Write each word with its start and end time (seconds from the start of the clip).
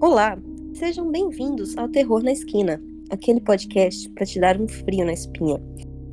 Olá, 0.00 0.36
sejam 0.74 1.10
bem-vindos 1.10 1.76
ao 1.78 1.88
Terror 1.88 2.22
na 2.22 2.32
Esquina, 2.32 2.82
aquele 3.10 3.40
podcast 3.40 4.08
para 4.10 4.26
te 4.26 4.40
dar 4.40 4.60
um 4.60 4.68
frio 4.68 5.06
na 5.06 5.12
espinha. 5.12 5.62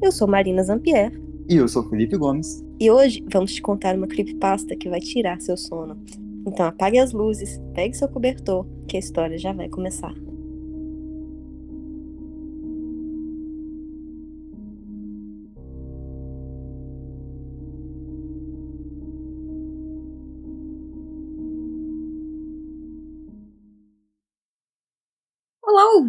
Eu 0.01 0.11
sou 0.11 0.27
Marina 0.27 0.63
Zampier. 0.63 1.11
E 1.49 1.55
eu 1.55 1.67
sou 1.67 1.83
Felipe 1.89 2.15
Gomes. 2.15 2.63
E 2.79 2.89
hoje 2.89 3.25
vamos 3.31 3.53
te 3.53 3.61
contar 3.61 3.95
uma 3.95 4.07
creepypasta 4.07 4.75
que 4.75 4.89
vai 4.89 4.99
tirar 4.99 5.41
seu 5.41 5.57
sono. 5.57 5.97
Então 6.47 6.65
apague 6.65 6.99
as 6.99 7.11
luzes, 7.11 7.59
pegue 7.73 7.95
seu 7.95 8.07
cobertor, 8.07 8.65
que 8.87 8.97
a 8.97 8.99
história 8.99 9.37
já 9.37 9.51
vai 9.51 9.67
começar. 9.67 10.13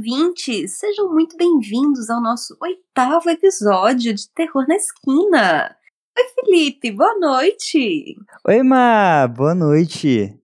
Ouvintes! 0.02 0.78
Sejam 0.78 1.12
muito 1.12 1.36
bem-vindos 1.36 2.10
ao 2.10 2.20
nosso 2.20 2.56
oitavo 2.60 3.30
episódio 3.30 4.12
de 4.12 4.28
Terror 4.30 4.66
na 4.66 4.74
Esquina. 4.74 5.76
Oi, 6.18 6.24
Felipe, 6.34 6.90
boa 6.90 7.16
noite! 7.20 8.16
Oi, 8.44 8.62
Ma, 8.64 9.28
boa 9.28 9.54
noite! 9.54 10.36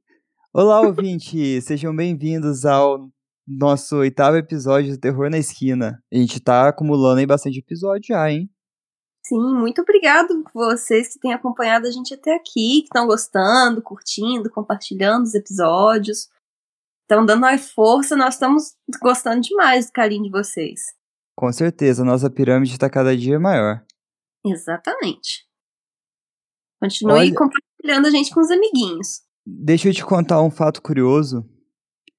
Olá, 0.54 0.80
ouvintes! 0.80 1.64
Sejam 1.66 1.94
bem-vindos 1.94 2.64
ao 2.64 3.10
nosso 3.44 3.96
oitavo 3.96 4.36
episódio 4.36 4.92
de 4.92 4.98
Terror 4.98 5.28
na 5.28 5.38
Esquina. 5.38 6.00
A 6.12 6.16
gente 6.16 6.38
tá 6.38 6.68
acumulando 6.68 7.18
aí 7.18 7.26
bastante 7.26 7.58
episódio 7.58 8.06
já, 8.06 8.30
hein? 8.30 8.48
Sim, 9.24 9.40
muito 9.54 9.82
obrigado 9.82 10.40
por 10.44 10.52
vocês 10.52 11.12
que 11.12 11.18
têm 11.18 11.32
acompanhado 11.32 11.88
a 11.88 11.90
gente 11.90 12.14
até 12.14 12.36
aqui, 12.36 12.82
que 12.82 12.84
estão 12.84 13.08
gostando, 13.08 13.82
curtindo, 13.82 14.48
compartilhando 14.50 15.24
os 15.24 15.34
episódios. 15.34 16.28
Estão 17.10 17.24
dando 17.24 17.40
mais 17.40 17.72
força, 17.72 18.14
nós 18.14 18.34
estamos 18.34 18.76
gostando 19.00 19.40
demais 19.40 19.86
do 19.86 19.92
carinho 19.92 20.24
de 20.24 20.30
vocês. 20.30 20.78
Com 21.34 21.50
certeza, 21.50 22.02
a 22.02 22.04
nossa 22.04 22.28
pirâmide 22.28 22.72
está 22.72 22.90
cada 22.90 23.16
dia 23.16 23.40
maior. 23.40 23.82
Exatamente. 24.44 25.48
Continue 26.78 27.14
Olha- 27.14 27.34
compartilhando 27.34 28.06
a 28.08 28.10
gente 28.10 28.30
com 28.30 28.40
os 28.40 28.50
amiguinhos. 28.50 29.22
Deixa 29.46 29.88
eu 29.88 29.94
te 29.94 30.04
contar 30.04 30.42
um 30.42 30.50
fato 30.50 30.82
curioso. 30.82 31.48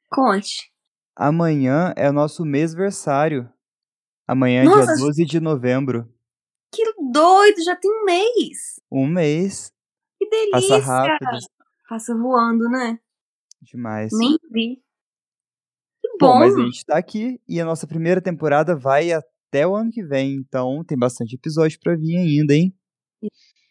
Conte. 0.09 0.71
Amanhã 1.15 1.93
é 1.95 2.09
o 2.09 2.13
nosso 2.13 2.43
mêsversário. 2.43 3.47
Amanhã 4.27 4.61
é 4.61 4.65
Nossa! 4.65 4.95
dia 4.95 5.05
12 5.05 5.23
de 5.25 5.39
novembro. 5.39 6.11
Que 6.73 6.83
doido, 7.11 7.63
já 7.63 7.75
tem 7.75 7.91
um 7.91 8.05
mês. 8.05 8.79
Um 8.91 9.05
mês. 9.05 9.71
Que 10.17 10.27
delícia. 10.27 10.79
Passa 10.79 10.91
rápido. 10.91 11.37
Passa 11.87 12.15
voando, 12.15 12.67
né? 12.69 12.99
Demais. 13.61 14.09
Nem 14.13 14.37
vi. 14.51 14.75
Que 16.01 16.09
Bom, 16.19 16.33
bom. 16.33 16.39
mas 16.39 16.55
a 16.55 16.61
gente 16.61 16.85
tá 16.85 16.97
aqui 16.97 17.41
e 17.47 17.59
a 17.59 17.65
nossa 17.65 17.85
primeira 17.87 18.21
temporada 18.21 18.75
vai 18.75 19.11
até 19.11 19.65
o 19.67 19.75
ano 19.75 19.91
que 19.91 20.03
vem, 20.03 20.35
então 20.35 20.83
tem 20.85 20.97
bastante 20.97 21.35
episódio 21.35 21.79
pra 21.81 21.95
vir 21.95 22.17
ainda, 22.17 22.53
hein? 22.53 22.73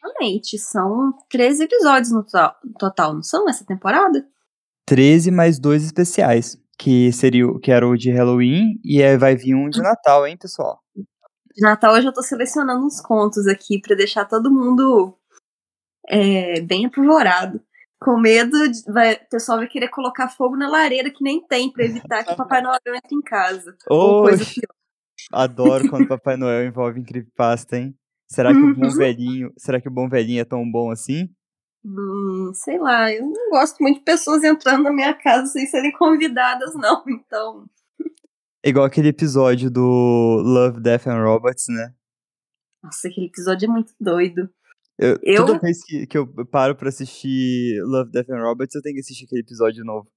Exatamente. 0.03 0.59
São 0.59 1.13
13 1.31 1.65
episódios 1.65 2.13
no 2.13 2.25
to- 2.25 2.55
no 2.65 2.73
total, 2.79 3.15
não 3.15 3.23
são 3.23 3.49
essa 3.49 3.65
temporada? 3.65 4.27
13 4.87 5.31
mais 5.31 5.59
dois 5.59 5.85
especiais, 5.85 6.57
que 6.79 7.13
seria 7.13 7.47
o 7.47 7.59
que 7.59 7.71
era 7.71 7.87
o 7.87 7.97
de 7.97 8.11
Halloween 8.11 8.79
e 8.85 9.03
aí 9.03 9.17
vai 9.19 9.37
vir 9.37 9.55
um 9.55 9.69
de 9.69 9.81
Natal, 9.83 10.27
hein, 10.27 10.37
pessoal? 10.37 10.81
De 10.97 11.63
Natal 11.63 11.97
eu 11.97 12.03
já 12.03 12.13
tô 12.13 12.23
selecionando 12.23 12.85
uns 12.87 13.01
contos 13.01 13.47
aqui 13.47 13.81
pra 13.81 13.97
deixar 13.97 14.25
todo 14.27 14.51
mundo 14.51 15.17
é, 16.09 16.61
bem 16.63 16.87
apavorado. 16.87 17.61
Com 18.01 18.17
medo, 18.21 18.69
de, 18.71 18.83
vai, 18.93 19.15
o 19.15 19.29
pessoal 19.29 19.59
vai 19.59 19.67
querer 19.69 19.89
colocar 19.89 20.29
fogo 20.29 20.57
na 20.57 20.69
lareira 20.69 21.11
que 21.11 21.23
nem 21.23 21.45
tem 21.47 21.71
pra 21.73 21.85
evitar 21.85 22.25
que 22.25 22.33
o 22.33 22.37
Papai 22.37 22.63
Noel 22.63 22.79
entre 22.87 23.15
em 23.17 23.21
casa. 23.21 23.77
Oxe, 23.91 24.61
adoro 25.33 25.89
quando 25.91 26.07
Papai 26.09 26.37
Noel 26.37 26.67
envolve 26.67 27.01
em 27.01 27.05
creepypasta, 27.05 27.77
hein? 27.77 27.97
Será 28.31 28.53
que 28.55 28.61
o 28.61 28.75
bom 28.75 28.87
Uhum. 28.87 28.97
velhinho, 28.97 29.53
será 29.57 29.81
que 29.81 29.89
o 29.89 29.91
bom 29.91 30.09
velhinho 30.09 30.41
é 30.41 30.45
tão 30.45 30.71
bom 30.71 30.91
assim? 30.91 31.29
Hum, 31.85 32.53
sei 32.55 32.79
lá, 32.79 33.11
eu 33.13 33.23
não 33.27 33.51
gosto 33.51 33.79
muito 33.81 33.99
de 33.99 34.05
pessoas 34.05 34.45
entrando 34.45 34.83
na 34.85 34.93
minha 34.93 35.15
casa 35.15 35.47
sem 35.47 35.67
serem 35.67 35.93
convidadas, 35.93 36.75
não. 36.75 37.03
Então, 37.09 37.67
Igual 38.65 38.85
aquele 38.85 39.09
episódio 39.09 39.71
do 39.71 40.43
Love, 40.45 40.81
Death 40.81 41.07
and 41.07 41.23
Robots, 41.23 41.67
né? 41.69 41.95
nossa, 42.83 43.09
aquele 43.09 43.27
episódio 43.27 43.67
é 43.67 43.73
muito 43.73 43.93
doido. 44.01 44.49
Eu, 44.99 45.17
Eu- 45.23 45.47
Toda 45.47 45.59
vez 45.61 45.83
que, 45.85 46.07
que 46.07 46.19
eu 46.19 46.27
paro 46.47 46.75
pra 46.75 46.89
assistir 46.89 47.81
Love, 47.85 48.11
Death 48.11 48.31
and 48.31 48.43
Robots, 48.43 48.75
eu 48.75 48.83
tenho 48.83 48.95
que 48.95 49.01
assistir 49.01 49.25
aquele 49.27 49.43
episódio 49.43 49.85
novo. 49.85 50.09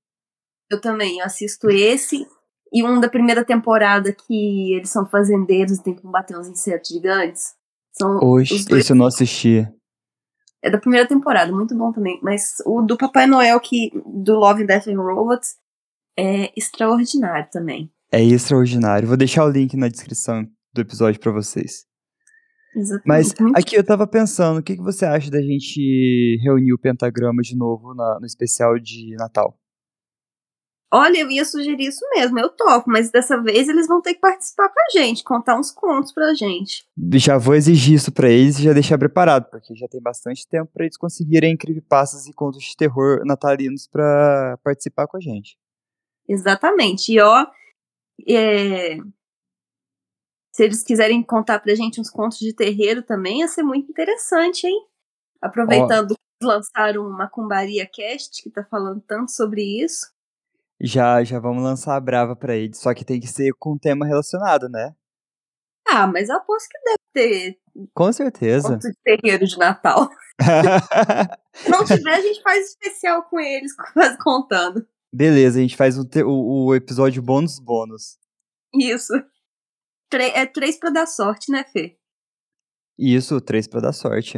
Eu 0.71 0.79
também, 0.81 1.19
eu 1.19 1.25
assisto 1.25 1.69
esse 1.69 2.25
e 2.73 2.83
um 2.83 2.99
da 2.99 3.09
primeira 3.09 3.43
temporada 3.45 4.13
que 4.13 4.73
eles 4.73 4.89
são 4.89 5.05
fazendeiros 5.05 5.77
e 5.77 5.83
tem 5.83 5.93
que 5.93 6.01
combater 6.01 6.37
uns 6.37 6.47
insetos 6.47 6.89
gigantes. 6.89 7.53
São 7.93 8.17
dois. 8.69 8.81
esse 8.85 8.91
eu 8.91 8.95
não 8.95 9.05
assisti. 9.07 9.67
É 10.63 10.69
da 10.69 10.77
primeira 10.79 11.07
temporada, 11.07 11.51
muito 11.51 11.75
bom 11.75 11.91
também. 11.91 12.19
Mas 12.23 12.53
o 12.65 12.81
do 12.81 12.95
Papai 12.97 13.27
Noel, 13.27 13.59
que 13.59 13.91
do 14.23 14.35
Love, 14.35 14.65
Death 14.65 14.87
and 14.87 14.95
Robots, 15.01 15.55
é 16.17 16.51
extraordinário 16.57 17.49
também. 17.51 17.91
É 18.11 18.23
extraordinário. 18.23 19.07
Vou 19.07 19.17
deixar 19.17 19.43
o 19.45 19.49
link 19.49 19.75
na 19.75 19.87
descrição 19.89 20.47
do 20.73 20.81
episódio 20.81 21.19
pra 21.19 21.31
vocês. 21.31 21.85
Exatamente. 22.75 23.35
Mas 23.39 23.55
aqui 23.55 23.75
eu 23.75 23.83
tava 23.85 24.07
pensando, 24.07 24.59
o 24.59 24.63
que, 24.63 24.75
que 24.75 24.81
você 24.81 25.05
acha 25.05 25.29
da 25.29 25.41
gente 25.41 26.37
reunir 26.43 26.73
o 26.73 26.79
pentagrama 26.79 27.41
de 27.41 27.55
novo 27.55 27.93
na- 27.93 28.19
no 28.19 28.25
especial 28.25 28.77
de 28.79 29.15
Natal? 29.17 29.57
Olha, 30.93 31.19
eu 31.19 31.31
ia 31.31 31.45
sugerir 31.45 31.87
isso 31.87 32.05
mesmo, 32.13 32.37
eu 32.37 32.49
topo, 32.49 32.89
mas 32.89 33.09
dessa 33.09 33.41
vez 33.41 33.69
eles 33.69 33.87
vão 33.87 34.01
ter 34.01 34.13
que 34.13 34.19
participar 34.19 34.67
com 34.67 34.75
a 34.79 34.99
gente, 35.01 35.23
contar 35.23 35.57
uns 35.57 35.71
contos 35.71 36.11
pra 36.11 36.33
gente. 36.33 36.85
Já 37.13 37.37
vou 37.37 37.55
exigir 37.55 37.93
isso 37.95 38.11
pra 38.11 38.29
eles 38.29 38.59
e 38.59 38.63
já 38.63 38.73
deixar 38.73 38.97
preparado, 38.97 39.49
porque 39.49 39.73
já 39.73 39.87
tem 39.87 40.01
bastante 40.01 40.45
tempo 40.45 40.69
pra 40.73 40.83
eles 40.83 40.97
conseguirem 40.97 41.55
creepypastas 41.55 42.27
e 42.27 42.33
contos 42.33 42.61
de 42.61 42.75
terror 42.75 43.21
natalinos 43.25 43.87
pra 43.87 44.57
participar 44.61 45.07
com 45.07 45.15
a 45.15 45.21
gente. 45.21 45.57
Exatamente. 46.27 47.13
E 47.13 47.21
ó, 47.21 47.45
é, 48.27 48.97
se 50.51 50.63
eles 50.63 50.83
quiserem 50.83 51.23
contar 51.23 51.59
pra 51.59 51.73
gente 51.75 51.99
uns 52.01 52.09
contos 52.09 52.37
de 52.39 52.53
terreiro 52.53 53.01
também, 53.03 53.39
ia 53.39 53.47
ser 53.47 53.63
muito 53.63 53.89
interessante, 53.89 54.65
hein? 54.67 54.85
Aproveitando 55.41 56.09
que 56.15 56.21
eles 56.41 56.53
lançaram 56.55 57.01
uma 57.03 57.17
Macumbaria 57.19 57.87
Cast, 57.91 58.43
que 58.43 58.49
tá 58.49 58.63
falando 58.69 59.01
tanto 59.07 59.31
sobre 59.31 59.63
isso. 59.83 60.07
Já, 60.79 61.23
já 61.23 61.39
vamos 61.39 61.63
lançar 61.63 61.95
a 61.95 61.99
brava 61.99 62.35
pra 62.35 62.55
eles, 62.55 62.79
só 62.79 62.93
que 62.93 63.05
tem 63.05 63.19
que 63.19 63.27
ser 63.27 63.53
com 63.59 63.73
um 63.73 63.77
tema 63.77 64.05
relacionado, 64.05 64.67
né? 64.67 64.93
Ah, 65.87 66.07
mas 66.07 66.29
eu 66.29 66.35
aposto 66.37 66.67
que 66.69 66.77
deve 66.85 66.97
ter 67.13 67.59
Com 67.93 68.11
certeza. 68.11 68.69
conto 68.69 68.87
de 68.89 68.95
terreiro 69.03 69.45
de 69.45 69.57
Natal. 69.57 70.09
Se 71.53 71.69
não 71.69 71.83
tiver, 71.85 72.13
a 72.13 72.21
gente 72.21 72.41
faz 72.41 72.67
especial 72.69 73.23
com 73.23 73.39
eles, 73.39 73.71
contando. 74.23 74.85
Beleza, 75.13 75.59
a 75.59 75.61
gente 75.61 75.75
faz 75.75 75.97
o, 75.97 76.07
o- 76.25 76.65
o 76.67 76.75
episódio 76.75 77.21
bônus 77.21 77.59
bônus. 77.59 78.17
Isso. 78.73 79.13
É 80.19 80.45
três 80.45 80.77
pra 80.77 80.89
dar 80.89 81.05
sorte, 81.07 81.51
né, 81.51 81.63
Fê? 81.63 81.97
Isso, 82.97 83.39
três 83.41 83.67
pra 83.67 83.79
dar 83.79 83.93
sorte. 83.93 84.37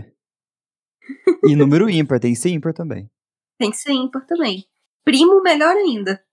E 1.45 1.55
número 1.55 1.89
ímpar, 1.89 2.19
tem 2.19 2.33
que 2.33 2.39
ser 2.39 2.49
ímpar 2.49 2.73
também. 2.73 3.09
Tem 3.59 3.69
que 3.69 3.77
ser 3.77 3.91
ímpar 3.91 4.25
também. 4.25 4.65
Primo, 5.05 5.41
melhor 5.41 5.75
ainda. 5.75 6.23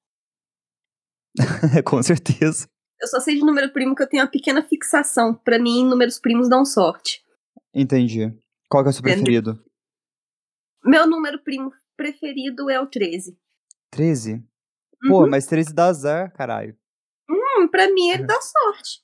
Com 1.84 2.02
certeza. 2.02 2.68
Eu 3.00 3.06
só 3.08 3.20
sei 3.20 3.34
de 3.36 3.40
número 3.44 3.72
primo 3.72 3.94
que 3.94 4.02
eu 4.02 4.08
tenho 4.08 4.22
uma 4.22 4.30
pequena 4.30 4.62
fixação. 4.62 5.34
Pra 5.34 5.58
mim, 5.58 5.84
números 5.84 6.18
primos 6.18 6.48
dão 6.48 6.64
sorte. 6.64 7.24
Entendi. 7.74 8.32
Qual 8.68 8.82
que 8.82 8.88
é 8.88 8.90
o 8.90 8.92
seu 8.92 9.00
Entendeu? 9.00 9.14
preferido? 9.42 9.64
Meu 10.84 11.06
número 11.06 11.42
primo 11.42 11.70
preferido 11.96 12.68
é 12.70 12.80
o 12.80 12.86
13. 12.86 13.38
13? 13.90 14.42
Pô, 15.08 15.22
Uhum. 15.24 15.30
mas 15.30 15.46
13 15.46 15.72
dá 15.74 15.86
azar, 15.88 16.32
caralho. 16.34 16.76
Hum, 17.28 17.68
pra 17.68 17.88
mim, 17.92 18.08
ele 18.10 18.24
dá 18.24 18.40
sorte. 18.40 19.02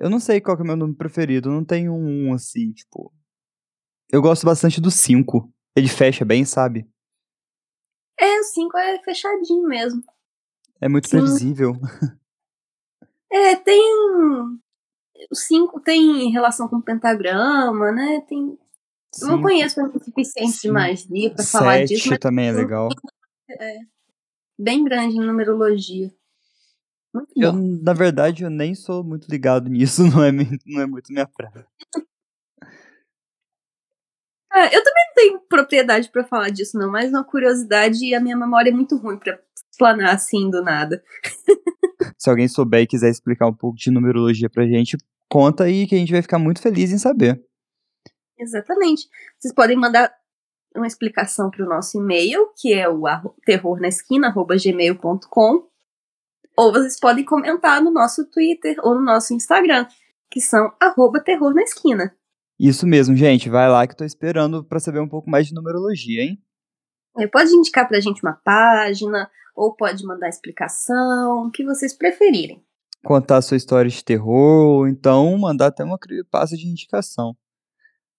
Eu 0.00 0.08
não 0.08 0.18
sei 0.18 0.40
qual 0.40 0.56
que 0.56 0.62
é 0.62 0.64
o 0.64 0.66
meu 0.66 0.76
número 0.76 0.96
preferido. 0.96 1.50
Não 1.50 1.62
tenho 1.62 1.92
um 1.92 2.32
assim, 2.32 2.72
tipo. 2.72 3.12
Eu 4.10 4.22
gosto 4.22 4.46
bastante 4.46 4.80
do 4.80 4.90
5. 4.90 5.52
Ele 5.76 5.88
fecha 5.88 6.24
bem, 6.24 6.42
sabe? 6.42 6.88
É, 8.18 8.40
o 8.40 8.44
5 8.44 8.78
é 8.78 9.02
fechadinho 9.02 9.68
mesmo. 9.68 10.02
É 10.80 10.88
muito 10.88 11.06
Sim. 11.06 11.18
previsível. 11.18 11.74
É, 13.32 13.54
tem. 13.54 13.80
O 15.30 15.34
5 15.34 15.80
tem 15.80 16.32
relação 16.32 16.66
com 16.66 16.80
pentagrama, 16.80 17.92
né? 17.92 18.22
Tem. 18.22 18.58
Eu 19.20 19.28
não 19.28 19.42
conheço 19.42 19.80
o 19.84 20.02
suficiente 20.02 20.52
de 20.52 20.58
Sim. 20.60 20.70
magia 20.70 21.30
pra 21.32 21.44
falar 21.44 21.84
disso, 21.84 22.04
Sete 22.04 22.10
mas 22.10 22.18
também 22.18 22.48
é 22.48 22.52
legal. 22.52 22.88
bem 24.58 24.82
grande 24.82 25.16
em 25.16 25.26
numerologia. 25.26 26.10
Muito 27.12 27.32
Eu, 27.36 27.52
bom. 27.52 27.78
na 27.82 27.92
verdade, 27.92 28.44
eu 28.44 28.50
nem 28.50 28.72
sou 28.74 29.02
muito 29.02 29.26
ligado 29.28 29.68
nisso, 29.70 30.04
não 30.04 30.22
é, 30.22 30.30
não 30.66 30.80
é 30.80 30.86
muito 30.86 31.12
minha 31.12 31.26
praia. 31.26 31.66
É, 34.52 34.66
eu 34.76 34.82
também 34.82 35.04
não 35.06 35.14
tenho 35.14 35.40
propriedade 35.48 36.10
pra 36.10 36.24
falar 36.24 36.50
disso, 36.50 36.76
não, 36.76 36.90
mas 36.90 37.10
uma 37.10 37.24
curiosidade 37.24 38.04
e 38.04 38.14
a 38.14 38.20
minha 38.20 38.36
memória 38.36 38.70
é 38.70 38.72
muito 38.72 38.96
ruim 38.96 39.16
pra 39.16 39.38
explanar 39.70 40.14
assim 40.14 40.50
do 40.50 40.62
nada. 40.62 41.02
Se 42.18 42.28
alguém 42.28 42.48
souber 42.48 42.82
e 42.82 42.86
quiser 42.86 43.10
explicar 43.10 43.46
um 43.46 43.54
pouco 43.54 43.78
de 43.78 43.90
numerologia 43.90 44.50
pra 44.50 44.66
gente, 44.66 44.96
conta 45.28 45.64
aí 45.64 45.86
que 45.86 45.94
a 45.94 45.98
gente 45.98 46.12
vai 46.12 46.22
ficar 46.22 46.38
muito 46.38 46.60
feliz 46.60 46.90
em 46.90 46.98
saber. 46.98 47.42
Exatamente. 48.38 49.08
Vocês 49.38 49.54
podem 49.54 49.76
mandar 49.76 50.12
uma 50.74 50.86
explicação 50.86 51.50
para 51.50 51.64
o 51.64 51.68
nosso 51.68 51.98
e-mail, 51.98 52.48
que 52.56 52.72
é 52.72 52.88
o 52.88 53.02
terrornaesquina.gmail.com, 53.44 55.68
ou 56.60 56.70
vocês 56.70 57.00
podem 57.00 57.24
comentar 57.24 57.82
no 57.82 57.90
nosso 57.90 58.26
Twitter 58.26 58.76
ou 58.82 58.94
no 58.94 59.00
nosso 59.00 59.32
Instagram, 59.32 59.86
que 60.30 60.42
são 60.42 60.70
arroba 60.78 61.18
terror 61.18 61.54
na 61.54 61.62
esquina. 61.62 62.14
Isso 62.58 62.86
mesmo, 62.86 63.16
gente. 63.16 63.48
Vai 63.48 63.66
lá 63.66 63.86
que 63.86 63.94
eu 63.94 63.96
tô 63.96 64.04
esperando 64.04 64.62
para 64.62 64.78
saber 64.78 65.00
um 65.00 65.08
pouco 65.08 65.30
mais 65.30 65.46
de 65.46 65.54
numerologia, 65.54 66.22
hein? 66.22 66.38
É, 67.16 67.26
pode 67.26 67.50
indicar 67.50 67.88
pra 67.88 67.98
gente 67.98 68.22
uma 68.22 68.34
página, 68.44 69.30
ou 69.56 69.74
pode 69.74 70.04
mandar 70.04 70.28
explicação, 70.28 71.46
o 71.46 71.50
que 71.50 71.64
vocês 71.64 71.96
preferirem. 71.96 72.62
Contar 73.02 73.38
a 73.38 73.42
sua 73.42 73.56
história 73.56 73.90
de 73.90 74.04
terror, 74.04 74.66
ou 74.66 74.86
então 74.86 75.38
mandar 75.38 75.68
até 75.68 75.82
uma 75.82 75.98
creepypasta 75.98 76.58
de 76.58 76.68
indicação. 76.68 77.34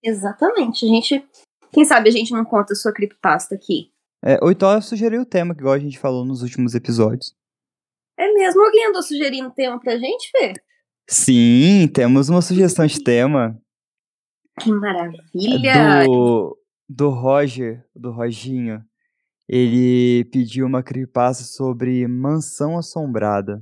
Exatamente. 0.03 0.83
A 0.83 0.87
gente. 0.87 1.23
Quem 1.71 1.85
sabe 1.85 2.09
a 2.09 2.11
gente 2.11 2.33
não 2.33 2.43
conta 2.43 2.73
a 2.73 2.75
sua 2.75 2.91
creepypasta 2.91 3.53
aqui. 3.53 3.91
É, 4.25 4.39
ou 4.41 4.51
então 4.51 4.71
eu 4.71 4.81
sugeri 4.81 5.19
o 5.19 5.25
tema, 5.25 5.53
que 5.53 5.61
igual 5.61 5.75
a 5.75 5.79
gente 5.79 5.99
falou 5.99 6.25
nos 6.25 6.41
últimos 6.41 6.73
episódios. 6.73 7.39
É 8.21 8.31
mesmo? 8.33 8.63
Alguém 8.63 8.87
andou 8.87 9.01
sugerindo 9.01 9.49
tema 9.49 9.79
pra 9.79 9.97
gente, 9.97 10.29
Fê? 10.29 10.53
Sim, 11.09 11.87
temos 11.91 12.29
uma 12.29 12.39
sugestão 12.39 12.85
de 12.85 13.03
tema. 13.03 13.59
Que 14.59 14.71
maravilha! 14.71 16.05
Do, 16.05 16.55
do 16.87 17.09
Roger, 17.09 17.83
do 17.95 18.11
Roginho. 18.11 18.79
Ele 19.49 20.23
pediu 20.25 20.67
uma 20.67 20.83
creepypasta 20.83 21.43
sobre 21.43 22.07
Mansão 22.07 22.77
Assombrada. 22.77 23.59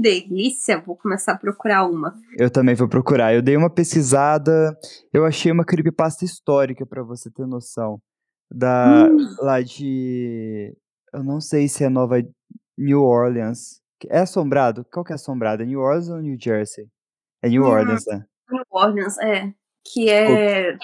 Delícia, 0.00 0.80
vou 0.80 0.96
começar 0.96 1.32
a 1.32 1.38
procurar 1.38 1.86
uma. 1.86 2.14
Eu 2.36 2.50
também 2.50 2.74
vou 2.74 2.88
procurar. 2.88 3.32
Eu 3.32 3.40
dei 3.42 3.56
uma 3.56 3.70
pesquisada, 3.70 4.76
eu 5.12 5.24
achei 5.24 5.52
uma 5.52 5.64
creepypasta 5.64 6.24
histórica 6.24 6.84
para 6.84 7.04
você 7.04 7.30
ter 7.30 7.46
noção. 7.46 8.02
Da 8.52 9.08
Hum. 9.08 9.36
lá 9.38 9.62
de 9.62 10.76
eu 11.14 11.22
não 11.22 11.40
sei 11.40 11.68
se 11.68 11.84
é 11.84 11.88
Nova 11.88 12.16
New 12.76 13.02
Orleans. 13.02 13.80
É 14.08 14.20
assombrado? 14.20 14.84
Qual 14.92 15.04
que 15.04 15.12
é 15.12 15.14
assombrado? 15.14 15.62
É 15.62 15.66
New 15.66 15.80
Orleans 15.80 16.08
ou 16.08 16.20
New 16.20 16.36
Jersey? 16.40 16.86
É 17.42 17.48
New 17.48 17.64
Hum. 17.64 17.68
Orleans, 17.68 18.04
né? 18.06 18.24
New 18.50 18.62
Orleans, 18.70 19.18
é. 19.18 19.52
Que 19.92 20.10
é. 20.10 20.76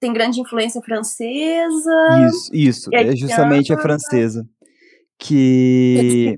Tem 0.00 0.12
grande 0.12 0.40
influência 0.40 0.80
francesa. 0.82 2.26
Isso, 2.28 2.50
isso. 2.54 2.90
É 2.94 3.14
justamente 3.16 3.72
a 3.72 3.78
francesa. 3.78 4.46
Que 5.18 6.36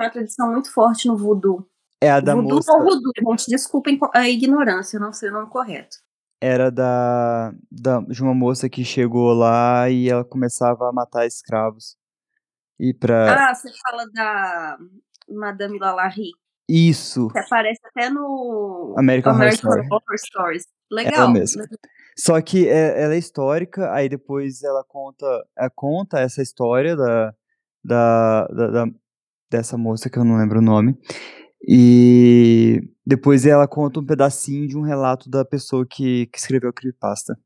Uma 0.00 0.10
tradição 0.10 0.50
muito 0.50 0.72
forte 0.72 1.06
no 1.08 1.16
voodoo. 1.16 1.66
é 2.00 2.10
a 2.10 2.20
da 2.20 2.34
voodoo 2.34 2.56
moça. 2.56 2.72
ou 2.72 2.80
voodoo, 2.82 3.12
gente. 3.30 3.46
Desculpem 3.48 3.98
a 4.14 4.28
ignorância, 4.28 4.96
eu 4.96 5.00
não 5.00 5.12
sei 5.12 5.28
o 5.28 5.32
nome 5.32 5.48
correto. 5.50 5.96
Era 6.40 6.70
da, 6.70 7.52
da 7.70 8.00
de 8.00 8.22
uma 8.22 8.34
moça 8.34 8.68
que 8.68 8.84
chegou 8.84 9.32
lá 9.32 9.88
e 9.90 10.08
ela 10.08 10.24
começava 10.24 10.88
a 10.88 10.92
matar 10.92 11.26
escravos. 11.26 11.96
E 12.78 12.92
pra. 12.94 13.50
Ah, 13.50 13.54
você 13.54 13.68
fala 13.88 14.04
da 14.12 14.78
Madame 15.28 15.78
Lalaurie, 15.78 16.32
Isso. 16.68 17.28
que 17.28 17.38
aparece 17.38 17.80
até 17.84 18.10
no 18.10 18.94
American 18.98 19.34
Horror 19.34 19.48
Story. 19.48 19.80
Horror 19.90 20.18
Stories. 20.18 20.66
Legal. 20.90 21.30
mesmo. 21.32 21.62
Só 22.18 22.40
que 22.42 22.68
é- 22.68 23.02
ela 23.02 23.14
é 23.14 23.18
histórica, 23.18 23.90
aí 23.92 24.08
depois 24.08 24.62
ela 24.62 24.84
conta, 24.86 25.26
ela 25.56 25.70
conta 25.74 26.20
essa 26.20 26.42
história 26.42 26.94
da, 26.94 27.34
da, 27.82 28.46
da- 28.48 28.70
da- 28.70 28.92
dessa 29.50 29.78
moça 29.78 30.10
que 30.10 30.18
eu 30.18 30.24
não 30.24 30.36
lembro 30.36 30.58
o 30.58 30.62
nome. 30.62 30.98
E 31.66 32.82
depois 33.06 33.46
ela 33.46 33.66
conta 33.68 34.00
um 34.00 34.04
pedacinho 34.06 34.66
de 34.68 34.76
um 34.76 34.82
relato 34.82 35.30
da 35.30 35.44
pessoa 35.44 35.86
que, 35.88 36.26
que 36.26 36.38
escreveu 36.38 36.70
a 36.70 36.72
creepypasta. 36.72 37.38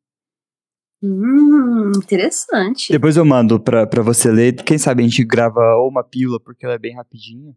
Hum, 1.02 1.92
interessante. 1.96 2.92
Depois 2.92 3.16
eu 3.16 3.24
mando 3.24 3.60
pra, 3.60 3.86
pra 3.86 4.02
você 4.02 4.30
ler. 4.30 4.54
Quem 4.64 4.78
sabe 4.78 5.02
a 5.02 5.06
gente 5.06 5.22
grava 5.24 5.60
ou 5.76 5.88
uma 5.88 6.02
pílula, 6.02 6.40
porque 6.40 6.64
ela 6.64 6.74
é 6.74 6.78
bem 6.78 6.94
rapidinha. 6.94 7.54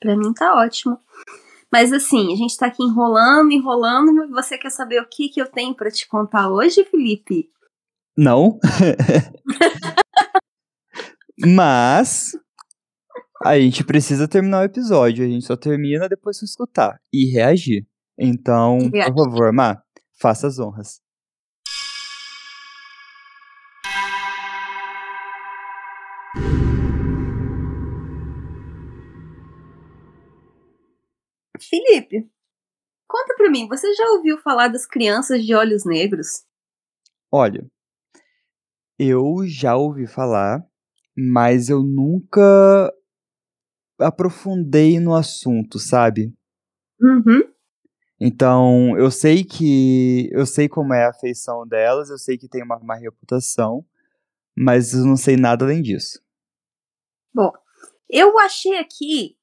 Pra 0.00 0.16
mim 0.16 0.32
tá 0.32 0.54
ótimo. 0.54 0.98
Mas 1.70 1.92
assim, 1.92 2.32
a 2.32 2.36
gente 2.36 2.56
tá 2.56 2.66
aqui 2.66 2.82
enrolando, 2.82 3.50
enrolando. 3.50 4.28
Você 4.30 4.56
quer 4.56 4.70
saber 4.70 5.00
o 5.00 5.08
que, 5.08 5.28
que 5.28 5.40
eu 5.40 5.50
tenho 5.50 5.74
pra 5.74 5.90
te 5.90 6.08
contar 6.08 6.50
hoje, 6.50 6.84
Felipe? 6.84 7.50
Não. 8.16 8.58
Mas 11.44 12.30
a 13.44 13.58
gente 13.58 13.84
precisa 13.84 14.28
terminar 14.28 14.60
o 14.60 14.64
episódio. 14.64 15.24
A 15.24 15.28
gente 15.28 15.44
só 15.44 15.56
termina 15.56 16.08
depois 16.08 16.38
de 16.38 16.44
escutar 16.44 17.00
e 17.12 17.30
reagir. 17.30 17.86
Então, 18.16 18.78
Reagir. 18.92 19.12
por 19.12 19.24
favor, 19.24 19.52
Má, 19.52 19.82
faça 20.20 20.46
as 20.46 20.58
honras. 20.58 21.00
Felipe, 31.74 32.30
conta 33.08 33.34
pra 33.36 33.50
mim, 33.50 33.66
você 33.66 33.92
já 33.94 34.08
ouviu 34.10 34.38
falar 34.38 34.68
das 34.68 34.86
crianças 34.86 35.44
de 35.44 35.52
olhos 35.56 35.84
negros? 35.84 36.44
Olha, 37.32 37.68
eu 38.96 39.38
já 39.44 39.74
ouvi 39.74 40.06
falar, 40.06 40.64
mas 41.16 41.68
eu 41.68 41.82
nunca 41.82 42.94
aprofundei 43.98 45.00
no 45.00 45.16
assunto, 45.16 45.80
sabe? 45.80 46.32
Uhum. 47.00 47.42
Então, 48.20 48.96
eu 48.96 49.10
sei 49.10 49.42
que. 49.42 50.30
Eu 50.32 50.46
sei 50.46 50.68
como 50.68 50.94
é 50.94 51.06
a 51.06 51.12
feição 51.12 51.66
delas, 51.66 52.08
eu 52.08 52.18
sei 52.18 52.38
que 52.38 52.48
tem 52.48 52.62
uma 52.62 52.78
má 52.78 52.94
reputação, 52.94 53.84
mas 54.56 54.94
eu 54.94 55.04
não 55.04 55.16
sei 55.16 55.36
nada 55.36 55.64
além 55.64 55.82
disso. 55.82 56.22
Bom, 57.34 57.50
eu 58.08 58.38
achei 58.38 58.78
aqui 58.78 59.36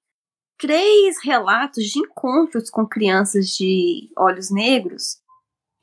três 0.62 1.18
relatos 1.24 1.86
de 1.86 2.00
encontros 2.00 2.70
com 2.70 2.88
crianças 2.88 3.48
de 3.48 4.12
olhos 4.16 4.52
negros. 4.52 5.18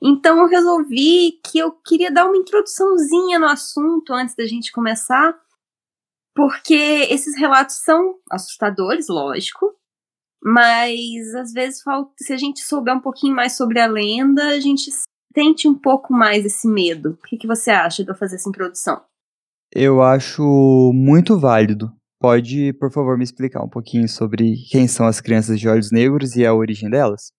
Então 0.00 0.38
eu 0.38 0.46
resolvi 0.46 1.40
que 1.44 1.58
eu 1.58 1.72
queria 1.72 2.12
dar 2.12 2.26
uma 2.26 2.36
introduçãozinha 2.36 3.40
no 3.40 3.46
assunto 3.46 4.12
antes 4.12 4.36
da 4.36 4.46
gente 4.46 4.70
começar, 4.70 5.36
porque 6.32 7.08
esses 7.10 7.36
relatos 7.36 7.80
são 7.82 8.14
assustadores, 8.30 9.08
lógico, 9.08 9.74
mas 10.40 11.34
às 11.34 11.52
vezes 11.52 11.82
falta, 11.82 12.12
se 12.16 12.32
a 12.32 12.36
gente 12.36 12.60
souber 12.60 12.94
um 12.94 13.00
pouquinho 13.00 13.34
mais 13.34 13.56
sobre 13.56 13.80
a 13.80 13.88
lenda, 13.88 14.50
a 14.50 14.60
gente 14.60 14.92
sente 15.34 15.66
um 15.66 15.74
pouco 15.74 16.12
mais 16.12 16.46
esse 16.46 16.68
medo. 16.68 17.18
O 17.20 17.26
que, 17.26 17.36
que 17.36 17.48
você 17.48 17.72
acha 17.72 18.04
de 18.04 18.10
eu 18.10 18.14
fazer 18.14 18.36
essa 18.36 18.48
introdução? 18.48 19.02
Eu 19.74 20.00
acho 20.00 20.92
muito 20.94 21.36
válido. 21.36 21.92
Pode, 22.20 22.72
por 22.74 22.92
favor, 22.92 23.16
me 23.16 23.22
explicar 23.24 23.62
um 23.62 23.68
pouquinho 23.68 24.08
sobre 24.08 24.54
quem 24.70 24.88
são 24.88 25.06
as 25.06 25.20
crianças 25.20 25.58
de 25.60 25.68
olhos 25.68 25.90
negros 25.92 26.34
e 26.36 26.44
a 26.44 26.52
origem 26.54 26.90
delas? 26.90 27.32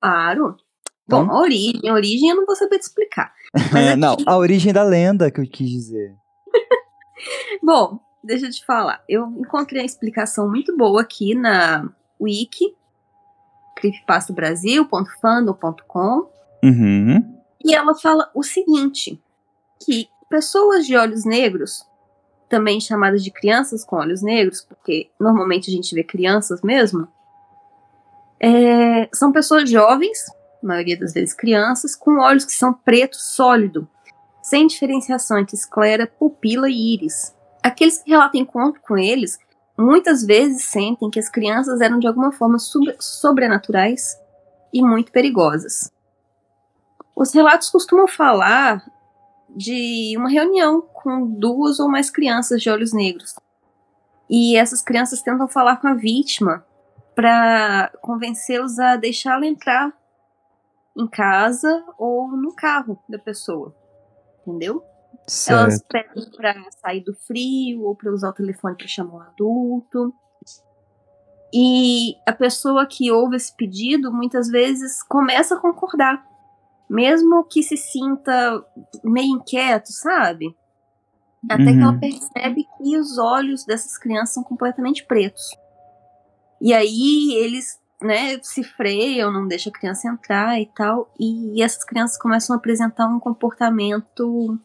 Claro. 0.00 0.56
Então- 1.04 1.26
Bom, 1.26 1.32
a 1.32 1.40
origem, 1.40 1.80
a 1.88 1.92
origem 1.92 2.30
eu 2.30 2.36
não 2.36 2.46
vou 2.46 2.54
saber 2.56 2.78
te 2.78 2.82
explicar. 2.82 3.32
É, 3.76 3.94
não, 3.96 4.14
aqui- 4.14 4.24
a 4.26 4.36
origem 4.36 4.72
da 4.72 4.82
lenda 4.84 5.30
que 5.30 5.40
eu 5.40 5.44
quis 5.48 5.68
dizer. 5.70 6.14
Bom, 7.62 7.98
deixa 8.22 8.46
eu 8.46 8.50
te 8.50 8.64
falar. 8.64 9.02
Eu 9.08 9.26
encontrei 9.38 9.82
uma 9.82 9.86
explicação 9.86 10.48
muito 10.48 10.76
boa 10.76 11.00
aqui 11.02 11.34
na 11.34 11.88
wiki, 12.20 12.76
creepypastabrasil.fandom.com, 13.76 16.30
Uhum. 16.64 17.36
e 17.64 17.74
ela 17.74 17.94
fala 17.94 18.30
o 18.34 18.42
seguinte, 18.42 19.20
que 19.84 20.08
pessoas 20.30 20.86
de 20.86 20.96
olhos 20.96 21.24
negros, 21.24 21.84
também 22.48 22.80
chamadas 22.80 23.22
de 23.22 23.30
crianças 23.30 23.84
com 23.84 23.96
olhos 23.96 24.22
negros, 24.22 24.62
porque 24.62 25.10
normalmente 25.18 25.70
a 25.70 25.74
gente 25.74 25.94
vê 25.94 26.04
crianças 26.04 26.62
mesmo, 26.62 27.08
é, 28.38 29.08
são 29.14 29.32
pessoas 29.32 29.68
jovens, 29.68 30.26
maioria 30.62 30.98
das 30.98 31.12
vezes 31.12 31.34
crianças, 31.34 31.94
com 31.94 32.18
olhos 32.18 32.44
que 32.44 32.52
são 32.52 32.72
preto 32.72 33.16
sólido, 33.16 33.88
sem 34.42 34.66
diferenciação 34.66 35.38
entre 35.38 35.56
esclera, 35.56 36.06
pupila 36.06 36.68
e 36.68 36.94
íris. 36.94 37.34
Aqueles 37.62 37.98
que 37.98 38.10
relatam 38.10 38.40
encontro 38.40 38.80
com 38.82 38.96
eles 38.96 39.38
muitas 39.76 40.24
vezes 40.24 40.64
sentem 40.64 41.10
que 41.10 41.18
as 41.18 41.28
crianças 41.28 41.80
eram 41.80 41.98
de 41.98 42.06
alguma 42.06 42.32
forma 42.32 42.58
sobrenaturais 42.98 44.16
e 44.72 44.82
muito 44.82 45.12
perigosas. 45.12 45.90
Os 47.14 47.32
relatos 47.32 47.70
costumam 47.70 48.06
falar 48.06 48.84
de 49.48 50.14
uma 50.16 50.28
reunião 50.28 50.80
com 50.80 51.26
duas 51.26 51.78
ou 51.80 51.88
mais 51.88 52.10
crianças 52.10 52.60
de 52.60 52.70
olhos 52.70 52.92
negros. 52.92 53.34
E 54.28 54.56
essas 54.56 54.82
crianças 54.82 55.22
tentam 55.22 55.48
falar 55.48 55.76
com 55.76 55.86
a 55.86 55.94
vítima 55.94 56.64
para 57.14 57.90
convencê-los 58.02 58.78
a 58.78 58.96
deixá-la 58.96 59.46
entrar 59.46 59.92
em 60.96 61.06
casa 61.06 61.84
ou 61.96 62.28
no 62.36 62.54
carro 62.54 62.98
da 63.08 63.18
pessoa. 63.18 63.74
Entendeu? 64.40 64.82
Certo. 65.26 65.60
Elas 65.60 65.82
pedem 65.82 66.30
para 66.30 66.54
sair 66.70 67.00
do 67.02 67.14
frio 67.14 67.82
ou 67.82 67.94
para 67.94 68.12
usar 68.12 68.30
o 68.30 68.34
telefone 68.34 68.76
para 68.76 68.86
chamar 68.86 69.14
um 69.14 69.20
adulto. 69.20 70.14
E 71.52 72.16
a 72.26 72.32
pessoa 72.32 72.86
que 72.86 73.10
ouve 73.10 73.36
esse 73.36 73.54
pedido 73.54 74.12
muitas 74.12 74.48
vezes 74.48 75.02
começa 75.02 75.54
a 75.54 75.60
concordar, 75.60 76.24
mesmo 76.88 77.44
que 77.44 77.62
se 77.62 77.76
sinta 77.76 78.64
meio 79.02 79.36
inquieto, 79.36 79.92
sabe? 79.92 80.56
Até 81.48 81.64
uhum. 81.64 81.72
que 81.72 81.82
ela 81.82 81.92
uhum. 81.92 82.00
percebe 82.00 82.66
que 82.76 82.96
os 82.96 83.18
olhos 83.18 83.64
dessas 83.64 83.98
crianças 83.98 84.34
são 84.34 84.42
completamente 84.42 85.04
pretos. 85.04 85.42
E 86.60 86.72
aí 86.72 87.34
eles, 87.34 87.78
né, 88.00 88.38
se 88.42 88.62
freiam, 88.62 89.32
não 89.32 89.46
deixam 89.46 89.70
a 89.70 89.78
criança 89.78 90.08
entrar 90.08 90.60
e 90.60 90.66
tal, 90.66 91.12
e 91.18 91.62
essas 91.62 91.84
crianças 91.84 92.18
começam 92.18 92.54
a 92.54 92.58
apresentar 92.58 93.06
um 93.06 93.20
comportamento 93.20 94.58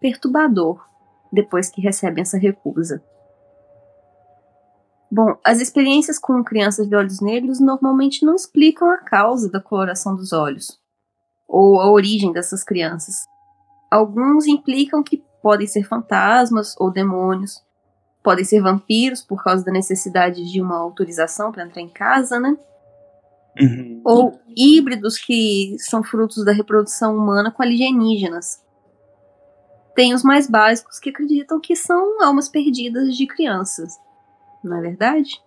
perturbador 0.00 0.84
depois 1.32 1.70
que 1.70 1.80
recebem 1.80 2.22
essa 2.22 2.38
recusa. 2.38 3.02
Bom, 5.12 5.36
as 5.44 5.60
experiências 5.60 6.18
com 6.18 6.42
crianças 6.44 6.88
de 6.88 6.94
olhos 6.94 7.20
negros 7.20 7.60
normalmente 7.60 8.24
não 8.24 8.34
explicam 8.34 8.90
a 8.90 8.98
causa 8.98 9.50
da 9.50 9.60
coloração 9.60 10.14
dos 10.14 10.32
olhos 10.32 10.80
ou 11.50 11.80
a 11.80 11.90
origem 11.90 12.32
dessas 12.32 12.62
crianças. 12.62 13.26
Alguns 13.90 14.46
implicam 14.46 15.02
que 15.02 15.22
podem 15.42 15.66
ser 15.66 15.82
fantasmas 15.82 16.76
ou 16.78 16.92
demônios, 16.92 17.60
podem 18.22 18.44
ser 18.44 18.60
vampiros 18.60 19.20
por 19.22 19.42
causa 19.42 19.64
da 19.64 19.72
necessidade 19.72 20.50
de 20.50 20.62
uma 20.62 20.78
autorização 20.78 21.50
para 21.50 21.64
entrar 21.64 21.82
em 21.82 21.88
casa, 21.88 22.38
né? 22.38 22.56
Uhum. 23.60 24.00
Ou 24.04 24.40
híbridos 24.56 25.18
que 25.18 25.74
são 25.80 26.04
frutos 26.04 26.44
da 26.44 26.52
reprodução 26.52 27.16
humana 27.16 27.50
com 27.50 27.62
alienígenas. 27.62 28.64
Tem 29.94 30.14
os 30.14 30.22
mais 30.22 30.48
básicos 30.48 31.00
que 31.00 31.10
acreditam 31.10 31.58
que 31.58 31.74
são 31.74 32.22
almas 32.22 32.48
perdidas 32.48 33.16
de 33.16 33.26
crianças. 33.26 33.98
Não 34.62 34.76
é 34.76 34.80
verdade? 34.80 35.42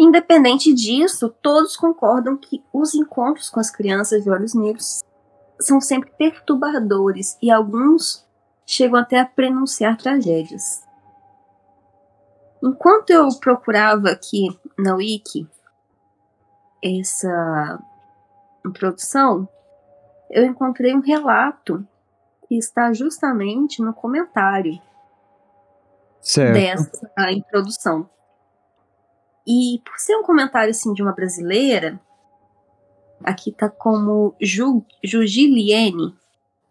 Independente 0.00 0.72
disso, 0.72 1.28
todos 1.42 1.76
concordam 1.76 2.34
que 2.34 2.64
os 2.72 2.94
encontros 2.94 3.50
com 3.50 3.60
as 3.60 3.70
crianças 3.70 4.24
de 4.24 4.30
olhos 4.30 4.54
negros 4.54 5.04
são 5.60 5.78
sempre 5.78 6.10
perturbadores 6.16 7.36
e 7.42 7.50
alguns 7.50 8.26
chegam 8.64 8.98
até 8.98 9.20
a 9.20 9.26
prenunciar 9.26 9.98
tragédias. 9.98 10.82
Enquanto 12.62 13.10
eu 13.10 13.28
procurava 13.40 14.08
aqui 14.08 14.48
na 14.78 14.94
Wiki 14.94 15.46
essa 16.82 17.78
introdução, 18.64 19.46
eu 20.30 20.46
encontrei 20.46 20.94
um 20.94 21.00
relato 21.00 21.86
que 22.48 22.56
está 22.56 22.90
justamente 22.94 23.82
no 23.82 23.92
comentário 23.92 24.80
certo. 26.22 26.54
dessa 26.54 27.32
introdução. 27.32 28.08
E 29.50 29.80
por 29.84 29.98
ser 29.98 30.14
um 30.14 30.22
comentário 30.22 30.70
assim 30.70 30.92
de 30.92 31.02
uma 31.02 31.12
brasileira, 31.12 32.00
aqui 33.24 33.50
tá 33.50 33.68
como 33.68 34.32
Ju, 34.40 34.84
Jugiliene, 35.02 36.14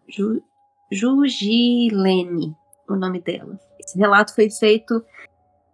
Ju, 0.08 0.42
Jugilene, 0.90 2.56
o 2.88 2.96
nome 2.96 3.20
dela. 3.20 3.60
Esse 3.78 3.98
relato 3.98 4.34
foi 4.34 4.50
feito 4.50 5.04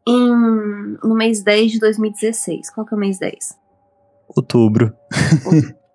em, 0.08 0.98
no 1.04 1.14
mês 1.14 1.44
10 1.44 1.74
de 1.74 1.80
2016. 1.80 2.72
Qual 2.72 2.88
que 2.88 2.96
é 2.96 2.98
o 2.98 3.00
mês 3.00 3.20
10? 3.20 3.56
Outubro. 4.36 4.92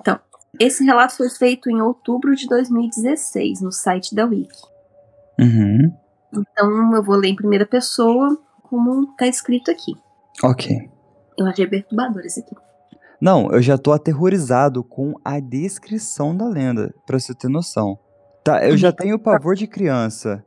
Então, 0.00 0.18
esse 0.58 0.84
relato 0.84 1.16
foi 1.16 1.30
feito 1.30 1.70
em 1.70 1.80
outubro 1.80 2.34
de 2.34 2.46
2016, 2.48 3.60
no 3.60 3.70
site 3.70 4.12
da 4.12 4.26
Wiki. 4.26 4.62
Uhum. 5.38 5.96
Então, 6.32 6.92
eu 6.92 7.02
vou 7.02 7.14
ler 7.14 7.28
em 7.28 7.36
primeira 7.36 7.64
pessoa, 7.64 8.36
como 8.64 9.14
tá 9.16 9.28
escrito 9.28 9.70
aqui. 9.70 9.94
Ok. 10.42 10.90
Eu 11.38 11.46
achei 11.46 11.66
perturbador 11.66 12.22
esse 12.24 12.40
aqui. 12.40 12.54
Não, 13.20 13.50
eu 13.52 13.62
já 13.62 13.78
tô 13.78 13.92
aterrorizado 13.92 14.82
com 14.84 15.14
a 15.24 15.40
descrição 15.40 16.36
da 16.36 16.46
lenda, 16.46 16.94
pra 17.06 17.18
você 17.18 17.34
ter 17.34 17.48
noção. 17.48 17.98
Tá, 18.44 18.66
eu 18.66 18.76
já 18.76 18.92
tenho 18.92 19.18
pavor 19.18 19.54
de 19.54 19.66
criança. 19.66 20.44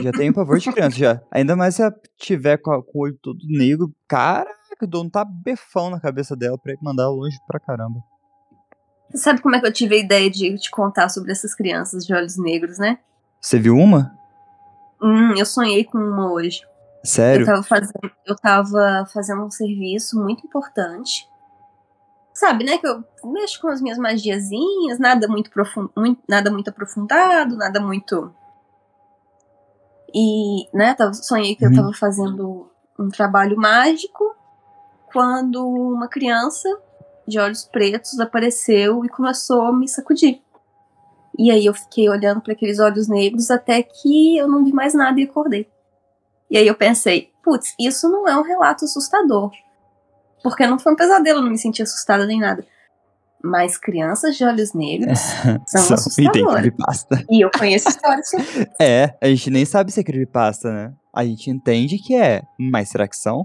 Já 0.00 0.12
tenho 0.12 0.32
pavor 0.32 0.58
de 0.58 0.70
criança, 0.70 0.96
já. 0.96 1.20
Ainda 1.30 1.56
mais 1.56 1.74
se 1.74 1.82
ela 1.82 1.94
tiver 2.16 2.56
com, 2.58 2.70
a, 2.70 2.82
com 2.82 2.98
o 2.98 3.02
olho 3.02 3.18
todo 3.20 3.38
negro. 3.48 3.92
Caraca, 4.08 4.54
o 4.82 4.86
dono 4.86 5.10
tá 5.10 5.24
befão 5.24 5.90
na 5.90 6.00
cabeça 6.00 6.36
dela 6.36 6.56
pra 6.56 6.74
mandar 6.80 7.08
longe 7.08 7.36
pra 7.46 7.60
caramba. 7.60 8.02
Você 9.10 9.18
sabe 9.18 9.40
como 9.40 9.54
é 9.56 9.60
que 9.60 9.66
eu 9.66 9.72
tive 9.72 9.96
a 9.96 9.98
ideia 9.98 10.30
de 10.30 10.56
te 10.58 10.70
contar 10.70 11.08
sobre 11.08 11.32
essas 11.32 11.54
crianças 11.54 12.06
de 12.06 12.14
olhos 12.14 12.36
negros, 12.36 12.78
né? 12.78 12.98
Você 13.40 13.58
viu 13.58 13.76
uma? 13.76 14.16
Hum, 15.02 15.34
eu 15.36 15.44
sonhei 15.44 15.84
com 15.84 15.98
uma 15.98 16.32
hoje. 16.32 16.62
Sério? 17.04 17.42
Eu 17.42 17.46
tava, 17.46 17.62
fazendo, 17.62 18.12
eu 18.26 18.36
tava 18.36 19.06
fazendo 19.12 19.44
um 19.44 19.50
serviço 19.50 20.18
muito 20.18 20.46
importante. 20.46 21.28
Sabe, 22.32 22.64
né? 22.64 22.78
Que 22.78 22.88
eu 22.88 23.04
mexo 23.24 23.60
com 23.60 23.68
as 23.68 23.80
minhas 23.80 23.98
magiazinhas, 23.98 24.98
nada 24.98 25.28
muito 25.28 25.50
profundo, 25.50 25.92
muito, 25.96 26.20
nada 26.28 26.50
muito 26.50 26.68
aprofundado, 26.68 27.56
nada 27.56 27.78
muito. 27.78 28.34
E, 30.14 30.66
né, 30.72 30.94
tava, 30.94 31.12
sonhei 31.12 31.54
que 31.54 31.64
uhum. 31.64 31.72
eu 31.72 31.76
tava 31.76 31.92
fazendo 31.92 32.70
um 32.98 33.08
trabalho 33.08 33.56
mágico 33.56 34.34
quando 35.12 35.66
uma 35.66 36.08
criança 36.08 36.68
de 37.26 37.38
olhos 37.38 37.64
pretos 37.64 38.18
apareceu 38.18 39.04
e 39.04 39.08
começou 39.08 39.62
a 39.62 39.72
me 39.72 39.88
sacudir. 39.88 40.40
E 41.38 41.50
aí 41.50 41.66
eu 41.66 41.74
fiquei 41.74 42.08
olhando 42.08 42.40
para 42.40 42.52
aqueles 42.52 42.78
olhos 42.78 43.08
negros 43.08 43.50
até 43.50 43.82
que 43.82 44.36
eu 44.36 44.48
não 44.48 44.64
vi 44.64 44.72
mais 44.72 44.94
nada 44.94 45.20
e 45.20 45.24
acordei. 45.24 45.68
E 46.54 46.56
aí 46.56 46.68
eu 46.68 46.76
pensei, 46.76 47.32
putz, 47.42 47.74
isso 47.80 48.08
não 48.08 48.28
é 48.28 48.38
um 48.38 48.42
relato 48.42 48.84
assustador. 48.84 49.50
Porque 50.40 50.64
não 50.64 50.78
foi 50.78 50.92
um 50.92 50.96
pesadelo, 50.96 51.40
não 51.40 51.50
me 51.50 51.58
senti 51.58 51.82
assustada 51.82 52.24
nem 52.24 52.38
nada. 52.38 52.64
Mas 53.42 53.76
crianças 53.76 54.36
de 54.36 54.44
olhos 54.44 54.72
negros 54.72 55.18
são, 55.66 55.82
são 55.82 55.94
assustadoras. 55.94 56.64
E, 57.28 57.38
e 57.38 57.40
eu 57.44 57.50
conheço 57.50 57.88
histórias 57.88 58.30
sobre 58.30 58.70
É, 58.80 59.18
a 59.20 59.26
gente 59.26 59.50
nem 59.50 59.64
sabe 59.64 59.90
se 59.90 59.98
é 59.98 60.04
creepypasta, 60.04 60.72
né? 60.72 60.94
A 61.12 61.24
gente 61.24 61.50
entende 61.50 61.98
que 61.98 62.14
é, 62.14 62.42
mas 62.56 62.88
será 62.88 63.08
que 63.08 63.16
são? 63.16 63.44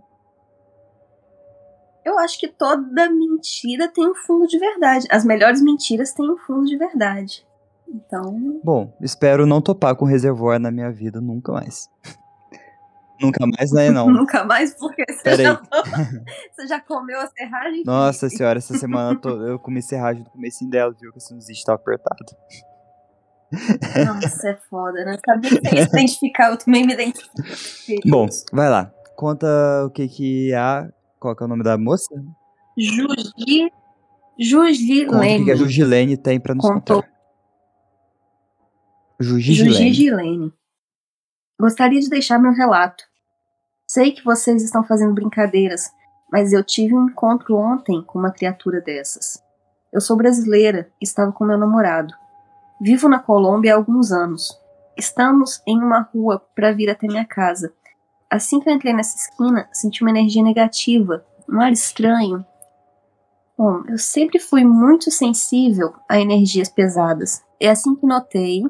Eu 2.06 2.20
acho 2.20 2.40
que 2.40 2.48
toda 2.48 3.10
mentira 3.10 3.88
tem 3.88 4.08
um 4.08 4.14
fundo 4.14 4.46
de 4.46 4.60
verdade. 4.60 5.08
As 5.10 5.26
melhores 5.26 5.64
mentiras 5.64 6.14
têm 6.14 6.32
um 6.32 6.38
fundo 6.38 6.66
de 6.66 6.78
verdade. 6.78 7.44
Então. 7.88 8.62
Bom, 8.64 8.96
espero 9.02 9.48
não 9.48 9.64
topar 9.64 9.96
com 9.96 10.06
reservoir 10.06 10.60
na 10.60 10.70
minha 10.70 10.92
vida 10.92 11.20
nunca 11.20 11.52
mais. 11.52 11.90
nunca 13.22 13.46
mais, 13.46 13.72
né? 13.72 13.90
Não. 13.92 14.10
nunca 14.12 14.44
mais, 14.44 14.74
porque 14.76 15.04
você 15.12 15.44
já, 15.44 15.62
você 16.56 16.68
já, 16.68 16.80
comeu 16.80 17.20
a 17.20 17.28
serragem? 17.28 17.84
Nossa 17.86 18.30
senhora, 18.30 18.60
essa 18.60 18.78
semana 18.78 19.20
eu, 19.24 19.48
eu 19.48 19.60
comi 19.60 19.82
serragem 19.82 20.24
no 20.24 20.30
começo 20.30 20.68
dela, 20.70 20.94
viu? 21.00 21.12
Que 21.12 21.18
o 21.18 21.22
sinusite 21.22 21.64
tava 21.64 21.80
apertado. 21.80 22.26
Nossa, 24.06 24.50
é 24.50 24.58
foda, 24.70 25.04
né? 25.06 25.18
Sabia 25.26 25.50
que 25.50 25.70
você 25.70 25.98
identificar, 25.98 26.52
eu 26.52 26.58
também 26.58 26.86
me 26.86 26.94
identifiquei. 26.94 28.00
Bom, 28.06 28.28
vai 28.52 28.70
lá. 28.70 28.92
Conta 29.16 29.48
o 29.86 29.90
que 29.90 30.08
que 30.08 30.54
a 30.54 30.88
qual 31.20 31.36
que 31.36 31.44
é 31.44 31.46
o 31.46 31.50
nome 31.50 31.64
da 31.64 31.78
moça? 31.78 32.16
Jugi... 32.78 33.70
Jugilene. 34.40 35.42
O 35.42 35.46
que 35.46 35.52
a 35.52 35.56
Jugilene 35.56 36.16
tem 36.16 36.40
pra 36.40 36.56
nos 36.56 36.66
Contou. 36.66 37.04
contar? 37.04 37.20
Jugilene. 39.20 39.90
Jugilene. 39.90 40.54
Gostaria 41.60 42.00
de 42.00 42.10
deixar 42.10 42.40
meu 42.40 42.54
relato. 42.54 43.04
Sei 43.90 44.12
que 44.12 44.24
vocês 44.24 44.64
estão 44.64 44.84
fazendo 44.84 45.16
brincadeiras, 45.16 45.90
mas 46.32 46.54
eu 46.54 46.64
tive 46.64 46.96
um 46.96 47.08
encontro 47.08 47.56
ontem 47.56 48.04
com 48.04 48.20
uma 48.20 48.32
criatura 48.32 48.80
dessas. 48.80 49.42
Eu 49.92 50.00
sou 50.00 50.16
brasileira 50.16 50.92
e 51.02 51.06
estava 51.06 51.32
com 51.32 51.44
meu 51.44 51.58
namorado. 51.58 52.14
Vivo 52.80 53.10
na 53.10 53.20
Colômbia 53.20 53.74
há 53.74 53.78
alguns 53.78 54.12
anos. 54.12 54.56
Estamos 54.96 55.62
em 55.66 55.78
uma 55.78 56.02
rua 56.02 56.40
para 56.54 56.72
vir 56.72 56.90
até 56.90 57.08
minha 57.08 57.26
casa 57.26 57.74
Assim 58.30 58.60
que 58.60 58.70
eu 58.70 58.74
entrei 58.74 58.94
nessa 58.94 59.18
esquina, 59.18 59.68
senti 59.74 60.04
uma 60.04 60.12
energia 60.12 60.44
negativa, 60.44 61.26
um 61.50 61.60
ar 61.60 61.72
estranho. 61.72 62.46
Bom, 63.58 63.84
eu 63.88 63.98
sempre 63.98 64.38
fui 64.38 64.64
muito 64.64 65.10
sensível 65.10 65.96
a 66.08 66.20
energias 66.20 66.70
pesadas. 66.70 67.44
E 67.60 67.68
assim 67.68 67.96
que 67.96 68.06
notei, 68.06 68.64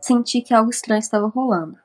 senti 0.00 0.40
que 0.40 0.54
algo 0.54 0.70
estranho 0.70 1.00
estava 1.00 1.26
rolando. 1.26 1.76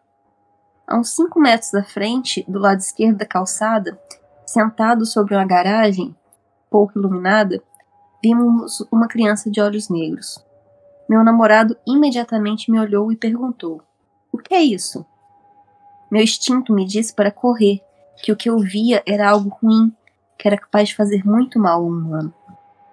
A 0.90 0.98
uns 0.98 1.16
5 1.16 1.40
metros 1.40 1.70
da 1.70 1.84
frente, 1.84 2.44
do 2.48 2.58
lado 2.58 2.80
esquerdo 2.80 3.18
da 3.18 3.26
calçada, 3.26 4.02
sentado 4.44 5.06
sobre 5.06 5.36
uma 5.36 5.46
garagem, 5.46 6.16
pouco 6.68 6.98
iluminada, 6.98 7.62
vimos 8.24 8.84
uma 8.92 9.08
criança 9.08 9.52
de 9.52 9.62
olhos 9.62 9.88
negros. 9.88 10.44
Meu 11.08 11.24
namorado 11.24 11.78
imediatamente 11.86 12.72
me 12.72 12.80
olhou 12.80 13.12
e 13.12 13.16
perguntou: 13.16 13.84
O 14.32 14.40
que 14.40 14.56
é 14.56 14.62
isso? 14.64 15.06
Meu 16.10 16.24
instinto 16.24 16.74
me 16.74 16.88
disse 16.88 17.14
para 17.14 17.30
correr, 17.30 17.84
que 18.24 18.32
o 18.32 18.36
que 18.36 18.50
eu 18.50 18.58
via 18.58 19.04
era 19.06 19.30
algo 19.30 19.50
ruim, 19.62 19.96
que 20.40 20.48
era 20.48 20.58
capaz 20.58 20.90
de 20.90 20.96
fazer 20.96 21.24
muito 21.24 21.60
mal 21.60 21.82
ao 21.82 21.88
humano. 21.88 22.34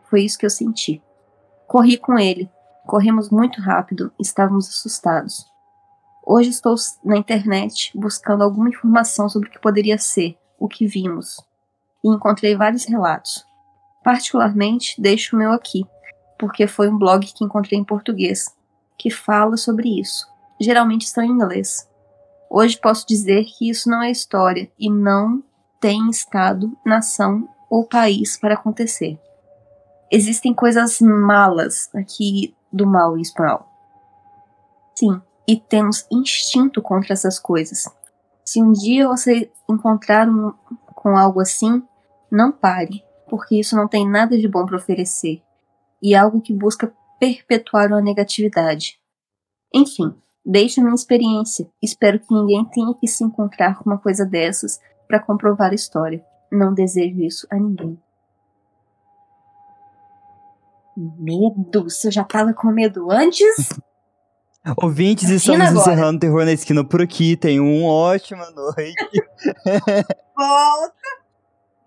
Foi 0.05 0.23
isso 0.23 0.37
que 0.39 0.45
eu 0.45 0.51
senti. 0.51 1.03
Corri 1.67 1.97
com 1.97 2.19
ele, 2.19 2.51
Corremos 2.87 3.31
muito 3.31 3.61
rápido 3.61 4.13
estávamos 4.17 4.69
assustados. 4.69 5.45
Hoje 6.29 6.51
estou 6.51 6.75
na 7.05 7.17
internet 7.17 7.93
buscando 7.95 8.43
alguma 8.43 8.69
informação 8.69 9.29
sobre 9.29 9.49
o 9.49 9.53
que 9.53 9.61
poderia 9.61 9.97
ser, 9.97 10.37
o 10.59 10.67
que 10.67 10.85
vimos, 10.85 11.41
e 12.03 12.09
encontrei 12.09 12.57
vários 12.57 12.85
relatos. 12.85 13.47
Particularmente, 14.03 15.01
deixo 15.01 15.37
o 15.37 15.39
meu 15.39 15.53
aqui, 15.53 15.87
porque 16.37 16.67
foi 16.67 16.89
um 16.89 16.99
blog 16.99 17.25
que 17.33 17.45
encontrei 17.45 17.79
em 17.79 17.85
português, 17.85 18.53
que 18.99 19.09
fala 19.09 19.57
sobre 19.57 20.01
isso. 20.01 20.27
Geralmente 20.61 21.03
estão 21.03 21.23
em 21.23 21.31
inglês. 21.31 21.89
Hoje 22.51 22.77
posso 22.77 23.07
dizer 23.07 23.45
que 23.45 23.71
isso 23.71 23.89
não 23.89 24.03
é 24.03 24.11
história 24.11 24.69
e 24.77 24.91
não 24.91 25.45
tem 25.81 26.11
estado, 26.11 26.77
nação 26.85 27.49
ou 27.71 27.87
país 27.87 28.37
para 28.37 28.55
acontecer. 28.55 29.17
Existem 30.11 30.53
coisas 30.53 31.01
malas 31.01 31.89
aqui 31.95 32.53
do 32.73 32.85
mal 32.85 33.17
em 33.17 33.21
espanhol. 33.21 33.65
Sim, 34.93 35.23
e 35.49 35.57
temos 35.57 36.07
instinto 36.11 36.83
contra 36.83 37.13
essas 37.13 37.39
coisas. 37.39 37.89
Se 38.45 38.63
um 38.63 38.73
dia 38.73 39.09
você 39.09 39.51
encontrar 39.69 40.29
um, 40.29 40.53
com 40.95 41.17
algo 41.17 41.41
assim, 41.41 41.83
não 42.31 42.53
pare, 42.53 43.05
porque 43.29 43.59
isso 43.59 43.77
não 43.77 43.89
tem 43.89 44.09
nada 44.09 44.37
de 44.37 44.49
bom 44.49 44.65
para 44.65 44.77
oferecer 44.77 45.43
e 46.03 46.15
é 46.15 46.19
algo 46.19 46.41
que 46.41 46.53
busca 46.53 46.93
perpetuar 47.19 47.89
uma 47.89 48.01
negatividade. 48.01 49.01
Enfim, 49.75 50.15
deixe 50.45 50.81
minha 50.81 50.95
experiência. 50.95 51.69
Espero 51.83 52.21
que 52.21 52.33
ninguém 52.33 52.65
tenha 52.67 52.95
que 52.95 53.09
se 53.09 53.25
encontrar 53.25 53.79
com 53.79 53.91
uma 53.91 53.99
coisa 53.99 54.25
dessas 54.25 54.81
para 55.09 55.21
comprovar 55.21 55.71
a 55.71 55.75
história. 55.75 56.25
Não 56.51 56.75
desejo 56.75 57.21
isso 57.23 57.47
a 57.51 57.57
ninguém. 57.57 57.99
Medo? 60.97 61.85
Você 61.85 62.11
já 62.11 62.25
tava 62.25 62.55
com 62.55 62.69
medo 62.69 63.11
antes? 63.11 63.69
Ouvintes, 64.75 65.29
estamos 65.29 65.71
encerrando 65.71 66.19
Terror 66.19 66.45
na 66.45 66.53
Esquina 66.53 66.85
por 66.85 67.01
aqui. 67.01 67.37
Tenham 67.37 67.65
uma 67.65 67.93
ótima 67.93 68.51
noite. 68.51 68.95
volta! 70.37 70.95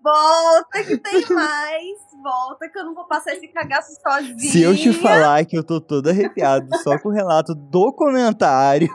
Volta 0.02 0.84
que 0.84 0.96
tem 0.96 1.26
mais! 1.28 1.98
Volta 2.22 2.68
que 2.70 2.78
eu 2.78 2.84
não 2.84 2.94
vou 2.94 3.06
passar 3.06 3.32
esse 3.32 3.48
cagaço 3.48 3.92
sozinha. 4.00 4.38
Se 4.38 4.62
eu 4.62 4.74
te 4.74 4.92
falar 4.94 5.44
que 5.44 5.58
eu 5.58 5.62
tô 5.62 5.78
todo 5.80 6.08
arrepiado 6.08 6.68
só 6.78 6.98
com 6.98 7.10
o 7.10 7.12
relato 7.12 7.54
do 7.54 7.92
comentário. 7.92 8.88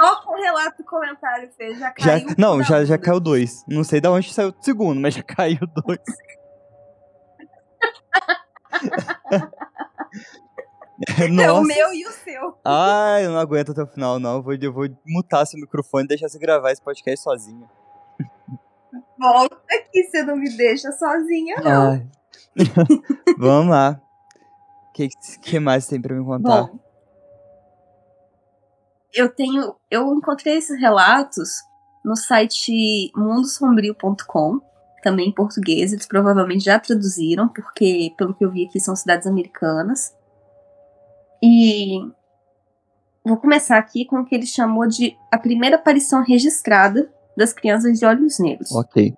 Só 0.00 0.22
com 0.22 0.38
o 0.38 0.42
relato 0.42 0.76
do 0.78 0.84
comentário, 0.84 1.50
Fê, 1.56 1.74
já 1.74 1.90
caiu. 1.90 2.28
Já, 2.28 2.34
não, 2.38 2.62
já, 2.62 2.84
já 2.84 2.98
caiu 2.98 3.18
dois. 3.18 3.64
Não 3.66 3.82
sei 3.82 4.00
de 4.00 4.08
onde 4.08 4.32
saiu 4.32 4.50
o 4.50 4.54
segundo, 4.60 5.00
mas 5.00 5.14
já 5.14 5.22
caiu 5.26 5.60
dois. 5.66 5.98
Nossa. 11.30 11.42
É 11.42 11.52
o 11.52 11.62
meu 11.62 11.92
e 11.92 12.06
o 12.06 12.12
seu. 12.12 12.56
Ai, 12.64 13.26
eu 13.26 13.30
não 13.30 13.38
aguento 13.38 13.72
até 13.72 13.82
o 13.82 13.86
final, 13.86 14.18
não. 14.18 14.36
Eu 14.36 14.42
vou, 14.42 14.54
eu 14.54 14.72
vou 14.72 14.88
mutar 15.06 15.44
seu 15.46 15.58
microfone 15.58 16.04
e 16.04 16.08
deixar 16.08 16.28
você 16.28 16.38
gravar 16.38 16.70
esse 16.70 16.82
podcast 16.82 17.22
sozinha. 17.22 17.68
Volta 19.18 19.56
aqui, 19.70 20.04
você 20.04 20.22
não 20.22 20.36
me 20.36 20.56
deixa 20.56 20.92
sozinha, 20.92 21.56
não. 21.56 22.08
Vamos 23.38 23.70
lá. 23.70 24.00
O 24.88 24.92
que, 24.92 25.08
que 25.40 25.58
mais 25.58 25.86
tem 25.86 26.00
pra 26.00 26.14
me 26.14 26.24
contar? 26.24 26.62
Bom, 26.62 26.78
eu 29.12 29.28
tenho. 29.28 29.74
Eu 29.90 30.12
encontrei 30.14 30.56
esses 30.56 30.78
relatos 30.78 31.62
no 32.04 32.16
site 32.16 33.10
mundosombrio.com, 33.16 34.60
também 35.02 35.28
em 35.28 35.34
português. 35.34 35.92
Eles 35.92 36.06
provavelmente 36.06 36.64
já 36.64 36.78
traduziram, 36.78 37.48
porque, 37.48 38.12
pelo 38.16 38.34
que 38.34 38.44
eu 38.44 38.50
vi 38.50 38.66
aqui, 38.66 38.80
são 38.80 38.94
cidades 38.94 39.26
americanas. 39.26 40.14
E 41.42 41.98
vou 43.24 43.36
começar 43.36 43.78
aqui 43.78 44.04
com 44.04 44.20
o 44.20 44.24
que 44.24 44.34
ele 44.34 44.46
chamou 44.46 44.86
de 44.86 45.16
a 45.30 45.38
primeira 45.38 45.76
aparição 45.76 46.22
registrada 46.22 47.12
das 47.36 47.52
crianças 47.52 47.98
de 47.98 48.04
olhos 48.04 48.38
negros. 48.38 48.70
Ok. 48.72 49.14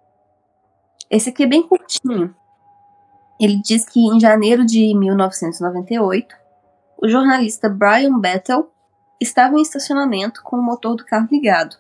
Esse 1.10 1.30
aqui 1.30 1.42
é 1.42 1.46
bem 1.46 1.62
curtinho. 1.66 2.34
Ele 3.38 3.60
diz 3.62 3.84
que 3.84 4.00
em 4.00 4.18
janeiro 4.18 4.64
de 4.64 4.94
1998, 4.96 6.34
o 7.02 7.08
jornalista 7.08 7.68
Brian 7.68 8.18
Battle 8.18 8.70
estava 9.20 9.58
em 9.58 9.62
estacionamento 9.62 10.42
com 10.42 10.56
o 10.56 10.62
motor 10.62 10.96
do 10.96 11.04
carro 11.04 11.28
ligado. 11.30 11.76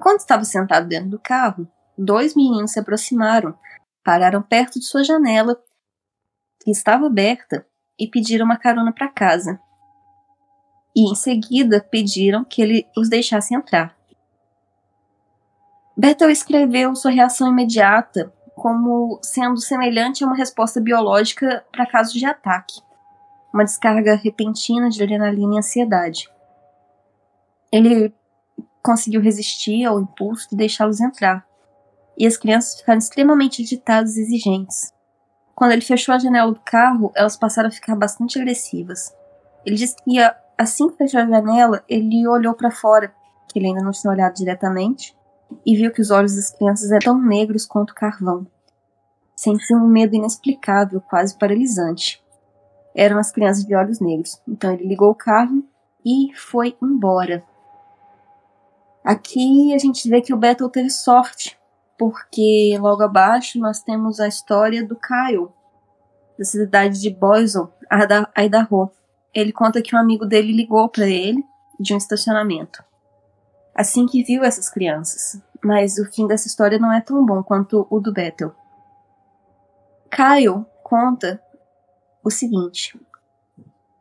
Quando 0.00 0.20
estava 0.20 0.44
sentado 0.44 0.88
dentro 0.88 1.10
do 1.10 1.18
carro, 1.18 1.68
dois 1.98 2.34
meninos 2.34 2.72
se 2.72 2.78
aproximaram, 2.78 3.54
pararam 4.02 4.42
perto 4.42 4.78
de 4.78 4.86
sua 4.86 5.04
janela, 5.04 5.60
que 6.62 6.70
estava 6.70 7.06
aberta, 7.06 7.66
e 8.00 8.08
pediram 8.08 8.46
uma 8.46 8.56
carona 8.56 8.92
para 8.92 9.08
casa. 9.08 9.60
E 10.96 11.12
em 11.12 11.14
seguida 11.14 11.80
pediram 11.80 12.42
que 12.42 12.62
ele 12.62 12.86
os 12.96 13.08
deixasse 13.08 13.54
entrar. 13.54 13.94
Bethel 15.96 16.30
escreveu 16.30 16.96
sua 16.96 17.10
reação 17.10 17.48
imediata 17.48 18.32
como 18.56 19.20
sendo 19.22 19.60
semelhante 19.60 20.24
a 20.24 20.26
uma 20.26 20.36
resposta 20.36 20.80
biológica 20.80 21.64
para 21.70 21.86
casos 21.86 22.14
de 22.14 22.26
ataque, 22.26 22.80
uma 23.52 23.64
descarga 23.64 24.14
repentina 24.16 24.88
de 24.88 25.02
adrenalina 25.02 25.54
e 25.54 25.58
ansiedade. 25.58 26.28
Ele 27.72 28.14
conseguiu 28.82 29.20
resistir 29.20 29.84
ao 29.84 30.00
impulso 30.00 30.48
de 30.50 30.56
deixá-los 30.56 31.00
entrar, 31.00 31.46
e 32.18 32.26
as 32.26 32.36
crianças 32.36 32.78
ficaram 32.80 32.98
extremamente 32.98 33.62
agitadas 33.62 34.16
e 34.16 34.22
exigentes. 34.22 34.92
Quando 35.60 35.72
ele 35.72 35.82
fechou 35.82 36.14
a 36.14 36.18
janela 36.18 36.50
do 36.50 36.60
carro, 36.64 37.12
elas 37.14 37.36
passaram 37.36 37.68
a 37.68 37.70
ficar 37.70 37.94
bastante 37.94 38.38
agressivas. 38.38 39.14
Ele 39.62 39.76
disse 39.76 39.94
que 40.02 40.16
assim 40.56 40.88
que 40.88 40.96
fechou 40.96 41.20
a 41.20 41.26
janela, 41.26 41.84
ele 41.86 42.26
olhou 42.26 42.54
para 42.54 42.70
fora, 42.70 43.12
que 43.46 43.58
ele 43.58 43.66
ainda 43.66 43.82
não 43.82 43.90
tinha 43.90 44.10
olhado 44.10 44.36
diretamente, 44.36 45.14
e 45.66 45.76
viu 45.76 45.92
que 45.92 46.00
os 46.00 46.10
olhos 46.10 46.34
das 46.34 46.50
crianças 46.50 46.90
eram 46.90 47.00
tão 47.00 47.20
negros 47.20 47.66
quanto 47.66 47.94
carvão. 47.94 48.46
Sentiu 49.36 49.76
um 49.76 49.86
medo 49.86 50.16
inexplicável, 50.16 50.98
quase 50.98 51.36
paralisante. 51.36 52.24
Eram 52.94 53.18
as 53.18 53.30
crianças 53.30 53.62
de 53.62 53.74
olhos 53.74 54.00
negros. 54.00 54.40
Então 54.48 54.72
ele 54.72 54.86
ligou 54.86 55.10
o 55.10 55.14
carro 55.14 55.62
e 56.02 56.30
foi 56.36 56.74
embora. 56.82 57.44
Aqui 59.04 59.74
a 59.74 59.78
gente 59.78 60.08
vê 60.08 60.22
que 60.22 60.32
o 60.32 60.38
Beto 60.38 60.66
teve 60.70 60.88
sorte, 60.88 61.59
porque 62.00 62.78
logo 62.80 63.02
abaixo 63.02 63.58
nós 63.58 63.82
temos 63.82 64.20
a 64.20 64.26
história 64.26 64.82
do 64.82 64.96
Kyle, 64.96 65.50
da 66.38 66.46
cidade 66.46 66.98
de 66.98 67.10
Boise, 67.10 67.58
Idaho. 68.38 68.90
Ele 69.34 69.52
conta 69.52 69.82
que 69.82 69.94
um 69.94 69.98
amigo 69.98 70.24
dele 70.24 70.50
ligou 70.50 70.88
para 70.88 71.06
ele 71.06 71.44
de 71.78 71.92
um 71.92 71.98
estacionamento. 71.98 72.82
Assim 73.74 74.06
que 74.06 74.24
viu 74.24 74.42
essas 74.42 74.70
crianças, 74.70 75.42
mas 75.62 75.98
o 75.98 76.06
fim 76.06 76.26
dessa 76.26 76.48
história 76.48 76.78
não 76.78 76.90
é 76.90 77.02
tão 77.02 77.22
bom 77.22 77.42
quanto 77.42 77.86
o 77.90 78.00
do 78.00 78.14
Bethel. 78.14 78.54
Kyle 80.10 80.64
conta 80.82 81.38
o 82.24 82.30
seguinte: 82.30 82.98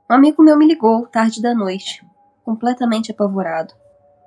Um 0.09 0.13
amigo 0.13 0.41
meu 0.41 0.57
me 0.57 0.65
ligou 0.65 1.05
tarde 1.05 1.41
da 1.41 1.53
noite, 1.53 2.01
completamente 2.45 3.11
apavorado. 3.11 3.73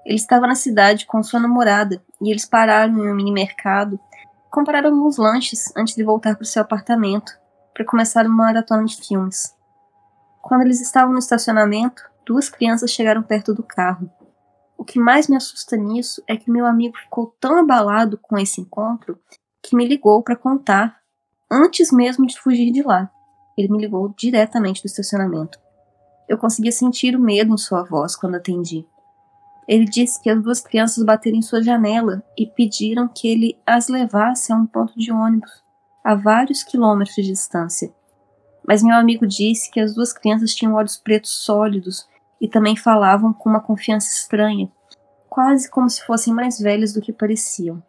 Ele 0.05 0.17
estava 0.17 0.47
na 0.47 0.55
cidade 0.55 1.07
com 1.07 1.23
sua 1.23 1.41
namorada 1.41 2.03
e 2.23 2.31
eles 2.31 2.47
pararam 2.47 2.97
em 2.97 3.11
um 3.11 3.15
mini 3.15 3.33
mercado, 3.33 3.99
compraram 4.51 4.91
alguns 4.91 5.17
lanches 5.17 5.73
antes 5.77 5.95
de 5.95 6.05
voltar 6.05 6.37
para 6.37 6.45
o 6.45 6.47
seu 6.47 6.63
apartamento 6.63 7.33
para 7.75 7.85
começar 7.85 8.25
uma 8.25 8.45
maratona 8.45 8.85
de 8.85 8.97
filmes. 8.97 9.55
Quando 10.41 10.63
eles 10.63 10.81
estavam 10.81 11.13
no 11.13 11.19
estacionamento, 11.19 12.03
duas 12.25 12.49
crianças 12.49 12.91
chegaram 12.91 13.23
perto 13.23 13.53
do 13.53 13.63
carro. 13.63 14.11
O 14.79 14.85
que 14.85 14.99
mais 14.99 15.29
me 15.29 15.37
assusta 15.37 15.77
nisso 15.77 16.23
é 16.27 16.37
que 16.37 16.51
meu 16.51 16.67
amigo 16.67 16.97
ficou 16.97 17.35
tão 17.41 17.59
abalado 17.59 18.19
com 18.19 18.39
esse 18.39 18.61
encontro 18.61 19.19
que 19.63 19.77
me 19.77 19.87
ligou 19.87 20.23
para 20.23 20.37
contar 20.37 21.01
antes 21.51 21.93
mesmo 21.93 22.27
de 22.27 22.39
fugir 22.39 22.73
de 22.73 22.83
lá. 22.83 23.11
Ele 23.57 23.69
me 23.69 23.79
ligou 23.79 24.13
diretamente 24.17 24.83
do 24.83 24.87
estacionamento. 24.87 25.59
Eu 26.29 26.39
conseguia 26.39 26.73
sentir 26.73 27.15
o 27.17 27.21
medo 27.21 27.53
em 27.53 27.59
sua 27.59 27.83
voz 27.85 28.17
quando 28.17 28.37
atendi. 28.37 28.87
Ele 29.67 29.85
disse 29.85 30.21
que 30.21 30.29
as 30.29 30.43
duas 30.43 30.61
crianças 30.61 31.05
bateram 31.05 31.39
em 31.39 31.43
sua 31.43 31.63
janela 31.63 32.23
e 32.37 32.47
pediram 32.47 33.09
que 33.09 33.29
ele 33.29 33.59
as 33.67 33.89
levasse 33.89 34.53
a 34.53 34.57
um 34.57 34.67
ponto 34.67 34.99
de 34.99 35.13
ônibus, 35.13 35.63
a 36.05 36.15
vários 36.15 36.63
quilômetros 36.63 37.15
de 37.15 37.23
distância. 37.23 37.93
Mas 38.67 38.83
meu 38.83 38.97
amigo 38.97 39.27
disse 39.27 39.71
que 39.71 39.81
as 39.81 39.95
duas 39.95 40.13
crianças 40.13 40.55
tinham 40.55 40.75
olhos 40.75 40.97
pretos 40.97 41.31
sólidos 41.31 42.07
e 42.41 42.49
também 42.49 42.77
falavam 42.77 43.33
com 43.33 43.49
uma 43.49 43.61
confiança 43.61 44.09
estranha, 44.09 44.71
quase 45.29 45.71
como 45.71 45.89
se 45.89 46.05
fossem 46.05 46.35
mais 46.35 46.59
velhas 46.59 46.93
do 46.93 47.01
que 47.01 47.13
pareciam. 47.13 47.83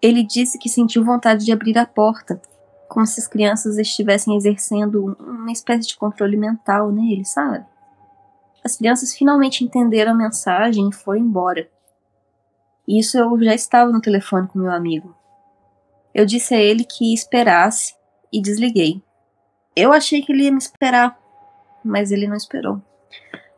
Ele 0.00 0.24
disse 0.24 0.58
que 0.58 0.68
sentiu 0.68 1.04
vontade 1.04 1.44
de 1.44 1.52
abrir 1.52 1.78
a 1.78 1.86
porta, 1.86 2.40
como 2.88 3.06
se 3.06 3.20
as 3.20 3.28
crianças 3.28 3.78
estivessem 3.78 4.36
exercendo 4.36 5.16
uma 5.20 5.52
espécie 5.52 5.88
de 5.88 5.96
controle 5.96 6.36
mental 6.36 6.90
nele, 6.90 7.24
sabe? 7.24 7.64
As 8.64 8.76
crianças 8.76 9.14
finalmente 9.14 9.64
entenderam 9.64 10.12
a 10.12 10.16
mensagem 10.16 10.88
e 10.88 10.94
foram 10.94 11.20
embora. 11.20 11.68
Isso 12.86 13.18
eu 13.18 13.42
já 13.42 13.54
estava 13.54 13.90
no 13.90 14.00
telefone 14.00 14.48
com 14.48 14.58
meu 14.58 14.70
amigo. 14.70 15.14
Eu 16.14 16.26
disse 16.26 16.54
a 16.54 16.60
ele 16.60 16.84
que 16.84 17.14
esperasse 17.14 17.94
e 18.32 18.40
desliguei. 18.40 19.02
Eu 19.74 19.92
achei 19.92 20.22
que 20.22 20.32
ele 20.32 20.44
ia 20.44 20.52
me 20.52 20.58
esperar, 20.58 21.18
mas 21.84 22.12
ele 22.12 22.26
não 22.26 22.36
esperou. 22.36 22.80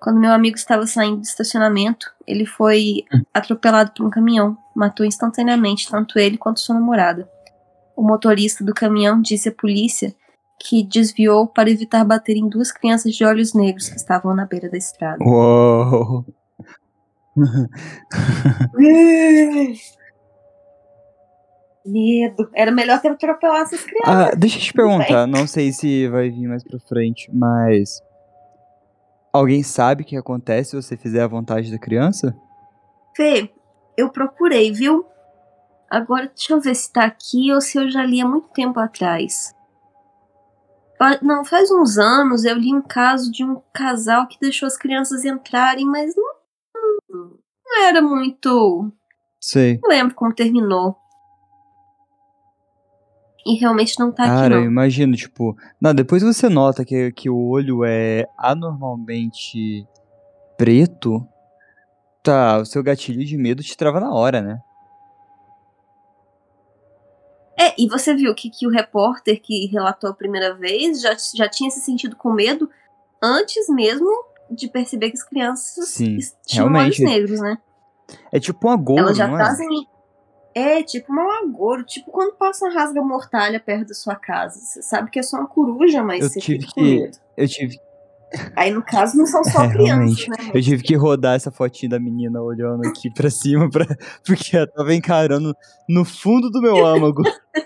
Quando 0.01 0.21
meu 0.21 0.33
amigo 0.33 0.57
estava 0.57 0.87
saindo 0.87 1.17
do 1.17 1.25
estacionamento, 1.25 2.13
ele 2.27 2.45
foi 2.45 3.05
atropelado 3.33 3.93
por 3.93 4.07
um 4.07 4.11
caminhão. 4.11 4.57
Matou 4.75 5.07
instantaneamente 5.07 5.89
tanto 5.89 6.19
ele 6.19 6.37
quanto 6.37 6.61
sua 6.61 6.75
namorada. 6.75 7.29
O 7.97 8.03
motorista 8.03 8.63
do 8.63 8.75
caminhão 8.75 9.21
disse 9.21 9.49
à 9.49 9.53
polícia 9.53 10.15
que 10.59 10.83
desviou 10.83 11.47
para 11.47 11.71
evitar 11.71 12.05
bater 12.05 12.37
em 12.37 12.49
duas 12.49 12.73
crianças 12.73 13.15
de 13.15 13.25
olhos 13.25 13.55
negros 13.55 13.89
que 13.89 13.97
estavam 13.97 14.35
na 14.35 14.47
beira 14.47 14.71
da 14.71 14.77
estrada. 14.77 15.23
Uou! 15.23 16.25
Medo. 21.85 22.49
Era 22.55 22.71
melhor 22.71 23.01
ter 23.01 23.11
atropelado 23.11 23.65
essas 23.65 23.83
crianças. 23.83 24.33
Ah, 24.33 24.35
deixa 24.35 24.59
eu 24.59 24.63
te 24.63 24.73
perguntar, 24.73 25.27
não 25.27 25.47
sei 25.47 25.73
se 25.73 26.09
vai 26.09 26.31
vir 26.31 26.49
mais 26.49 26.65
pra 26.65 26.79
frente, 26.79 27.31
mas. 27.33 28.01
Alguém 29.33 29.63
sabe 29.63 30.03
o 30.03 30.07
que 30.07 30.17
acontece 30.17 30.71
se 30.71 30.77
você 30.77 30.97
fizer 30.97 31.23
a 31.23 31.27
vontade 31.27 31.71
da 31.71 31.79
criança? 31.79 32.35
Fê, 33.17 33.51
eu 33.97 34.09
procurei, 34.11 34.73
viu? 34.73 35.05
Agora 35.91 36.27
deixa 36.29 36.53
eu 36.53 36.61
ver 36.61 36.75
se 36.75 36.93
tá 36.93 37.05
aqui 37.05 37.53
ou 37.53 37.61
se 37.61 37.77
eu 37.77 37.91
já 37.91 38.05
li 38.05 38.21
há 38.21 38.27
muito 38.27 38.49
tempo 38.49 38.79
atrás. 38.81 39.55
Não, 41.23 41.45
faz 41.45 41.71
uns 41.71 41.99
anos 41.99 42.45
eu 42.45 42.57
li 42.57 42.73
um 42.75 42.81
caso 42.83 43.31
de 43.31 43.45
um 43.45 43.61
casal 43.73 44.27
que 44.27 44.39
deixou 44.41 44.67
as 44.67 44.77
crianças 44.77 45.25
entrarem, 45.25 45.85
mas 45.85 46.15
não, 46.17 46.35
não 47.11 47.85
era 47.85 48.01
muito. 48.01 48.91
Sei. 49.41 49.79
Não 49.83 49.91
lembro 49.91 50.15
como 50.15 50.35
terminou. 50.35 50.97
E 53.47 53.59
realmente 53.59 53.99
não 53.99 54.11
tá 54.11 54.25
Cara, 54.25 54.47
aqui, 54.47 54.55
não. 54.55 54.63
eu 54.63 54.65
imagino, 54.65 55.15
tipo. 55.15 55.55
Não, 55.79 55.95
depois 55.95 56.23
você 56.23 56.49
nota 56.49 56.85
que, 56.85 57.13
que 57.13 57.29
o 57.29 57.37
olho 57.37 57.85
é 57.85 58.27
anormalmente 58.39 59.87
preto. 60.57 61.27
Tá, 62.23 62.59
o 62.59 62.65
seu 62.65 62.83
gatilho 62.83 63.23
de 63.23 63.37
medo 63.37 63.63
te 63.63 63.77
trava 63.77 64.01
na 64.01 64.11
hora, 64.11 64.41
né? 64.41 64.63
É, 67.59 67.75
e 67.81 67.89
você 67.89 68.15
viu 68.15 68.35
que, 68.35 68.51
que 68.51 68.67
o 68.67 68.71
repórter 68.71 69.41
que 69.41 69.67
relatou 69.67 70.11
a 70.11 70.15
primeira 70.15 70.55
vez 70.55 71.01
já, 71.01 71.17
já 71.35 71.49
tinha 71.49 71.71
se 71.71 71.81
sentido 71.81 72.17
com 72.17 72.33
medo 72.33 72.69
antes 73.23 73.69
mesmo 73.69 74.09
de 74.51 74.69
perceber 74.69 75.11
que 75.11 75.17
as 75.17 75.23
crianças 75.23 75.89
Sim, 75.91 76.19
tinham 76.47 76.67
olhos 76.67 76.97
realmente. 76.99 77.05
negros, 77.05 77.41
né? 77.41 77.57
É 78.33 78.39
tipo 78.41 78.67
um 78.69 78.71
agouro, 78.71 79.01
Elas 79.03 79.17
já 79.17 79.29
é? 79.31 79.35
trazem. 79.37 79.87
É, 80.55 80.83
tipo 80.83 81.13
um 81.13 81.31
agouro, 81.31 81.83
tipo 81.85 82.11
quando 82.13 82.35
passa 82.35 82.65
uma 82.67 82.75
rasga 82.75 83.03
mortalha 83.03 83.59
perto 83.59 83.89
da 83.89 83.95
sua 83.95 84.15
casa. 84.15 84.59
Você 84.61 84.83
sabe 84.83 85.11
que 85.11 85.19
é 85.19 85.23
só 85.23 85.39
uma 85.39 85.47
coruja, 85.49 86.03
mas 86.03 86.23
Eu 86.23 86.29
você 86.29 86.41
tive 86.41 86.61
fica 86.61 86.75
com 86.75 86.81
que- 86.81 87.01
medo. 87.01 87.19
Eu 87.37 87.49
tive, 87.49 87.81
Aí 88.57 88.71
no 88.71 88.83
caso 88.83 89.17
não 89.17 89.27
são 89.27 89.43
só 89.45 89.65
É, 89.65 89.69
crianças, 89.69 90.27
né? 90.29 90.51
eu 90.55 90.63
tive 90.63 90.83
que 90.83 90.95
rodar 90.95 91.35
essa 91.37 91.51
fotinha 91.51 91.91
da 91.91 92.01
menina 92.01 92.41
olhando 92.41 92.87
aqui 92.87 93.11
pra 93.11 93.31
cima, 93.31 93.69
pra, 93.71 93.85
porque 94.27 94.57
ela 94.57 94.67
tava 94.67 94.95
encarando 94.95 95.55
no 95.89 96.05
fundo 96.05 96.51
do 96.51 96.61
meu 96.61 96.85
âmago. 96.85 97.23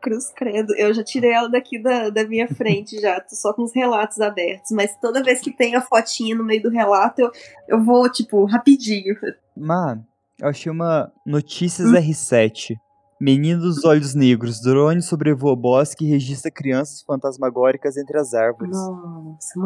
Cruz 0.00 0.30
credo. 0.34 0.74
Eu 0.76 0.92
já 0.94 1.02
tirei 1.02 1.32
ela 1.32 1.48
daqui 1.48 1.80
da, 1.82 2.10
da 2.10 2.26
minha 2.26 2.48
frente 2.48 3.00
já. 3.00 3.20
Tô 3.20 3.34
só 3.34 3.52
com 3.52 3.62
os 3.62 3.74
relatos 3.74 4.20
abertos. 4.20 4.70
Mas 4.70 4.96
toda 5.00 5.22
vez 5.22 5.40
que 5.40 5.50
tem 5.50 5.74
a 5.74 5.80
fotinha 5.80 6.34
no 6.34 6.44
meio 6.44 6.62
do 6.62 6.70
relato, 6.70 7.20
eu, 7.20 7.30
eu 7.68 7.82
vou, 7.82 8.10
tipo, 8.10 8.44
rapidinho. 8.44 9.16
Mas, 9.56 9.98
eu 10.40 10.48
achei 10.48 10.70
uma 10.70 11.12
Notícias 11.26 11.88
Hum. 11.88 11.94
R7. 11.94 12.76
Menino 13.20 13.60
dos 13.60 13.84
olhos 13.84 14.14
negros. 14.14 14.60
Drone 14.60 15.02
sobrevoa 15.02 15.56
bosque 15.56 16.04
e 16.06 16.08
registra 16.10 16.50
crianças 16.50 17.02
fantasmagóricas 17.02 17.96
entre 17.96 18.16
as 18.18 18.32
árvores. 18.32 18.76
Nossa. 18.76 19.58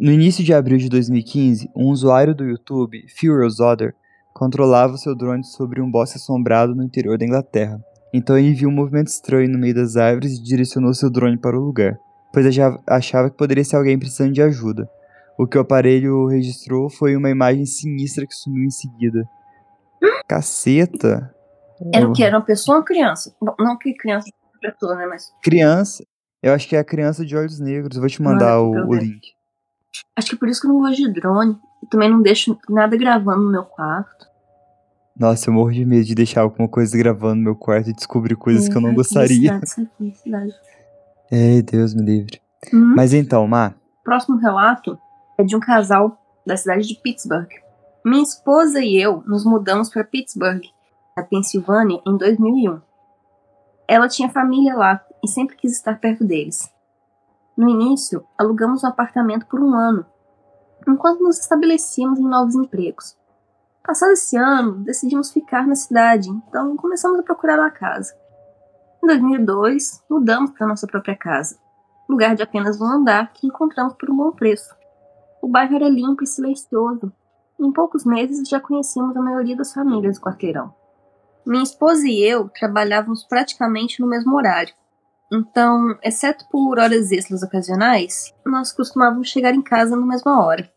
No 0.00 0.10
início 0.10 0.42
de 0.42 0.54
abril 0.54 0.78
de 0.78 0.88
2015, 0.88 1.70
um 1.76 1.90
usuário 1.90 2.34
do 2.34 2.44
YouTube, 2.44 3.04
Furious 3.18 3.60
Other, 3.60 3.94
controlava 4.32 4.96
seu 4.96 5.14
drone 5.14 5.44
sobre 5.44 5.80
um 5.82 5.90
bosque 5.90 6.16
assombrado 6.16 6.74
no 6.74 6.82
interior 6.82 7.18
da 7.18 7.24
Inglaterra. 7.26 7.78
Então 8.12 8.38
ele 8.38 8.54
viu 8.54 8.68
um 8.68 8.72
movimento 8.72 9.08
estranho 9.08 9.50
no 9.50 9.58
meio 9.58 9.74
das 9.74 9.96
árvores 9.96 10.38
e 10.38 10.42
direcionou 10.42 10.94
seu 10.94 11.10
drone 11.10 11.36
para 11.36 11.58
o 11.58 11.64
lugar, 11.64 11.98
pois 12.32 12.46
acha- 12.46 12.78
achava 12.86 13.28
que 13.28 13.36
poderia 13.36 13.64
ser 13.64 13.76
alguém 13.76 13.98
precisando 13.98 14.32
de 14.32 14.40
ajuda. 14.40 14.88
O 15.38 15.46
que 15.46 15.58
o 15.58 15.60
aparelho 15.60 16.26
registrou 16.28 16.88
foi 16.88 17.16
uma 17.16 17.28
imagem 17.28 17.66
sinistra 17.66 18.24
que 18.26 18.34
sumiu 18.34 18.64
em 18.64 18.70
seguida. 18.70 19.28
Caceta! 20.28 21.33
Era 21.92 22.08
o 22.08 22.12
que? 22.12 22.22
Era 22.22 22.36
uma 22.36 22.44
pessoa 22.44 22.76
ou 22.76 22.80
uma 22.80 22.86
criança? 22.86 23.34
Bom, 23.40 23.54
não 23.58 23.76
que 23.76 23.94
criança 23.94 24.28
é 24.28 24.70
pessoa, 24.70 24.94
né? 24.96 25.06
Mas 25.06 25.32
Criança. 25.42 26.04
Eu 26.42 26.52
acho 26.52 26.68
que 26.68 26.76
é 26.76 26.78
a 26.78 26.84
criança 26.84 27.24
de 27.24 27.36
olhos 27.36 27.58
negros. 27.58 27.96
Eu 27.96 28.02
vou 28.02 28.10
te 28.10 28.20
mandar 28.20 28.60
o, 28.60 28.70
pra 28.70 28.80
eu 28.80 28.86
o 28.86 28.90
ver. 28.90 29.00
link. 29.00 29.32
acho 30.14 30.30
que 30.30 30.36
por 30.36 30.48
isso 30.48 30.60
que 30.60 30.66
eu 30.66 30.72
não 30.72 30.80
gosto 30.80 30.96
de 30.96 31.12
drone. 31.12 31.58
Eu 31.82 31.88
também 31.88 32.10
não 32.10 32.20
deixo 32.20 32.58
nada 32.68 32.96
gravando 32.96 33.42
no 33.42 33.50
meu 33.50 33.64
quarto. 33.64 34.26
Nossa, 35.18 35.48
eu 35.48 35.54
morro 35.54 35.72
de 35.72 35.84
medo 35.84 36.04
de 36.04 36.14
deixar 36.14 36.42
alguma 36.42 36.68
coisa 36.68 36.96
gravando 36.98 37.36
no 37.36 37.42
meu 37.42 37.56
quarto 37.56 37.88
e 37.88 37.94
descobrir 37.94 38.36
coisas 38.36 38.68
que 38.68 38.76
eu 38.76 38.80
não 38.80 38.94
gostaria. 38.94 39.54
Felicidade, 39.54 39.90
felicidade. 39.96 40.54
Ei, 41.30 41.62
Deus 41.62 41.94
me 41.94 42.02
livre. 42.02 42.40
Hum. 42.72 42.94
Mas 42.96 43.14
então, 43.14 43.46
Má, 43.46 43.74
próximo 44.02 44.36
relato 44.36 44.98
é 45.38 45.44
de 45.44 45.54
um 45.54 45.60
casal 45.60 46.18
da 46.46 46.56
cidade 46.56 46.86
de 46.86 46.94
Pittsburgh. 47.00 47.48
Minha 48.04 48.22
esposa 48.22 48.80
e 48.80 49.00
eu 49.00 49.22
nos 49.26 49.44
mudamos 49.44 49.88
para 49.88 50.04
Pittsburgh, 50.04 50.62
na 51.16 51.22
Pensilvânia, 51.22 52.00
em 52.06 52.16
2001. 52.16 52.80
Ela 53.86 54.08
tinha 54.08 54.28
família 54.28 54.74
lá 54.74 55.04
e 55.22 55.28
sempre 55.28 55.56
quis 55.56 55.72
estar 55.72 55.98
perto 55.98 56.24
deles. 56.24 56.72
No 57.56 57.68
início, 57.68 58.24
alugamos 58.36 58.82
um 58.82 58.88
apartamento 58.88 59.46
por 59.46 59.60
um 59.60 59.74
ano, 59.74 60.04
enquanto 60.88 61.22
nos 61.22 61.38
estabelecíamos 61.38 62.18
em 62.18 62.28
novos 62.28 62.54
empregos. 62.54 63.16
Passado 63.86 64.12
esse 64.12 64.36
ano, 64.36 64.72
decidimos 64.72 65.30
ficar 65.30 65.66
na 65.66 65.74
cidade, 65.74 66.30
então 66.30 66.76
começamos 66.76 67.20
a 67.20 67.22
procurar 67.22 67.58
uma 67.58 67.70
casa. 67.70 68.14
Em 69.02 69.06
2002, 69.06 70.02
mudamos 70.10 70.50
para 70.50 70.66
nossa 70.66 70.86
própria 70.86 71.16
casa 71.16 71.62
lugar 72.08 72.34
de 72.34 72.42
apenas 72.42 72.80
um 72.80 72.86
andar 72.86 73.32
que 73.32 73.46
encontramos 73.46 73.94
por 73.94 74.10
um 74.10 74.16
bom 74.16 74.32
preço. 74.32 74.74
O 75.42 75.48
bairro 75.48 75.76
era 75.76 75.88
limpo 75.88 76.22
e 76.22 76.26
silencioso. 76.26 77.12
Em 77.58 77.72
poucos 77.72 78.04
meses 78.04 78.48
já 78.48 78.60
conhecíamos 78.60 79.16
a 79.16 79.22
maioria 79.22 79.56
das 79.56 79.72
famílias 79.72 80.18
do 80.18 80.24
quarteirão. 80.24 80.74
Minha 81.46 81.62
esposa 81.62 82.08
e 82.08 82.22
eu 82.22 82.48
trabalhávamos 82.48 83.24
praticamente 83.24 84.00
no 84.00 84.06
mesmo 84.06 84.34
horário. 84.34 84.72
Então, 85.32 85.98
exceto 86.02 86.46
por 86.50 86.78
horas 86.78 87.10
extras 87.10 87.42
ocasionais, 87.42 88.32
nós 88.46 88.72
costumávamos 88.72 89.28
chegar 89.28 89.54
em 89.54 89.62
casa 89.62 89.96
na 89.96 90.06
mesma 90.06 90.44
hora. 90.44 90.72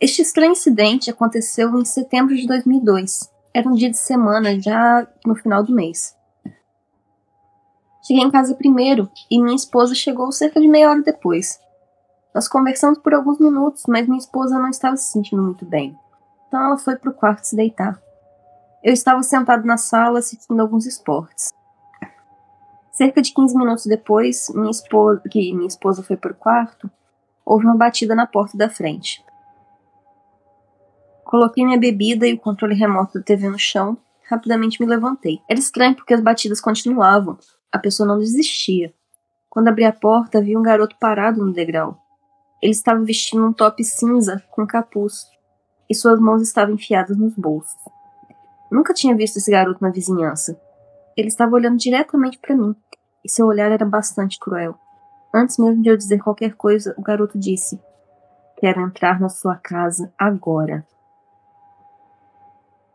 Este 0.00 0.22
estranho 0.22 0.52
incidente 0.52 1.10
aconteceu 1.10 1.76
em 1.78 1.84
setembro 1.84 2.34
de 2.34 2.46
2002. 2.46 3.30
Era 3.52 3.68
um 3.68 3.74
dia 3.74 3.90
de 3.90 3.98
semana, 3.98 4.58
já 4.58 5.06
no 5.24 5.34
final 5.34 5.62
do 5.62 5.74
mês. 5.74 6.16
Cheguei 8.06 8.22
em 8.22 8.30
casa 8.30 8.54
primeiro 8.54 9.10
e 9.30 9.40
minha 9.40 9.56
esposa 9.56 9.94
chegou 9.94 10.30
cerca 10.30 10.60
de 10.60 10.68
meia 10.68 10.90
hora 10.90 11.02
depois. 11.02 11.58
Nós 12.34 12.48
conversamos 12.48 12.98
por 12.98 13.14
alguns 13.14 13.38
minutos, 13.38 13.84
mas 13.88 14.06
minha 14.06 14.18
esposa 14.18 14.58
não 14.58 14.68
estava 14.68 14.96
se 14.96 15.12
sentindo 15.12 15.42
muito 15.42 15.64
bem. 15.64 15.96
Então 16.48 16.60
ela 16.60 16.76
foi 16.76 16.96
para 16.96 17.10
o 17.10 17.14
quarto 17.14 17.44
se 17.44 17.56
deitar. 17.56 18.03
Eu 18.84 18.92
estava 18.92 19.22
sentado 19.22 19.64
na 19.64 19.78
sala 19.78 20.18
assistindo 20.18 20.60
alguns 20.60 20.84
esportes. 20.84 21.54
Cerca 22.92 23.22
de 23.22 23.32
15 23.32 23.56
minutos 23.56 23.86
depois, 23.86 24.52
minha 24.54 24.70
esposa, 24.70 25.22
que 25.30 25.54
minha 25.54 25.66
esposa 25.66 26.02
foi 26.02 26.18
para 26.18 26.32
o 26.32 26.36
quarto, 26.36 26.90
houve 27.46 27.64
uma 27.64 27.78
batida 27.78 28.14
na 28.14 28.26
porta 28.26 28.58
da 28.58 28.68
frente. 28.68 29.24
Coloquei 31.24 31.64
minha 31.64 31.80
bebida 31.80 32.26
e 32.26 32.34
o 32.34 32.38
controle 32.38 32.74
remoto 32.74 33.18
da 33.18 33.24
TV 33.24 33.48
no 33.48 33.58
chão. 33.58 33.96
Rapidamente 34.28 34.78
me 34.78 34.86
levantei. 34.86 35.40
Era 35.48 35.58
estranho 35.58 35.96
porque 35.96 36.12
as 36.12 36.20
batidas 36.20 36.60
continuavam. 36.60 37.38
A 37.72 37.78
pessoa 37.78 38.06
não 38.06 38.18
desistia. 38.18 38.92
Quando 39.48 39.68
abri 39.68 39.86
a 39.86 39.94
porta, 39.94 40.42
vi 40.42 40.58
um 40.58 40.62
garoto 40.62 40.94
parado 41.00 41.42
no 41.42 41.54
degrau. 41.54 41.98
Ele 42.60 42.72
estava 42.72 43.02
vestindo 43.02 43.46
um 43.46 43.52
top 43.52 43.82
cinza 43.82 44.44
com 44.50 44.66
capuz 44.66 45.24
e 45.88 45.94
suas 45.94 46.20
mãos 46.20 46.42
estavam 46.42 46.74
enfiadas 46.74 47.16
nos 47.16 47.34
bolsos. 47.34 47.94
Nunca 48.70 48.94
tinha 48.94 49.16
visto 49.16 49.36
esse 49.36 49.50
garoto 49.50 49.82
na 49.82 49.90
vizinhança. 49.90 50.60
Ele 51.16 51.28
estava 51.28 51.54
olhando 51.54 51.78
diretamente 51.78 52.38
para 52.38 52.56
mim 52.56 52.74
e 53.24 53.30
seu 53.30 53.46
olhar 53.46 53.70
era 53.70 53.84
bastante 53.84 54.38
cruel. 54.38 54.78
Antes 55.34 55.58
mesmo 55.58 55.82
de 55.82 55.88
eu 55.88 55.96
dizer 55.96 56.22
qualquer 56.22 56.54
coisa, 56.54 56.94
o 56.96 57.02
garoto 57.02 57.38
disse: 57.38 57.80
Quero 58.56 58.80
entrar 58.80 59.20
na 59.20 59.28
sua 59.28 59.56
casa 59.56 60.12
agora. 60.18 60.86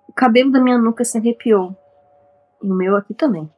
O 0.08 0.14
cabelo 0.14 0.52
da 0.52 0.60
minha 0.62 0.78
nuca 0.78 1.04
se 1.04 1.18
arrepiou. 1.18 1.76
E 2.62 2.72
o 2.72 2.76
meu 2.76 2.96
aqui 2.96 3.14
também. 3.14 3.50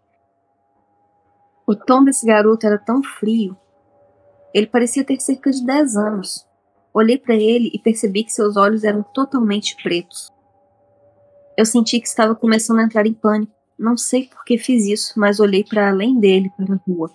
O 1.66 1.76
tom 1.76 2.04
desse 2.04 2.26
garoto 2.26 2.66
era 2.66 2.78
tão 2.78 3.02
frio. 3.04 3.58
Ele 4.54 4.68
parecia 4.68 5.04
ter 5.04 5.20
cerca 5.20 5.50
de 5.52 5.66
10 5.66 5.96
anos. 5.96 6.48
Olhei 6.94 7.18
para 7.18 7.36
ele 7.36 7.72
e 7.74 7.80
percebi 7.80 8.24
que 8.24 8.32
seus 8.32 8.58
olhos 8.58 8.84
eram 8.84 9.02
totalmente 9.02 9.82
pretos. 9.82 10.32
Eu 11.58 11.66
senti 11.66 12.00
que 12.00 12.08
estava 12.08 12.34
começando 12.36 12.80
a 12.80 12.84
entrar 12.84 13.06
em 13.06 13.14
pânico, 13.14 13.54
Não 13.78 13.98
sei 13.98 14.28
por 14.28 14.44
que 14.46 14.58
fiz 14.58 14.86
isso, 14.86 15.20
mas 15.20 15.40
olhei 15.40 15.64
para 15.64 15.90
além 15.90 16.20
dele, 16.20 16.52
para 16.56 16.76
a 16.76 16.80
rua. 16.88 17.12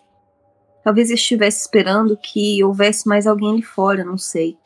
Talvez 0.83 1.11
estivesse 1.11 1.61
esperando 1.61 2.16
que 2.16 2.62
houvesse 2.62 3.09
mais 3.09 3.27
alguém 3.27 3.53
ali 3.53 3.62
fora, 3.62 4.05
não 4.05 4.18
sei. 4.18 4.59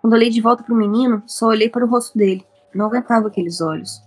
Quando 0.00 0.12
olhei 0.12 0.30
de 0.30 0.40
volta 0.40 0.62
para 0.62 0.74
o 0.74 0.78
menino, 0.78 1.22
só 1.26 1.46
olhei 1.46 1.68
para 1.68 1.84
o 1.84 1.88
rosto 1.88 2.16
dele. 2.16 2.44
Não 2.74 2.86
aguentava 2.86 3.28
aqueles 3.28 3.60
olhos. 3.60 4.00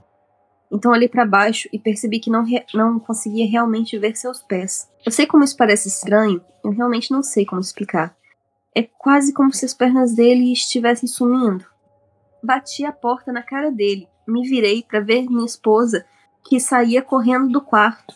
Então 0.71 0.91
olhei 0.91 1.09
para 1.09 1.25
baixo 1.25 1.67
e 1.73 1.77
percebi 1.77 2.19
que 2.19 2.29
não, 2.29 2.45
não 2.73 2.99
conseguia 2.99 3.45
realmente 3.45 3.97
ver 3.97 4.15
seus 4.15 4.41
pés. 4.41 4.89
Eu 5.05 5.11
sei 5.11 5.25
como 5.25 5.43
isso 5.43 5.57
parece 5.57 5.89
estranho, 5.89 6.41
eu 6.63 6.71
realmente 6.71 7.11
não 7.11 7.21
sei 7.21 7.45
como 7.45 7.59
explicar. 7.59 8.15
É 8.73 8.83
quase 8.83 9.33
como 9.33 9.53
se 9.53 9.65
as 9.65 9.73
pernas 9.73 10.15
dele 10.15 10.53
estivessem 10.53 11.07
sumindo. 11.07 11.65
Bati 12.41 12.85
a 12.85 12.93
porta 12.93 13.33
na 13.33 13.43
cara 13.43 13.69
dele, 13.69 14.07
me 14.27 14.47
virei 14.47 14.83
para 14.83 14.99
ver 14.99 15.27
minha 15.27 15.45
esposa, 15.45 16.05
que 16.43 16.59
saía 16.59 17.01
correndo 17.01 17.49
do 17.49 17.61
quarto. 17.61 18.13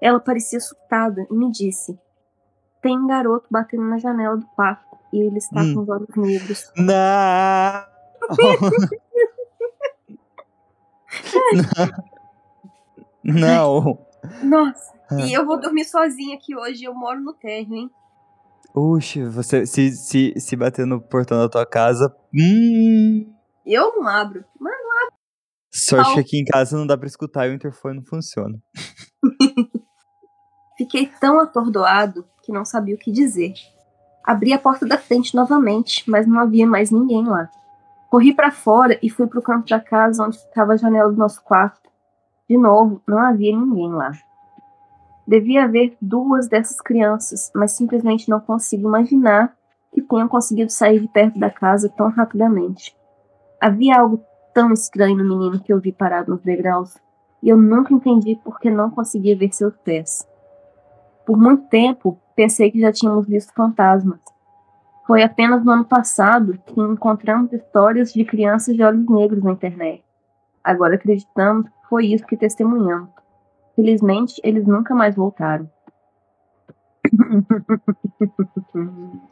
Ela 0.00 0.20
parecia 0.20 0.58
assustada 0.58 1.26
e 1.30 1.34
me 1.34 1.50
disse: 1.50 1.98
Tem 2.82 2.98
um 2.98 3.06
garoto 3.06 3.46
batendo 3.50 3.84
na 3.84 3.98
janela 3.98 4.36
do 4.36 4.46
quarto 4.48 4.96
e 5.12 5.20
ele 5.20 5.38
está 5.38 5.62
hum. 5.62 5.74
com 5.74 5.80
os 5.82 5.88
olhos 5.88 6.16
negros. 6.16 6.72
Não! 6.76 7.94
Não. 13.24 13.98
Nossa. 14.42 14.92
Ah. 15.10 15.20
E 15.20 15.32
eu 15.32 15.46
vou 15.46 15.58
dormir 15.58 15.84
sozinha 15.84 16.36
aqui 16.36 16.56
hoje. 16.56 16.84
Eu 16.84 16.94
moro 16.94 17.20
no 17.20 17.32
térreo, 17.32 17.74
hein? 17.74 17.90
Oxe, 18.74 19.24
você 19.24 19.66
se, 19.66 19.92
se, 19.92 20.34
se 20.36 20.56
bater 20.56 20.84
no 20.84 21.00
portão 21.00 21.38
da 21.38 21.48
tua 21.48 21.64
casa. 21.64 22.14
Hum. 22.34 23.32
Eu 23.64 23.96
não 23.96 24.08
abro. 24.08 24.44
Mano, 24.58 24.73
Sorte 25.74 26.14
que 26.14 26.20
aqui 26.20 26.38
em 26.38 26.44
casa 26.44 26.76
não 26.76 26.86
dá 26.86 26.96
pra 26.96 27.08
escutar 27.08 27.48
e 27.48 27.50
o 27.50 27.54
interfone 27.54 27.96
não 27.96 28.04
funciona. 28.04 28.62
Fiquei 30.78 31.06
tão 31.20 31.40
atordoado 31.40 32.24
que 32.44 32.52
não 32.52 32.64
sabia 32.64 32.94
o 32.94 32.98
que 32.98 33.10
dizer. 33.10 33.54
Abri 34.22 34.52
a 34.52 34.58
porta 34.58 34.86
da 34.86 34.96
frente 34.96 35.34
novamente, 35.34 36.08
mas 36.08 36.28
não 36.28 36.38
havia 36.38 36.64
mais 36.64 36.92
ninguém 36.92 37.26
lá. 37.26 37.50
Corri 38.08 38.32
para 38.32 38.52
fora 38.52 38.96
e 39.02 39.10
fui 39.10 39.26
para 39.26 39.40
o 39.40 39.42
canto 39.42 39.68
da 39.68 39.80
casa 39.80 40.24
onde 40.24 40.38
ficava 40.38 40.74
a 40.74 40.76
janela 40.76 41.10
do 41.10 41.18
nosso 41.18 41.42
quarto. 41.42 41.90
De 42.48 42.56
novo, 42.56 43.02
não 43.04 43.18
havia 43.18 43.56
ninguém 43.56 43.92
lá. 43.92 44.12
Devia 45.26 45.64
haver 45.64 45.96
duas 46.00 46.46
dessas 46.46 46.80
crianças, 46.80 47.50
mas 47.52 47.72
simplesmente 47.72 48.28
não 48.28 48.38
consigo 48.38 48.86
imaginar 48.86 49.56
que 49.92 50.02
tenham 50.02 50.28
conseguido 50.28 50.70
sair 50.70 51.00
de 51.00 51.08
perto 51.08 51.36
da 51.38 51.50
casa 51.50 51.88
tão 51.88 52.10
rapidamente. 52.10 52.96
Havia 53.60 53.98
algo 53.98 54.24
tão 54.54 54.72
estranho 54.72 55.16
no 55.16 55.24
menino 55.24 55.60
que 55.60 55.72
eu 55.72 55.80
vi 55.80 55.92
parado 55.92 56.30
nos 56.30 56.40
degraus, 56.40 56.96
e 57.42 57.48
eu 57.48 57.58
nunca 57.58 57.92
entendi 57.92 58.38
por 58.42 58.58
que 58.58 58.70
não 58.70 58.90
conseguia 58.90 59.36
ver 59.36 59.52
seus 59.52 59.76
pés. 59.78 60.26
Por 61.26 61.36
muito 61.36 61.68
tempo, 61.68 62.18
pensei 62.34 62.70
que 62.70 62.80
já 62.80 62.92
tínhamos 62.92 63.26
visto 63.26 63.52
fantasmas, 63.52 64.20
foi 65.06 65.22
apenas 65.22 65.64
no 65.64 65.70
ano 65.70 65.84
passado 65.84 66.58
que 66.66 66.80
encontramos 66.80 67.52
histórias 67.52 68.12
de 68.12 68.24
crianças 68.24 68.74
de 68.74 68.82
olhos 68.82 69.06
negros 69.06 69.42
na 69.42 69.52
internet. 69.52 70.02
Agora 70.62 70.94
acreditamos 70.94 71.68
que 71.68 71.88
foi 71.90 72.06
isso 72.06 72.26
que 72.26 72.36
testemunhamos. 72.36 73.10
Felizmente, 73.76 74.40
eles 74.42 74.66
nunca 74.66 74.94
mais 74.94 75.14
voltaram. 75.14 75.68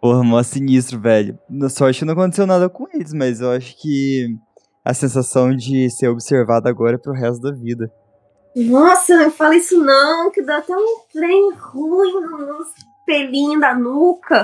Porra, 0.00 0.24
mó 0.24 0.42
sinistro, 0.42 0.98
velho. 0.98 1.38
Na 1.48 1.68
sorte 1.68 2.04
não 2.04 2.14
aconteceu 2.14 2.44
nada 2.44 2.68
com 2.68 2.88
eles, 2.92 3.12
mas 3.12 3.40
eu 3.40 3.52
acho 3.52 3.80
que 3.80 4.36
a 4.84 4.92
sensação 4.92 5.54
de 5.54 5.88
ser 5.90 6.08
observado 6.08 6.68
agora 6.68 6.98
pro 6.98 7.12
resto 7.12 7.40
da 7.40 7.52
vida. 7.52 7.90
Nossa, 8.54 9.16
não 9.16 9.30
fala 9.30 9.56
isso 9.56 9.78
não, 9.78 10.30
que 10.30 10.42
dá 10.42 10.58
até 10.58 10.76
um 10.76 10.98
trem 11.12 11.52
ruim 11.54 12.12
nos 12.20 12.68
pelinhos 13.06 13.60
da 13.60 13.74
nuca. 13.74 14.42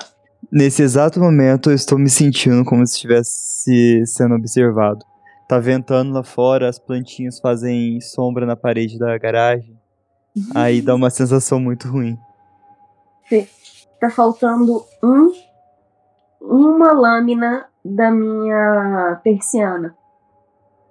Nesse 0.51 0.83
exato 0.83 1.21
momento, 1.21 1.71
eu 1.71 1.75
estou 1.75 1.99
me 1.99 2.09
sentindo 2.09 2.65
como 2.65 2.87
se 2.87 2.95
estivesse 2.95 4.07
sendo 4.07 4.35
observado. 4.35 5.05
Tá 5.47 5.59
ventando 5.59 6.13
lá 6.13 6.23
fora, 6.23 6.69
as 6.69 6.79
plantinhas 6.79 7.39
fazem 7.39 8.01
sombra 8.01 8.47
na 8.47 8.57
parede 8.57 8.99
da 8.99 9.17
garagem. 9.19 9.79
Aí 10.55 10.81
dá 10.81 10.95
uma 10.95 11.11
sensação 11.11 11.59
muito 11.59 11.89
ruim. 11.89 12.17
Tá 14.01 14.09
faltando 14.09 14.85
um, 15.03 15.33
uma 16.41 16.93
lâmina 16.93 17.67
da 17.85 18.11
minha 18.11 19.21
persiana. 19.23 19.95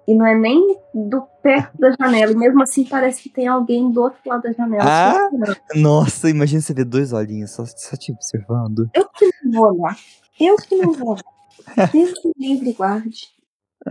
E 0.07 0.15
não 0.15 0.25
é 0.25 0.33
nem 0.33 0.77
do 0.93 1.21
perto 1.43 1.77
da 1.77 1.91
janela. 1.99 2.31
E 2.31 2.35
mesmo 2.35 2.63
assim 2.63 2.85
parece 2.85 3.21
que 3.21 3.29
tem 3.29 3.47
alguém 3.47 3.91
do 3.91 4.01
outro 4.01 4.19
lado 4.25 4.43
da 4.43 4.53
janela. 4.53 4.83
Ah, 4.85 5.29
nossa, 5.75 6.29
imagina 6.29 6.61
você 6.61 6.73
ver 6.73 6.85
dois 6.85 7.11
olhinhos 7.11 7.51
só, 7.51 7.65
só 7.65 7.97
te 7.97 8.13
observando. 8.13 8.89
Eu 8.93 9.09
que 9.09 9.29
não 9.43 9.51
vou 9.51 9.73
olhar. 9.73 9.97
Eu 10.39 10.55
que 10.55 10.75
não 10.77 10.93
vou 10.93 11.09
olhar. 11.11 11.91
Deus 11.91 12.13
me 12.23 12.47
livre 12.47 12.71
guarde. 12.71 13.27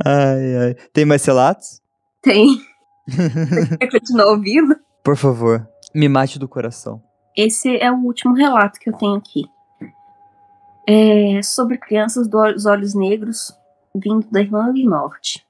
Ai, 0.05 0.57
ai. 0.57 0.75
Tem 0.93 1.05
mais 1.05 1.25
relatos? 1.25 1.83
Tem. 2.23 2.59
Quer 3.79 3.91
continuar 3.91 4.31
ouvindo? 4.31 4.75
Por 5.05 5.17
favor, 5.17 5.69
me 5.95 6.09
mate 6.09 6.39
do 6.39 6.49
coração. 6.49 7.03
Esse 7.37 7.77
é 7.77 7.93
o 7.93 7.97
último 7.97 8.35
relato 8.35 8.81
que 8.81 8.89
eu 8.89 8.97
tenho 8.97 9.15
aqui. 9.15 9.45
É 10.89 11.43
sobre 11.43 11.77
crianças 11.77 12.27
dos 12.27 12.65
olhos 12.65 12.95
negros 12.95 13.53
vindo 13.95 14.27
da 14.31 14.41
Irlanda 14.41 14.73
do 14.73 14.85
Norte. 14.85 15.46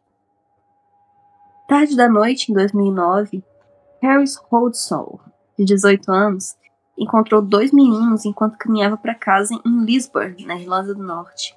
Tarde 1.66 1.96
da 1.96 2.08
noite, 2.08 2.52
em 2.52 2.54
2009, 2.54 3.42
Harris 4.00 4.36
Holdsall, 4.36 5.20
de 5.58 5.64
18 5.64 6.12
anos, 6.12 6.54
encontrou 6.96 7.42
dois 7.42 7.72
meninos 7.72 8.24
enquanto 8.24 8.56
caminhava 8.56 8.96
para 8.96 9.16
casa 9.16 9.52
em 9.52 9.84
Lisburn, 9.84 10.46
na 10.46 10.56
Irlanda 10.56 10.94
do 10.94 11.02
Norte. 11.02 11.56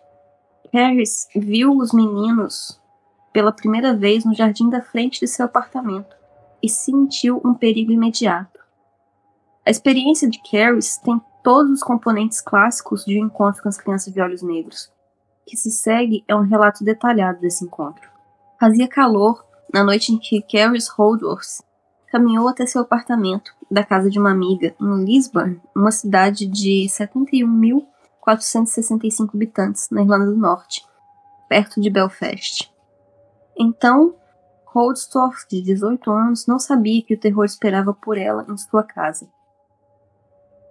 Harris 0.73 1.27
viu 1.35 1.77
os 1.77 1.93
meninos 1.93 2.81
pela 3.31 3.51
primeira 3.51 3.95
vez 3.95 4.25
no 4.25 4.33
jardim 4.33 4.67
da 4.67 4.81
frente 4.81 5.19
de 5.19 5.27
seu 5.27 5.45
apartamento 5.45 6.15
e 6.61 6.67
sentiu 6.67 7.39
um 7.45 7.53
perigo 7.53 7.91
imediato. 7.91 8.59
A 9.63 9.69
experiência 9.69 10.27
de 10.27 10.41
Harris 10.51 10.97
tem 10.97 11.21
todos 11.43 11.71
os 11.71 11.83
componentes 11.83 12.41
clássicos 12.41 13.05
de 13.05 13.21
um 13.21 13.27
encontro 13.27 13.61
com 13.61 13.69
as 13.69 13.77
crianças 13.77 14.11
de 14.11 14.19
olhos 14.19 14.41
negros. 14.41 14.91
O 15.43 15.49
que 15.51 15.55
se 15.55 15.69
segue 15.69 16.23
é 16.27 16.35
um 16.35 16.41
relato 16.41 16.83
detalhado 16.83 17.39
desse 17.39 17.63
encontro. 17.63 18.09
Fazia 18.59 18.87
calor 18.87 19.47
na 19.73 19.83
noite 19.83 20.11
em 20.11 20.17
que 20.17 20.41
Carrie 20.41 20.83
Holdworth 20.97 21.63
caminhou 22.11 22.47
até 22.47 22.65
seu 22.65 22.81
apartamento 22.81 23.53
da 23.69 23.83
casa 23.83 24.09
de 24.09 24.17
uma 24.19 24.31
amiga 24.31 24.75
em 24.81 25.05
Lisburn, 25.05 25.61
uma 25.75 25.91
cidade 25.91 26.47
de 26.47 26.87
71.465 26.89 29.29
habitantes 29.33 29.89
na 29.91 30.01
Irlanda 30.01 30.25
do 30.25 30.35
Norte, 30.35 30.83
perto 31.47 31.79
de 31.79 31.87
Belfast. 31.89 32.69
Então, 33.57 34.13
Holdsworth, 34.65 35.47
de 35.49 35.61
18 35.61 36.11
anos, 36.11 36.45
não 36.47 36.59
sabia 36.59 37.01
que 37.03 37.13
o 37.13 37.19
terror 37.19 37.45
esperava 37.45 37.93
por 37.93 38.17
ela 38.17 38.45
em 38.49 38.57
sua 38.57 38.83
casa. 38.83 39.29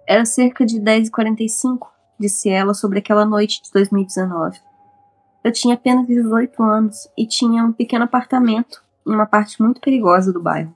Era 0.07 0.25
cerca 0.25 0.65
de 0.65 0.79
10h45, 0.79 1.87
disse 2.19 2.49
ela 2.49 2.73
sobre 2.73 2.97
aquela 2.99 3.25
noite 3.25 3.61
de 3.61 3.71
2019. 3.71 4.59
Eu 5.43 5.51
tinha 5.53 5.75
apenas 5.75 6.07
18 6.07 6.63
anos 6.63 7.07
e 7.17 7.25
tinha 7.25 7.63
um 7.63 7.71
pequeno 7.71 8.03
apartamento 8.05 8.83
uma 9.13 9.25
parte 9.25 9.61
muito 9.61 9.81
perigosa 9.81 10.31
do 10.31 10.41
bairro. 10.41 10.75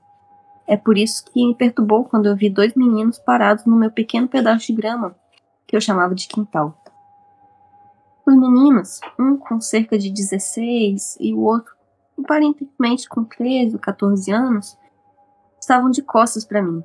É 0.66 0.76
por 0.76 0.96
isso 0.96 1.24
que 1.26 1.46
me 1.46 1.54
perturbou 1.54 2.04
quando 2.04 2.26
eu 2.26 2.36
vi 2.36 2.48
dois 2.48 2.74
meninos 2.74 3.18
parados 3.18 3.64
no 3.64 3.76
meu 3.76 3.90
pequeno 3.90 4.28
pedaço 4.28 4.66
de 4.66 4.72
grama, 4.72 5.14
que 5.66 5.76
eu 5.76 5.80
chamava 5.80 6.14
de 6.14 6.26
quintal. 6.26 6.76
Os 8.26 8.34
meninos, 8.34 9.00
um 9.18 9.36
com 9.36 9.60
cerca 9.60 9.98
de 9.98 10.10
16 10.10 11.18
e 11.20 11.34
o 11.34 11.40
outro 11.40 11.74
aparentemente 12.18 13.08
com 13.08 13.24
13 13.24 13.74
ou 13.74 13.80
14 13.80 14.30
anos, 14.32 14.78
estavam 15.60 15.90
de 15.90 16.02
costas 16.02 16.44
para 16.44 16.62
mim. 16.62 16.82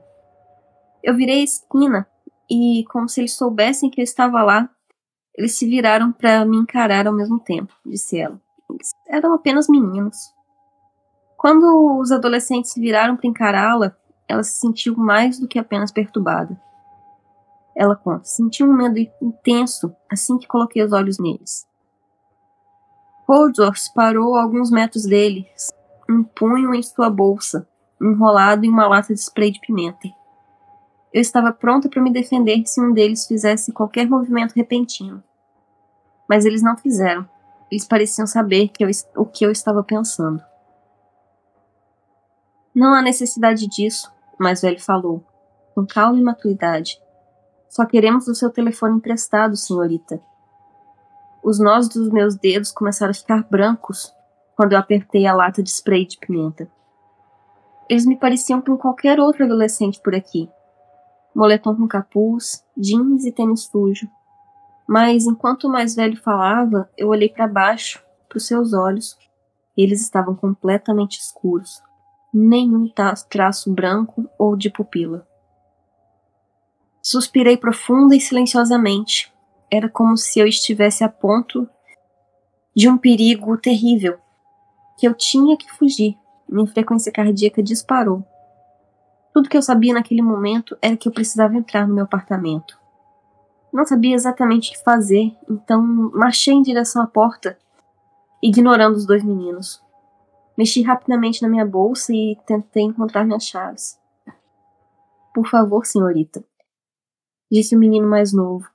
Eu 1.04 1.16
virei 1.16 1.42
a 1.42 1.44
esquina 1.44 2.08
e, 2.50 2.84
como 2.90 3.08
se 3.08 3.22
eles 3.22 3.36
soubessem 3.36 3.90
que 3.90 4.02
eu 4.02 4.04
estava 4.04 4.42
lá, 4.42 4.70
eles 5.38 5.58
se 5.58 5.66
viraram 5.68 6.12
para 6.12 6.44
me 6.46 6.58
encarar 6.58 7.08
ao 7.08 7.14
mesmo 7.14 7.40
tempo, 7.40 7.74
disse 7.86 8.20
ela. 8.20 8.42
Eles 8.70 8.92
eram 9.08 9.34
apenas 9.34 9.70
meninos. 9.70 10.34
Quando 11.40 11.98
os 11.98 12.12
adolescentes 12.12 12.74
viraram 12.76 13.16
para 13.16 13.30
encará-la, 13.30 13.96
ela 14.28 14.44
se 14.44 14.60
sentiu 14.60 14.98
mais 14.98 15.40
do 15.40 15.48
que 15.48 15.58
apenas 15.58 15.90
perturbada. 15.90 16.62
Ela 17.74 17.96
conta: 17.96 18.26
senti 18.26 18.62
um 18.62 18.74
medo 18.74 19.00
intenso 19.22 19.96
assim 20.12 20.38
que 20.38 20.46
coloquei 20.46 20.84
os 20.84 20.92
olhos 20.92 21.18
neles. 21.18 21.66
Holdsworth 23.26 23.94
parou 23.96 24.36
a 24.36 24.44
alguns 24.44 24.70
metros 24.70 25.04
deles, 25.06 25.72
um 26.10 26.26
punho 26.26 26.76
em 26.76 26.84
sua 26.84 27.10
bolsa, 27.10 27.66
enrolado 28.02 28.66
em 28.66 28.70
uma 28.70 28.90
lata 28.90 29.14
de 29.14 29.22
spray 29.22 29.50
de 29.50 29.62
pimenta. 29.62 30.10
Eu 31.14 31.22
estava 31.22 31.54
pronta 31.54 31.88
para 31.88 32.02
me 32.02 32.12
defender 32.12 32.62
se 32.66 32.82
um 32.82 32.92
deles 32.92 33.26
fizesse 33.26 33.72
qualquer 33.72 34.10
movimento 34.10 34.56
repentino. 34.56 35.24
Mas 36.28 36.44
eles 36.44 36.62
não 36.62 36.76
fizeram. 36.76 37.26
Eles 37.72 37.88
pareciam 37.88 38.28
saber 38.28 38.68
que 38.68 38.84
eu, 38.84 38.90
o 39.16 39.26
que 39.26 39.46
eu 39.46 39.52
estava 39.52 39.82
pensando. 39.82 40.49
Não 42.74 42.94
há 42.94 43.02
necessidade 43.02 43.68
disso, 43.68 44.12
o 44.40 44.44
mais 44.44 44.62
velho 44.62 44.80
falou, 44.80 45.24
com 45.74 45.86
calma 45.86 46.20
e 46.20 46.24
maturidade. 46.24 47.00
Só 47.68 47.86
queremos 47.86 48.28
o 48.28 48.36
seu 48.36 48.50
telefone 48.50 48.98
emprestado, 48.98 49.56
senhorita. 49.56 50.22
Os 51.44 51.60
nós 51.60 51.88
dos 51.88 52.10
meus 52.10 52.36
dedos 52.36 52.72
começaram 52.72 53.12
a 53.12 53.14
ficar 53.14 53.44
brancos 53.44 54.14
quando 54.56 54.74
eu 54.74 54.80
apertei 54.80 55.26
a 55.26 55.34
lata 55.34 55.64
de 55.64 55.70
spray 55.70 56.06
de 56.06 56.18
pimenta. 56.18 56.70
Eles 57.90 58.06
me 58.06 58.18
pareciam 58.18 58.62
com 58.62 58.78
qualquer 58.78 59.20
outro 59.20 59.46
adolescente 59.46 60.02
por 60.02 60.14
aqui. 60.14 60.50
Moletom 61.34 61.76
com 61.76 61.88
capuz, 61.88 62.64
jeans 62.78 63.26
e 63.26 63.32
tênis 63.32 63.64
sujo. 63.64 64.10
Mas 64.88 65.26
enquanto 65.26 65.66
o 65.66 65.72
mais 65.72 65.96
velho 65.96 66.22
falava, 66.22 66.90
eu 66.98 67.08
olhei 67.08 67.30
para 67.30 67.48
baixo, 67.48 68.04
para 68.28 68.38
os 68.38 68.46
seus 68.46 68.74
olhos. 68.74 69.18
Eles 69.78 70.02
estavam 70.02 70.36
completamente 70.36 71.20
escuros. 71.20 71.82
Nenhum 72.34 72.88
traço 73.30 73.74
branco 73.74 74.30
ou 74.38 74.56
de 74.56 74.70
pupila. 74.70 75.28
Suspirei 77.02 77.58
profunda 77.58 78.16
e 78.16 78.22
silenciosamente. 78.22 79.34
Era 79.72 79.90
como 79.90 80.18
se 80.18 80.40
eu 80.40 80.48
estivesse 80.48 81.04
a 81.04 81.10
ponto 81.10 81.68
de 82.76 82.88
um 82.88 82.98
perigo 82.98 83.58
terrível, 83.58 84.18
que 84.98 85.08
eu 85.08 85.14
tinha 85.14 85.58
que 85.58 85.72
fugir. 85.72 86.18
Minha 86.48 86.68
frequência 86.68 87.12
cardíaca 87.12 87.64
disparou. 87.64 88.24
Tudo 89.34 89.50
que 89.50 89.58
eu 89.58 89.62
sabia 89.62 89.94
naquele 89.94 90.22
momento 90.22 90.78
era 90.82 90.98
que 90.98 91.08
eu 91.08 91.12
precisava 91.12 91.56
entrar 91.56 91.88
no 91.88 91.94
meu 91.94 92.04
apartamento. 92.04 92.80
Não 93.72 93.86
sabia 93.86 94.16
exatamente 94.16 94.70
o 94.70 94.74
que 94.74 94.84
fazer, 94.84 95.36
então 95.50 95.82
marchei 96.14 96.54
em 96.54 96.62
direção 96.62 97.02
à 97.02 97.08
porta, 97.08 97.58
ignorando 98.42 98.96
os 98.96 99.06
dois 99.06 99.24
meninos. 99.24 99.84
Mexi 100.60 100.82
rapidamente 100.82 101.42
na 101.42 101.48
minha 101.48 101.66
bolsa 101.66 102.14
e 102.14 102.38
tentei 102.46 102.84
encontrar 102.84 103.24
minhas 103.24 103.46
chaves. 103.46 103.98
Por 105.34 105.48
favor, 105.48 105.86
senhorita, 105.86 106.44
disse 107.50 107.78
o 107.78 107.80
menino 107.80 108.06
mais 108.06 108.34
novo. 108.34 108.68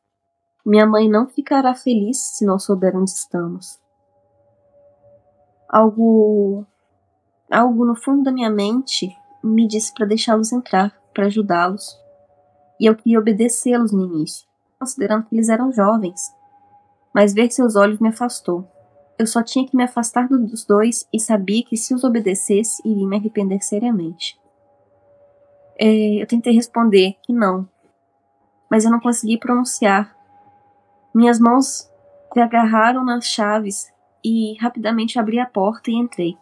Minha 0.64 0.86
mãe 0.86 1.10
não 1.10 1.28
ficará 1.28 1.74
feliz 1.74 2.16
se 2.38 2.46
não 2.46 2.58
souber 2.58 2.96
onde 2.96 3.10
estamos. 3.10 3.78
Algo. 5.68 6.64
Algo 7.50 7.84
no 7.84 7.94
fundo 7.94 8.22
da 8.22 8.32
minha 8.32 8.48
mente 8.48 9.14
me 9.42 9.68
disse 9.68 9.92
para 9.92 10.06
deixá-los 10.06 10.54
entrar, 10.54 10.98
para 11.12 11.26
ajudá-los. 11.26 12.00
E 12.80 12.86
eu 12.86 12.96
queria 12.96 13.18
obedecê-los 13.18 13.92
no 13.92 14.06
início, 14.06 14.48
considerando 14.78 15.26
que 15.26 15.36
eles 15.36 15.50
eram 15.50 15.70
jovens. 15.70 16.34
Mas 17.14 17.34
ver 17.34 17.50
seus 17.50 17.76
olhos 17.76 18.00
me 18.00 18.08
afastou. 18.08 18.73
Eu 19.24 19.26
só 19.26 19.42
tinha 19.42 19.66
que 19.66 19.74
me 19.74 19.82
afastar 19.82 20.28
dos 20.28 20.66
dois 20.66 21.08
e 21.10 21.18
sabia 21.18 21.64
que 21.64 21.78
se 21.78 21.94
os 21.94 22.04
obedecesse, 22.04 22.86
iria 22.86 23.08
me 23.08 23.16
arrepender 23.16 23.58
seriamente. 23.62 24.38
É, 25.80 26.20
eu 26.20 26.26
tentei 26.26 26.52
responder 26.52 27.16
que 27.22 27.32
não, 27.32 27.66
mas 28.70 28.84
eu 28.84 28.90
não 28.90 29.00
consegui 29.00 29.38
pronunciar. 29.38 30.14
Minhas 31.14 31.40
mãos 31.40 31.90
se 32.34 32.38
agarraram 32.38 33.02
nas 33.02 33.24
chaves 33.24 33.90
e 34.22 34.58
rapidamente 34.60 35.18
abri 35.18 35.40
a 35.40 35.46
porta 35.46 35.90
e 35.90 35.94
entrei. 35.94 36.36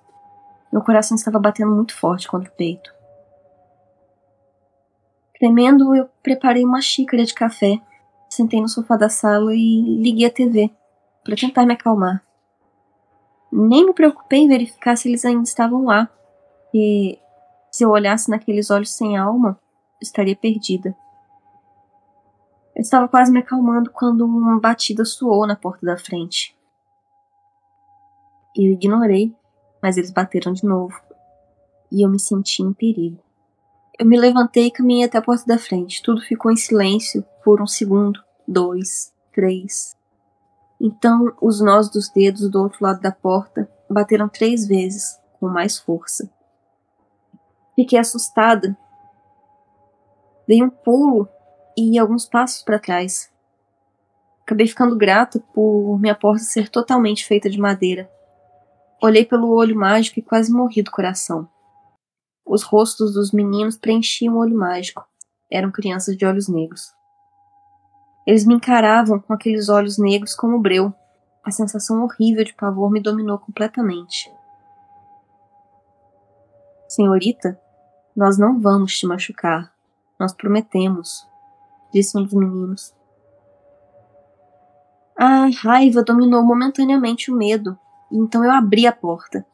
Meu 0.73 0.83
coração 0.83 1.15
estava 1.15 1.39
batendo 1.39 1.71
muito 1.71 1.97
forte 1.97 2.27
contra 2.27 2.51
o 2.51 2.57
peito. 2.57 2.93
Tremendo, 5.39 5.95
eu 5.95 6.09
preparei 6.21 6.65
uma 6.65 6.83
xícara 6.83 7.25
de 7.25 7.33
café, 7.33 7.81
sentei 8.29 8.61
no 8.61 8.69
sofá 8.69 8.97
da 8.97 9.09
sala 9.09 9.55
e 9.55 10.03
liguei 10.03 10.27
a 10.27 10.31
TV 10.33 10.69
para 11.23 11.37
tentar 11.37 11.65
me 11.65 11.75
acalmar. 11.75 12.25
Nem 13.53 13.85
me 13.85 13.93
preocupei 13.93 14.41
em 14.41 14.49
verificar 14.49 14.97
se 14.97 15.09
eles 15.09 15.25
ainda 15.25 15.43
estavam 15.43 15.85
lá, 15.85 16.09
e 16.73 17.19
se 17.71 17.85
eu 17.85 17.91
olhasse 17.91 18.31
naqueles 18.31 18.71
olhos 18.71 18.95
sem 18.95 19.17
alma, 19.17 19.61
estaria 20.01 20.35
perdida. 20.35 20.97
Eu 22.75 22.81
estava 22.81 23.07
quase 23.07 23.31
me 23.31 23.41
acalmando 23.41 23.91
quando 23.91 24.25
uma 24.25 24.59
batida 24.59 25.05
soou 25.05 25.47
na 25.47 25.55
porta 25.55 25.85
da 25.85 25.99
frente. 25.99 26.57
Eu 28.57 28.73
ignorei, 28.73 29.35
mas 29.83 29.97
eles 29.97 30.11
bateram 30.11 30.53
de 30.53 30.65
novo. 30.65 30.99
E 31.91 32.05
eu 32.05 32.09
me 32.09 32.19
senti 32.19 32.63
em 32.63 32.73
perigo. 32.73 33.19
Eu 33.99 34.07
me 34.07 34.19
levantei 34.19 34.67
e 34.67 34.71
caminhei 34.71 35.05
até 35.05 35.19
a 35.19 35.23
porta 35.23 35.45
da 35.47 35.59
frente. 35.59 36.03
Tudo 36.03 36.23
ficou 36.23 36.51
em 36.51 36.57
silêncio 36.57 37.25
por 37.45 37.61
um 37.61 37.67
segundo, 37.67 38.23
dois, 38.49 39.13
três. 39.33 39.95
Então, 40.85 41.33
os 41.41 41.61
nós 41.61 41.89
dos 41.89 42.09
dedos 42.09 42.51
do 42.51 42.61
outro 42.61 42.79
lado 42.81 43.01
da 43.01 43.13
porta 43.13 43.71
bateram 43.89 44.29
três 44.29 44.67
vezes, 44.67 45.17
com 45.39 45.47
mais 45.49 45.79
força. 45.79 46.29
Fiquei 47.77 48.01
assustada. 48.01 48.77
Dei 50.49 50.61
um 50.61 50.69
pulo 50.69 51.29
e 51.79 51.97
alguns 51.97 52.27
passos 52.27 52.65
para 52.65 52.81
trás. 52.81 53.33
Acabei 54.43 54.67
ficando 54.67 54.97
grata 54.97 55.39
por 55.55 56.01
minha 56.01 56.17
porta 56.17 56.43
ser 56.43 56.69
totalmente 56.69 57.25
feita 57.25 57.49
de 57.49 57.61
madeira. 57.61 58.11
Olhei 59.01 59.25
pelo 59.25 59.55
olho 59.55 59.77
mágico 59.77 60.19
e 60.19 60.23
quase 60.23 60.53
morri 60.53 60.83
do 60.83 60.91
coração. 60.91 61.49
Os 62.45 62.65
rostos 62.65 63.15
dos 63.15 63.31
meninos 63.31 63.79
preenchiam 63.79 64.35
o 64.35 64.39
olho 64.39 64.59
mágico. 64.59 65.07
Eram 65.49 65.71
crianças 65.71 66.17
de 66.17 66.27
olhos 66.27 66.49
negros. 66.49 66.93
Eles 68.27 68.47
me 68.47 68.55
encaravam 68.55 69.19
com 69.19 69.33
aqueles 69.33 69.69
olhos 69.69 69.99
negros 69.99 70.35
como 70.35 70.61
breu. 70.61 70.95
A 71.45 71.51
sensação 71.51 72.05
horrível 72.05 72.45
de 72.45 72.55
pavor 72.55 72.91
me 72.91 73.01
dominou 73.01 73.39
completamente. 73.39 74.33
Senhorita, 76.89 77.59
nós 78.15 78.39
não 78.39 78.61
vamos 78.61 78.97
te 78.97 79.07
machucar. 79.07 79.73
Nós 80.21 80.33
prometemos, 80.33 81.27
disse 81.93 82.17
um 82.17 82.23
dos 82.23 82.35
meninos. 82.35 82.95
A 85.19 85.49
raiva 85.63 86.03
dominou 86.03 86.43
momentaneamente 86.43 87.31
o 87.31 87.37
medo, 87.37 87.79
e 88.11 88.19
então 88.19 88.45
eu 88.45 88.51
abri 88.51 88.87
a 88.87 88.93
porta. 88.93 89.45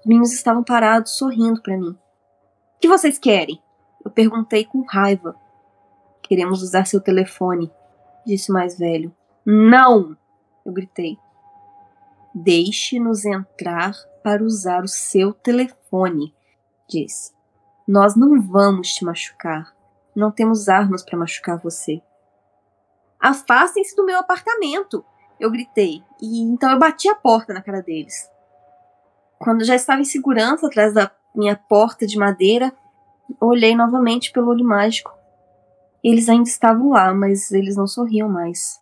Os 0.00 0.06
meninos 0.06 0.32
estavam 0.32 0.64
parados, 0.64 1.16
sorrindo 1.16 1.60
para 1.60 1.76
mim. 1.76 1.90
O 1.90 2.80
que 2.80 2.88
vocês 2.88 3.18
querem? 3.18 3.62
Eu 4.04 4.10
perguntei 4.10 4.64
com 4.64 4.82
raiva. 4.82 5.36
Queremos 6.22 6.62
usar 6.62 6.86
seu 6.86 7.00
telefone, 7.00 7.70
disse 8.24 8.50
o 8.50 8.54
mais 8.54 8.78
velho. 8.78 9.14
Não! 9.44 10.16
Eu 10.64 10.72
gritei. 10.72 11.18
Deixe-nos 12.34 13.24
entrar 13.24 13.94
para 14.22 14.42
usar 14.42 14.84
o 14.84 14.88
seu 14.88 15.32
telefone, 15.32 16.34
disse. 16.88 17.32
Nós 17.86 18.14
não 18.14 18.40
vamos 18.40 18.94
te 18.94 19.04
machucar. 19.04 19.74
Não 20.14 20.30
temos 20.30 20.68
armas 20.68 21.02
para 21.02 21.18
machucar 21.18 21.58
você. 21.58 22.00
Afastem-se 23.18 23.94
do 23.96 24.04
meu 24.04 24.18
apartamento! 24.18 25.04
Eu 25.38 25.50
gritei, 25.50 26.02
e 26.20 26.40
então 26.40 26.70
eu 26.70 26.78
bati 26.78 27.08
a 27.08 27.14
porta 27.14 27.52
na 27.52 27.60
cara 27.60 27.82
deles. 27.82 28.30
Quando 29.38 29.64
já 29.64 29.74
estava 29.74 30.00
em 30.00 30.04
segurança 30.04 30.68
atrás 30.68 30.94
da 30.94 31.10
minha 31.34 31.56
porta 31.56 32.06
de 32.06 32.16
madeira, 32.16 32.72
olhei 33.40 33.74
novamente 33.74 34.30
pelo 34.30 34.50
olho 34.50 34.64
mágico. 34.64 35.12
Eles 36.02 36.28
ainda 36.28 36.48
estavam 36.48 36.90
lá, 36.90 37.14
mas 37.14 37.50
eles 37.52 37.76
não 37.76 37.86
sorriam 37.86 38.28
mais. 38.28 38.80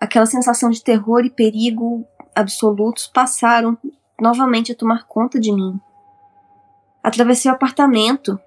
Aquela 0.00 0.26
sensação 0.26 0.70
de 0.70 0.82
terror 0.82 1.24
e 1.24 1.30
perigo 1.30 2.04
absolutos 2.34 3.08
passaram 3.08 3.76
novamente 4.20 4.70
a 4.70 4.76
tomar 4.76 5.06
conta 5.06 5.40
de 5.40 5.52
mim. 5.52 5.80
Atravessei 7.02 7.50
o 7.50 7.54
apartamento 7.54 8.38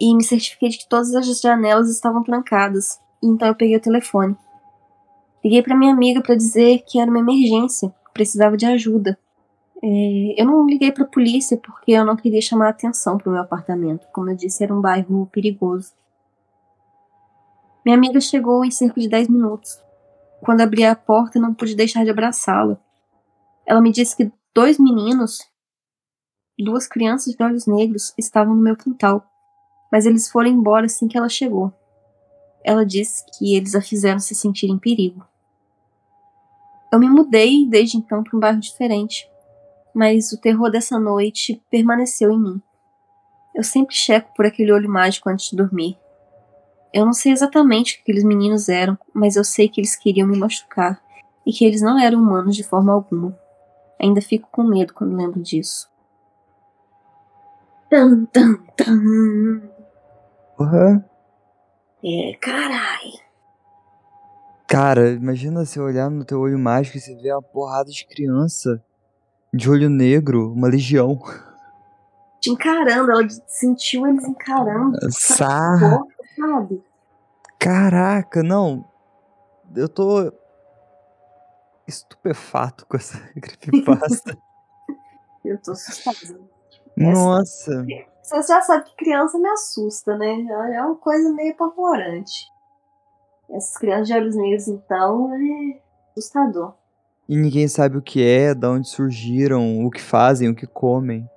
e 0.00 0.14
me 0.14 0.22
certifiquei 0.22 0.68
de 0.68 0.78
que 0.78 0.88
todas 0.88 1.14
as 1.14 1.40
janelas 1.40 1.90
estavam 1.90 2.22
trancadas. 2.22 3.00
Então 3.22 3.48
eu 3.48 3.54
peguei 3.54 3.76
o 3.76 3.80
telefone. 3.80 4.36
Liguei 5.44 5.62
para 5.62 5.76
minha 5.76 5.92
amiga 5.92 6.22
para 6.22 6.34
dizer 6.34 6.84
que 6.86 7.00
era 7.00 7.10
uma 7.10 7.18
emergência, 7.18 7.92
precisava 8.12 8.56
de 8.56 8.66
ajuda. 8.66 9.18
É, 9.82 10.34
eu 10.40 10.44
não 10.44 10.66
liguei 10.66 10.92
para 10.92 11.04
a 11.04 11.08
polícia 11.08 11.56
porque 11.56 11.92
eu 11.92 12.04
não 12.04 12.14
queria 12.14 12.42
chamar 12.42 12.68
atenção 12.68 13.16
para 13.16 13.28
o 13.28 13.32
meu 13.32 13.40
apartamento. 13.40 14.06
Como 14.12 14.30
eu 14.30 14.36
disse, 14.36 14.62
era 14.62 14.74
um 14.74 14.80
bairro 14.80 15.26
perigoso. 15.32 15.92
Minha 17.84 17.96
amiga 17.96 18.20
chegou 18.20 18.64
em 18.64 18.70
cerca 18.70 19.00
de 19.00 19.08
10 19.08 19.28
minutos. 19.28 19.80
Quando 20.42 20.60
abri 20.60 20.84
a 20.84 20.94
porta, 20.94 21.38
não 21.38 21.54
pude 21.54 21.74
deixar 21.74 22.04
de 22.04 22.10
abraçá-la. 22.10 22.78
Ela 23.66 23.80
me 23.80 23.92
disse 23.92 24.16
que 24.16 24.32
dois 24.54 24.78
meninos, 24.78 25.38
duas 26.58 26.86
crianças 26.86 27.34
de 27.34 27.42
olhos 27.42 27.66
negros, 27.66 28.12
estavam 28.18 28.54
no 28.54 28.62
meu 28.62 28.76
quintal 28.76 29.30
mas 29.90 30.06
eles 30.06 30.30
foram 30.30 30.48
embora 30.48 30.86
assim 30.86 31.08
que 31.08 31.18
ela 31.18 31.28
chegou. 31.28 31.72
Ela 32.62 32.84
disse 32.86 33.24
que 33.36 33.56
eles 33.56 33.74
a 33.74 33.80
fizeram 33.80 34.20
se 34.20 34.34
sentir 34.34 34.68
em 34.68 34.78
perigo. 34.78 35.26
Eu 36.92 36.98
me 36.98 37.08
mudei 37.08 37.66
desde 37.66 37.96
então 37.96 38.22
para 38.22 38.36
um 38.36 38.40
bairro 38.40 38.60
diferente, 38.60 39.28
mas 39.94 40.32
o 40.32 40.40
terror 40.40 40.70
dessa 40.70 40.98
noite 40.98 41.62
permaneceu 41.70 42.30
em 42.30 42.38
mim. 42.38 42.62
Eu 43.54 43.64
sempre 43.64 43.94
checo 43.94 44.32
por 44.34 44.46
aquele 44.46 44.72
olho 44.72 44.88
mágico 44.88 45.28
antes 45.28 45.50
de 45.50 45.56
dormir. 45.56 45.98
Eu 46.92 47.04
não 47.04 47.12
sei 47.12 47.32
exatamente 47.32 47.92
o 47.92 47.96
que 47.96 48.02
aqueles 48.02 48.24
meninos 48.24 48.68
eram, 48.68 48.98
mas 49.14 49.36
eu 49.36 49.44
sei 49.44 49.68
que 49.68 49.80
eles 49.80 49.94
queriam 49.94 50.26
me 50.26 50.38
machucar 50.38 51.00
e 51.46 51.52
que 51.52 51.64
eles 51.64 51.80
não 51.80 51.98
eram 51.98 52.20
humanos 52.20 52.56
de 52.56 52.64
forma 52.64 52.92
alguma. 52.92 53.38
Ainda 54.00 54.20
fico 54.20 54.48
com 54.50 54.62
medo 54.64 54.92
quando 54.92 55.16
lembro 55.16 55.40
disso. 55.40 55.88
Tum, 57.90 58.24
tum, 58.26 58.56
tum. 58.76 59.62
Porra. 60.56 61.04
É, 62.02 62.34
carai. 62.40 63.12
Cara, 64.66 65.10
imagina 65.10 65.64
você 65.64 65.80
olhar 65.80 66.08
no 66.08 66.24
teu 66.24 66.40
olho 66.40 66.58
mágico 66.58 66.96
e 66.96 67.00
você 67.00 67.14
ver 67.16 67.32
uma 67.32 67.42
porrada 67.42 67.90
de 67.90 68.06
criança 68.06 68.82
de 69.52 69.68
olho 69.68 69.90
negro, 69.90 70.52
uma 70.52 70.68
legião. 70.68 71.20
Te 72.40 72.50
encarando, 72.50 73.10
ela 73.10 73.28
sentiu 73.48 74.06
eles 74.06 74.24
encarando. 74.24 74.96
Sarra. 75.10 76.00
Sabe? 76.40 76.82
Caraca, 77.58 78.42
não. 78.42 78.84
Eu 79.76 79.88
tô 79.88 80.32
estupefato 81.86 82.86
com 82.86 82.96
essa 82.96 83.18
creepypasta. 83.40 84.36
Eu 85.44 85.60
tô 85.60 85.72
assustada. 85.72 86.38
Nossa. 86.96 87.86
Você 88.22 88.42
já 88.42 88.60
sabe 88.60 88.84
que 88.84 88.96
criança 88.96 89.38
me 89.38 89.48
assusta, 89.48 90.16
né? 90.16 90.46
É 90.74 90.82
uma 90.82 90.96
coisa 90.96 91.32
meio 91.32 91.52
apavorante. 91.52 92.46
Essas 93.50 93.76
crianças 93.78 94.08
de 94.08 94.14
olhos 94.14 94.36
negros, 94.36 94.68
então, 94.68 95.34
é 95.34 95.80
assustador. 96.12 96.74
E 97.28 97.36
ninguém 97.36 97.66
sabe 97.68 97.96
o 97.96 98.02
que 98.02 98.22
é, 98.22 98.54
de 98.54 98.66
onde 98.66 98.88
surgiram, 98.88 99.84
o 99.84 99.90
que 99.90 100.00
fazem, 100.00 100.48
o 100.48 100.54
que 100.54 100.66
comem. 100.66 101.28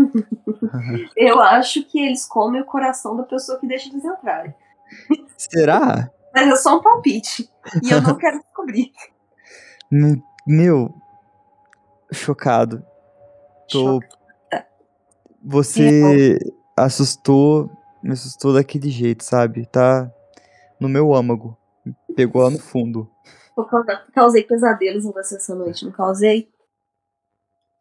Eu 1.16 1.40
acho 1.40 1.84
que 1.84 2.00
eles 2.00 2.26
comem 2.26 2.60
o 2.60 2.66
coração 2.66 3.16
da 3.16 3.22
pessoa 3.22 3.58
que 3.58 3.66
deixa 3.66 3.88
eles 3.88 4.04
entrarem. 4.04 4.54
Será? 5.36 6.10
Mas 6.34 6.48
é 6.48 6.56
só 6.56 6.78
um 6.78 6.82
palpite. 6.82 7.50
E 7.82 7.90
eu 7.90 8.00
não 8.00 8.16
quero 8.16 8.38
descobrir. 8.38 8.92
Meu, 10.46 10.94
chocado. 12.12 12.84
Tô. 13.68 14.00
Chocada. 14.00 14.66
Você 15.42 16.38
assustou, 16.76 17.70
me 18.02 18.12
assustou 18.12 18.52
daquele 18.52 18.90
jeito, 18.90 19.24
sabe? 19.24 19.66
Tá 19.66 20.10
no 20.78 20.88
meu 20.88 21.14
âmago. 21.14 21.56
Pegou 22.14 22.42
lá 22.42 22.50
no 22.50 22.58
fundo. 22.58 23.10
Eu 23.56 23.66
causei 24.12 24.42
pesadelos 24.44 25.04
em 25.04 25.12
você 25.12 25.36
essa 25.36 25.54
noite, 25.54 25.84
não 25.84 25.92
causei? 25.92 26.50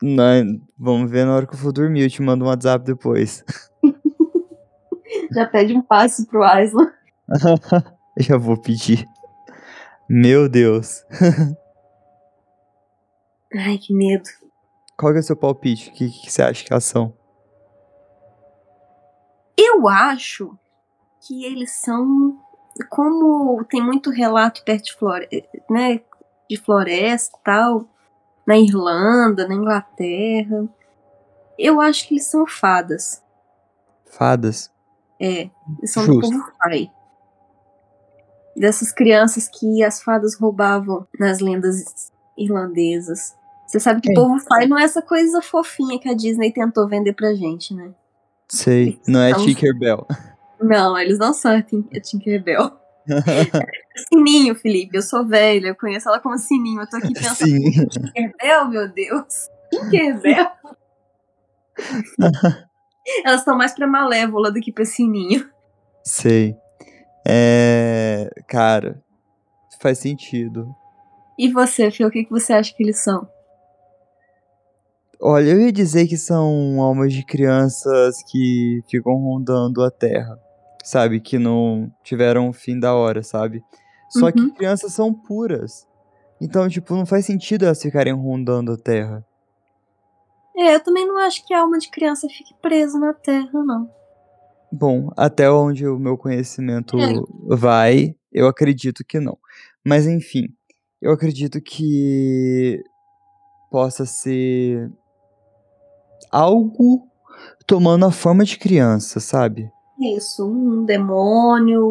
Não, 0.01 0.61
vamos 0.77 1.11
ver 1.11 1.25
na 1.25 1.35
hora 1.35 1.45
que 1.45 1.53
eu 1.53 1.57
for 1.57 1.73
dormir, 1.73 2.03
eu 2.03 2.09
te 2.09 2.21
mando 2.21 2.45
um 2.45 2.47
WhatsApp 2.47 2.85
depois. 2.85 3.43
Já 5.31 5.45
pede 5.45 5.73
um 5.73 5.81
passe 5.81 6.25
pro 6.25 6.43
Aislan. 6.43 6.91
Já 8.17 8.37
vou 8.37 8.55
pedir. 8.57 9.05
Meu 10.07 10.47
Deus. 10.47 11.03
Ai, 13.53 13.77
que 13.77 13.93
medo. 13.93 14.29
Qual 14.97 15.11
que 15.11 15.17
é 15.17 15.21
o 15.21 15.23
seu 15.23 15.35
palpite? 15.35 15.89
O 15.89 15.93
que, 15.93 16.09
que 16.09 16.31
você 16.31 16.41
acha 16.41 16.63
que 16.63 16.71
elas 16.71 16.85
são? 16.85 17.13
Eu 19.57 19.87
acho 19.87 20.57
que 21.21 21.43
eles 21.43 21.71
são. 21.71 22.37
Como 22.89 23.63
tem 23.65 23.83
muito 23.83 24.09
relato 24.09 24.63
perto 24.63 24.85
de, 24.85 24.93
flore... 24.93 25.27
né, 25.69 26.01
de 26.49 26.57
floresta 26.57 27.37
e 27.37 27.43
tal, 27.43 27.89
na 28.49 28.57
Irlanda, 28.57 29.47
na 29.47 29.53
Inglaterra, 29.53 30.67
eu 31.57 31.79
acho 31.79 32.07
que 32.07 32.15
eles 32.15 32.25
são 32.25 32.47
fadas. 32.47 33.21
Fadas? 34.07 34.71
É, 35.19 35.51
eles 35.77 35.91
são 35.91 36.03
Justo. 36.03 36.31
do 36.31 36.37
povo 36.39 36.51
Fai. 36.57 36.89
Dessas 38.55 38.91
crianças 38.91 39.47
que 39.47 39.83
as 39.83 40.01
fadas 40.01 40.33
roubavam 40.35 41.05
nas 41.19 41.39
lendas 41.39 42.11
irlandesas. 42.35 43.35
Você 43.67 43.79
sabe 43.79 44.01
que 44.01 44.09
o 44.09 44.13
É. 44.13 44.15
povo 44.15 44.39
Fai 44.39 44.65
não 44.65 44.79
é 44.79 44.83
essa 44.83 45.01
coisa 45.03 45.43
fofinha 45.43 45.99
que 45.99 46.09
a 46.09 46.15
Disney 46.15 46.51
tentou 46.51 46.87
vender 46.87 47.13
pra 47.13 47.35
gente, 47.35 47.75
né? 47.75 47.91
Sei. 48.47 48.99
Não 49.07 49.21
é 49.21 49.31
Tinkerbell. 49.35 50.07
Não, 50.59 50.97
eles 50.97 51.19
não 51.19 51.33
são 51.33 51.51
a 51.55 51.61
Tinkerbell. 52.01 52.71
Sininho, 54.07 54.55
Felipe, 54.55 54.97
eu 54.97 55.01
sou 55.01 55.25
velha, 55.25 55.67
eu 55.67 55.75
conheço 55.75 56.07
ela 56.09 56.19
como 56.19 56.37
Sininho. 56.37 56.81
Eu 56.81 56.89
tô 56.89 56.97
aqui 56.97 57.13
pensando, 57.13 57.49
Sim. 57.49 57.87
Tinkerbell, 57.87 58.69
meu 58.69 58.87
Deus. 58.91 59.49
Tinkerbell? 59.71 60.49
Elas 63.25 63.41
estão 63.41 63.57
mais 63.57 63.73
pra 63.73 63.87
Malévola 63.87 64.51
do 64.51 64.59
que 64.59 64.71
pra 64.71 64.85
Sininho. 64.85 65.49
Sei. 66.03 66.55
É. 67.27 68.29
Cara, 68.47 69.01
faz 69.81 69.99
sentido. 69.99 70.75
E 71.37 71.51
você, 71.51 71.89
Fio, 71.89 72.07
o 72.07 72.11
que, 72.11 72.25
que 72.25 72.31
você 72.31 72.53
acha 72.53 72.73
que 72.73 72.83
eles 72.83 72.99
são? 73.01 73.27
Olha, 75.21 75.49
eu 75.49 75.59
ia 75.59 75.71
dizer 75.71 76.07
que 76.07 76.17
são 76.17 76.81
almas 76.81 77.13
de 77.13 77.25
crianças 77.25 78.23
que 78.23 78.81
ficam 78.89 79.15
rondando 79.15 79.83
a 79.83 79.91
Terra. 79.91 80.39
Sabe? 80.89 81.19
Que 81.19 81.37
não 81.37 81.91
tiveram 82.03 82.47
um 82.47 82.53
fim 82.53 82.79
da 82.79 82.95
hora, 82.95 83.21
sabe? 83.21 83.63
Só 84.09 84.31
que 84.31 84.39
Uhum. 84.41 84.49
crianças 84.55 84.91
são 84.91 85.13
puras. 85.13 85.87
Então, 86.41 86.67
tipo, 86.67 86.95
não 86.95 87.05
faz 87.05 87.27
sentido 87.27 87.65
elas 87.65 87.79
ficarem 87.79 88.11
rondando 88.11 88.71
a 88.71 88.77
Terra. 88.77 89.23
É, 90.57 90.73
eu 90.73 90.79
também 90.83 91.07
não 91.07 91.19
acho 91.19 91.45
que 91.45 91.53
a 91.53 91.59
alma 91.61 91.77
de 91.77 91.91
criança 91.91 92.27
fique 92.27 92.55
presa 92.59 92.97
na 92.97 93.13
Terra, 93.13 93.51
não. 93.63 93.87
Bom, 94.71 95.11
até 95.15 95.47
onde 95.51 95.87
o 95.87 95.99
meu 95.99 96.17
conhecimento 96.17 96.97
É. 96.99 97.55
vai, 97.55 98.15
eu 98.33 98.47
acredito 98.47 99.05
que 99.05 99.19
não. 99.19 99.37
Mas 99.85 100.07
enfim, 100.07 100.47
eu 100.99 101.11
acredito 101.11 101.61
que 101.61 102.83
possa 103.69 104.07
ser 104.07 104.91
algo 106.31 107.07
tomando 107.67 108.07
a 108.07 108.11
forma 108.11 108.43
de 108.43 108.57
criança, 108.57 109.19
sabe? 109.19 109.71
Isso, 109.99 110.47
um 110.47 110.85
demônio, 110.85 111.85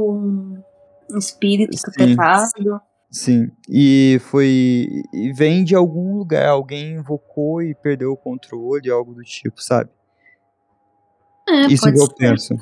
um 1.11 1.19
espírito 1.19 1.77
capetado. 1.83 2.81
Sim. 3.11 3.51
E 3.69 4.19
foi. 4.23 5.03
E 5.13 5.33
vem 5.33 5.65
de 5.65 5.75
algum 5.75 6.17
lugar, 6.17 6.49
alguém 6.49 6.95
invocou 6.95 7.63
e 7.63 7.75
perdeu 7.75 8.13
o 8.13 8.17
controle, 8.17 8.91
algo 8.91 9.15
do 9.15 9.23
tipo, 9.23 9.63
sabe? 9.63 9.91
É, 11.49 11.67
Isso 11.67 11.91
que 11.91 11.99
eu 11.99 12.07
ser. 12.07 12.15
penso. 12.15 12.55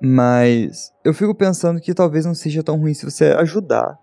Mas 0.00 0.92
eu 1.04 1.14
fico 1.14 1.34
pensando 1.34 1.80
que 1.80 1.94
talvez 1.94 2.26
não 2.26 2.34
seja 2.34 2.62
tão 2.62 2.78
ruim 2.78 2.94
se 2.94 3.04
você 3.04 3.26
ajudar. 3.26 3.98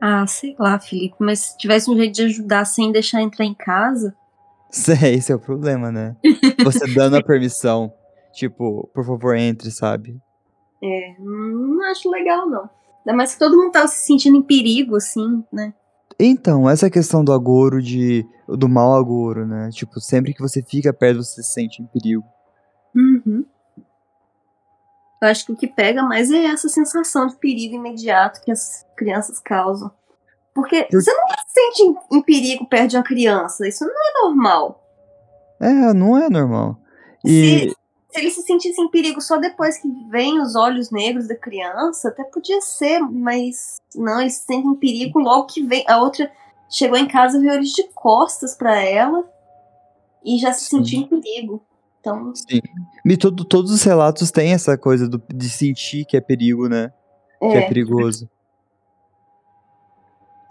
Ah, 0.00 0.26
sei 0.26 0.56
lá, 0.58 0.78
Felipe, 0.80 1.16
mas 1.20 1.38
se 1.40 1.56
tivesse 1.58 1.90
um 1.90 1.96
jeito 1.96 2.14
de 2.14 2.22
ajudar 2.22 2.64
sem 2.64 2.90
deixar 2.90 3.22
entrar 3.22 3.44
em 3.44 3.54
casa. 3.54 4.16
Esse 5.12 5.32
é 5.32 5.34
o 5.34 5.38
problema, 5.38 5.92
né? 5.92 6.16
Você 6.64 6.92
dando 6.92 7.16
a 7.16 7.22
permissão. 7.24 7.92
Tipo, 8.32 8.88
por 8.94 9.04
favor, 9.04 9.36
entre, 9.36 9.70
sabe? 9.70 10.18
É, 10.82 11.14
não 11.18 11.82
acho 11.90 12.10
legal, 12.10 12.48
não. 12.48 12.68
Ainda 13.00 13.16
mais 13.16 13.34
que 13.34 13.38
todo 13.38 13.56
mundo 13.56 13.72
tava 13.72 13.88
se 13.88 14.06
sentindo 14.06 14.36
em 14.38 14.42
perigo, 14.42 14.96
assim, 14.96 15.44
né? 15.52 15.74
Então, 16.18 16.68
essa 16.68 16.88
questão 16.88 17.24
do 17.24 17.32
agouro, 17.32 17.82
de, 17.82 18.26
do 18.48 18.68
mau 18.68 18.94
agouro, 18.94 19.46
né? 19.46 19.68
Tipo, 19.70 20.00
sempre 20.00 20.32
que 20.32 20.40
você 20.40 20.62
fica 20.62 20.92
perto, 20.92 21.22
você 21.22 21.42
se 21.42 21.52
sente 21.52 21.82
em 21.82 21.86
perigo. 21.86 22.24
Uhum. 22.94 23.44
Eu 25.20 25.28
acho 25.28 25.46
que 25.46 25.52
o 25.52 25.56
que 25.56 25.68
pega 25.68 26.02
mais 26.02 26.30
é 26.30 26.46
essa 26.46 26.68
sensação 26.68 27.26
de 27.26 27.36
perigo 27.36 27.76
imediato 27.76 28.40
que 28.42 28.50
as 28.50 28.86
crianças 28.96 29.38
causam. 29.38 29.90
Porque 30.54 30.84
Por- 30.84 31.02
você 31.02 31.12
não 31.12 31.26
se 31.28 31.52
sente 31.54 31.82
em, 31.82 32.18
em 32.18 32.22
perigo 32.22 32.66
perto 32.66 32.90
de 32.90 32.96
uma 32.96 33.02
criança. 33.02 33.66
Isso 33.66 33.84
não 33.84 33.92
é 33.92 34.22
normal. 34.26 34.82
É, 35.60 35.92
não 35.94 36.16
é 36.18 36.28
normal. 36.28 36.76
E. 37.24 37.30
Se, 37.30 37.76
se 38.10 38.20
ele 38.20 38.30
se 38.30 38.42
sentisse 38.42 38.80
em 38.80 38.90
perigo 38.90 39.20
só 39.20 39.38
depois 39.38 39.78
que 39.78 39.88
vem 40.10 40.40
os 40.40 40.54
olhos 40.54 40.90
negros 40.90 41.26
da 41.28 41.36
criança, 41.36 42.08
até 42.08 42.22
podia 42.24 42.60
ser, 42.60 43.00
mas 43.00 43.80
não, 43.94 44.20
ele 44.20 44.28
se 44.30 44.44
sente 44.44 44.66
em 44.66 44.74
perigo 44.74 45.18
logo 45.18 45.46
que 45.46 45.62
vem. 45.62 45.84
A 45.88 45.98
outra 46.02 46.30
chegou 46.68 46.98
em 46.98 47.08
casa, 47.08 47.40
viu 47.40 47.52
eles 47.52 47.70
de 47.70 47.84
costas 47.94 48.54
pra 48.54 48.78
ela 48.78 49.24
e 50.24 50.36
já 50.38 50.52
se 50.52 50.64
Sim. 50.66 50.78
sentiu 50.78 51.00
em 51.00 51.06
perigo. 51.20 51.62
Então, 52.00 52.34
Sim. 52.34 52.60
E 53.06 53.16
todo, 53.16 53.44
todos 53.44 53.70
os 53.70 53.82
relatos 53.84 54.30
têm 54.32 54.52
essa 54.52 54.76
coisa 54.76 55.08
do- 55.08 55.22
de 55.32 55.48
sentir 55.48 56.04
que 56.04 56.16
é 56.16 56.20
perigo, 56.20 56.68
né? 56.68 56.92
Que 57.40 57.46
é 57.46 57.56
é. 57.58 57.68
perigoso. 57.68 58.28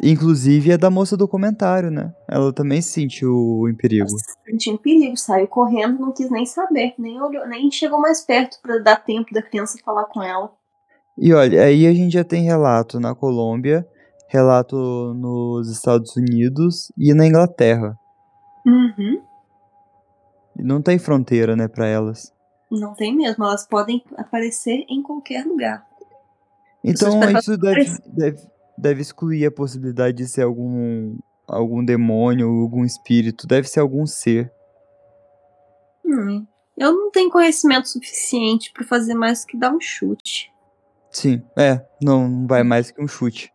Inclusive 0.03 0.73
a 0.73 0.77
da 0.77 0.89
moça 0.89 1.15
do 1.15 1.27
comentário, 1.27 1.91
né? 1.91 2.11
Ela 2.27 2.51
também 2.51 2.81
se 2.81 2.89
sentiu 2.89 3.67
em 3.69 3.75
perigo. 3.75 4.09
se 4.09 4.33
sentiu 4.43 4.73
em 4.73 4.77
perigo, 4.77 5.15
saiu 5.15 5.47
correndo, 5.47 5.99
não 5.99 6.11
quis 6.11 6.29
nem 6.31 6.45
saber, 6.45 6.95
nem 6.97 7.21
olhou, 7.21 7.47
nem 7.47 7.69
chegou 7.69 8.01
mais 8.01 8.21
perto 8.21 8.57
pra 8.63 8.79
dar 8.79 8.95
tempo 8.95 9.31
da 9.31 9.43
criança 9.43 9.77
falar 9.85 10.05
com 10.05 10.23
ela. 10.23 10.51
E 11.15 11.31
olha, 11.33 11.61
aí 11.61 11.85
a 11.85 11.93
gente 11.93 12.13
já 12.13 12.23
tem 12.23 12.43
relato 12.43 12.99
na 12.99 13.13
Colômbia, 13.13 13.87
relato 14.27 14.75
nos 15.13 15.69
Estados 15.69 16.15
Unidos 16.15 16.91
e 16.97 17.13
na 17.13 17.27
Inglaterra. 17.27 17.95
Uhum. 18.65 19.21
Não 20.55 20.81
tem 20.81 20.97
fronteira, 20.97 21.55
né, 21.55 21.67
pra 21.67 21.85
elas. 21.85 22.33
Não 22.71 22.95
tem 22.95 23.15
mesmo, 23.15 23.43
elas 23.43 23.67
podem 23.67 24.01
aparecer 24.17 24.83
em 24.89 25.03
qualquer 25.03 25.45
lugar. 25.45 25.85
Então 26.83 27.19
isso 27.37 27.55
deve, 27.57 27.85
deve, 28.07 28.41
deve 28.77 29.01
excluir 29.01 29.45
a 29.45 29.51
possibilidade 29.51 30.17
de 30.17 30.27
ser 30.27 30.43
algum, 30.43 31.17
algum 31.47 31.83
demônio 31.83 32.49
ou 32.49 32.61
algum 32.61 32.85
espírito. 32.85 33.47
Deve 33.47 33.67
ser 33.67 33.79
algum 33.79 34.05
ser 34.05 34.51
Hum, 36.11 36.45
eu 36.77 36.91
não 36.91 37.11
tenho 37.11 37.29
conhecimento 37.29 37.87
suficiente 37.87 38.71
para 38.73 38.83
fazer 38.83 39.13
mais 39.13 39.45
que 39.45 39.57
dar 39.57 39.71
um 39.71 39.79
chute. 39.79 40.51
Sim, 41.09 41.43
é, 41.57 41.85
não 42.01 42.45
vai 42.47 42.63
mais 42.63 42.91
que 42.91 43.01
um 43.01 43.07
chute. 43.07 43.51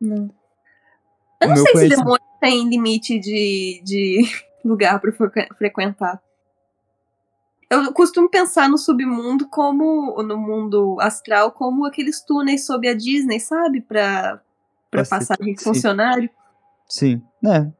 Não. 0.00 0.30
Eu 1.40 1.48
não 1.48 1.56
sei 1.56 1.76
se 1.76 1.88
demônio 1.88 2.22
tem 2.40 2.68
limite 2.68 3.18
de, 3.18 3.82
de 3.84 4.22
lugar 4.64 5.00
para 5.00 5.12
frequentar. 5.56 6.22
Eu 7.70 7.92
costumo 7.92 8.30
pensar 8.30 8.68
no 8.68 8.78
submundo 8.78 9.46
como, 9.48 10.22
no 10.22 10.38
mundo 10.38 10.96
astral, 11.00 11.52
como 11.52 11.84
aqueles 11.84 12.22
túneis 12.22 12.64
sob 12.64 12.88
a 12.88 12.94
Disney, 12.94 13.38
sabe? 13.38 13.82
Pra, 13.82 14.40
pra 14.90 15.04
passagem 15.04 15.54
de 15.54 15.62
funcionário. 15.62 16.30
Sim, 16.88 17.22
né? 17.42 17.72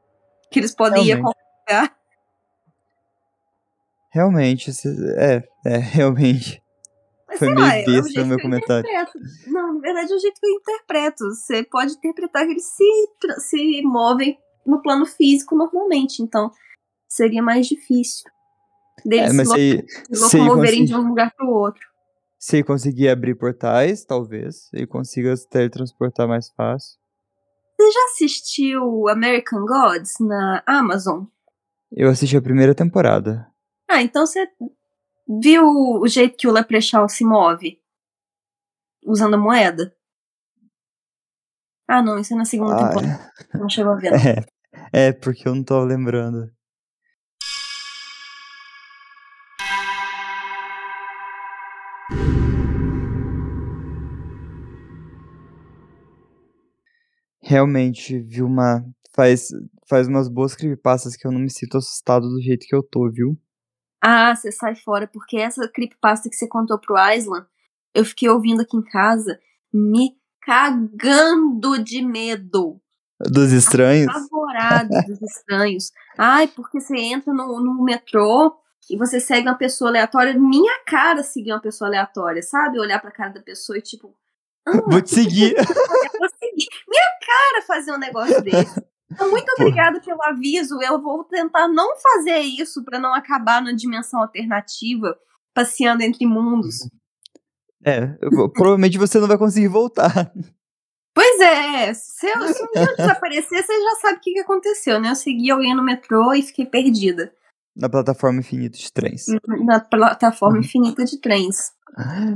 Que 0.50 0.60
eles 0.60 0.74
podem 0.74 1.04
Realmente. 1.04 1.10
ir 1.10 1.20
a 1.20 1.22
qualquer 1.22 1.82
lugar. 1.82 1.98
Realmente, 4.10 4.70
é, 5.16 5.48
é, 5.64 5.76
realmente. 5.78 6.62
Mas, 7.28 7.38
Foi 7.38 7.48
meio 7.54 7.60
lá, 7.60 7.72
besta 7.84 8.20
é 8.20 8.22
o 8.22 8.26
meu 8.26 8.40
comentário. 8.40 8.88
Não, 9.46 9.74
na 9.74 9.80
verdade 9.80 10.12
é 10.12 10.16
o 10.16 10.18
jeito 10.18 10.40
que 10.40 10.46
eu 10.46 10.50
interpreto. 10.50 11.24
Você 11.34 11.62
pode 11.62 11.92
interpretar 11.92 12.44
que 12.46 12.52
eles 12.52 12.64
se, 12.64 12.84
se 13.38 13.82
movem 13.82 14.38
no 14.66 14.82
plano 14.82 15.06
físico 15.06 15.54
normalmente, 15.54 16.22
então 16.22 16.50
seria 17.08 17.42
mais 17.42 17.66
difícil 17.66 18.30
deles 19.04 19.38
é, 19.38 19.44
se, 19.44 19.86
se 20.12 20.36
locomoverem 20.38 20.84
de 20.84 20.94
um 20.94 21.08
lugar 21.08 21.32
para 21.34 21.46
o 21.46 21.50
outro. 21.50 21.87
Se 22.38 22.62
conseguir 22.62 23.08
abrir 23.08 23.34
portais, 23.34 24.04
talvez, 24.04 24.70
e 24.72 24.86
consiga 24.86 25.36
se 25.36 25.48
teletransportar 25.48 26.28
mais 26.28 26.48
fácil. 26.50 26.96
Você 27.76 27.90
já 27.90 28.04
assistiu 28.12 29.08
American 29.08 29.64
Gods 29.64 30.14
na 30.20 30.62
Amazon? 30.66 31.24
Eu 31.90 32.08
assisti 32.08 32.36
a 32.36 32.42
primeira 32.42 32.74
temporada. 32.74 33.46
Ah, 33.88 34.02
então 34.02 34.24
você 34.24 34.46
viu 35.42 35.64
o 35.66 36.06
jeito 36.06 36.36
que 36.36 36.46
o 36.46 36.52
Leprechaun 36.52 37.08
se 37.08 37.24
move? 37.24 37.80
Usando 39.04 39.34
a 39.34 39.38
moeda? 39.38 39.94
Ah, 41.88 42.02
não, 42.02 42.18
isso 42.18 42.34
é 42.34 42.36
na 42.36 42.44
segunda 42.44 42.74
ah, 42.74 42.88
temporada. 42.88 43.32
É. 43.54 43.58
Não 43.58 43.68
chegou 43.68 43.92
a 43.92 43.96
ver. 43.96 44.10
Não. 44.12 44.18
É, 44.92 45.08
é, 45.08 45.12
porque 45.12 45.48
eu 45.48 45.54
não 45.54 45.64
tô 45.64 45.82
lembrando. 45.82 46.52
Realmente, 57.48 58.20
viu 58.20 58.44
uma. 58.44 58.84
Faz, 59.16 59.48
faz 59.88 60.06
umas 60.06 60.28
boas 60.28 60.54
creepypastas 60.54 61.16
que 61.16 61.26
eu 61.26 61.32
não 61.32 61.40
me 61.40 61.50
sinto 61.50 61.78
assustado 61.78 62.28
do 62.28 62.42
jeito 62.42 62.66
que 62.68 62.76
eu 62.76 62.82
tô, 62.82 63.10
viu? 63.10 63.38
Ah, 64.04 64.36
você 64.36 64.52
sai 64.52 64.74
fora, 64.74 65.06
porque 65.06 65.38
essa 65.38 65.66
creepypasta 65.66 66.28
que 66.28 66.36
você 66.36 66.46
contou 66.46 66.78
pro 66.78 66.94
Island, 67.10 67.46
eu 67.94 68.04
fiquei 68.04 68.28
ouvindo 68.28 68.60
aqui 68.60 68.76
em 68.76 68.82
casa, 68.82 69.40
me 69.72 70.10
cagando 70.42 71.82
de 71.82 72.02
medo. 72.02 72.78
Dos 73.18 73.50
estranhos? 73.50 74.14
Apavorado 74.14 74.90
dos 75.08 75.22
estranhos. 75.22 75.90
Ai, 76.18 76.48
porque 76.48 76.82
você 76.82 76.98
entra 76.98 77.32
no, 77.32 77.60
no 77.60 77.82
metrô 77.82 78.58
e 78.90 78.96
você 78.98 79.20
segue 79.20 79.48
uma 79.48 79.56
pessoa 79.56 79.88
aleatória. 79.88 80.38
Minha 80.38 80.84
cara 80.84 81.22
seguir 81.22 81.52
uma 81.52 81.62
pessoa 81.62 81.88
aleatória, 81.88 82.42
sabe? 82.42 82.78
Olhar 82.78 83.00
pra 83.00 83.10
cara 83.10 83.32
da 83.32 83.40
pessoa 83.40 83.78
e 83.78 83.82
tipo, 83.82 84.14
Vou 84.86 85.00
te 85.00 85.10
seguir. 85.10 85.54
Fazer 87.66 87.92
um 87.92 87.98
negócio 87.98 88.42
desse. 88.42 88.82
Então, 89.10 89.30
muito 89.30 89.50
obrigada 89.58 90.00
pelo 90.00 90.22
aviso. 90.24 90.80
Eu 90.82 91.00
vou 91.00 91.24
tentar 91.24 91.68
não 91.68 91.96
fazer 91.98 92.38
isso 92.38 92.84
para 92.84 92.98
não 92.98 93.14
acabar 93.14 93.62
na 93.62 93.72
dimensão 93.72 94.20
alternativa, 94.20 95.16
passeando 95.54 96.02
entre 96.02 96.26
mundos. 96.26 96.88
É, 97.84 98.06
provavelmente 98.54 98.98
você 98.98 99.18
não 99.18 99.28
vai 99.28 99.38
conseguir 99.38 99.68
voltar. 99.68 100.32
Pois 101.14 101.40
é, 101.40 101.94
se 101.94 102.26
eu, 102.26 102.42
se 102.54 102.62
um 102.62 102.70
dia 102.72 102.94
desaparecer, 102.96 103.62
você 103.62 103.82
já 103.82 103.94
sabe 104.00 104.18
o 104.18 104.20
que, 104.20 104.32
que 104.34 104.40
aconteceu, 104.40 105.00
né? 105.00 105.10
Eu 105.10 105.16
segui 105.16 105.50
alguém 105.50 105.74
no 105.74 105.82
metrô 105.82 106.32
e 106.32 106.42
fiquei 106.42 106.66
perdida. 106.66 107.32
Na 107.76 107.88
plataforma 107.88 108.40
infinita 108.40 108.76
de 108.76 108.92
trens. 108.92 109.26
Na 109.64 109.80
plataforma 109.80 110.58
infinita 110.58 111.04
de 111.04 111.20
trens. 111.20 111.72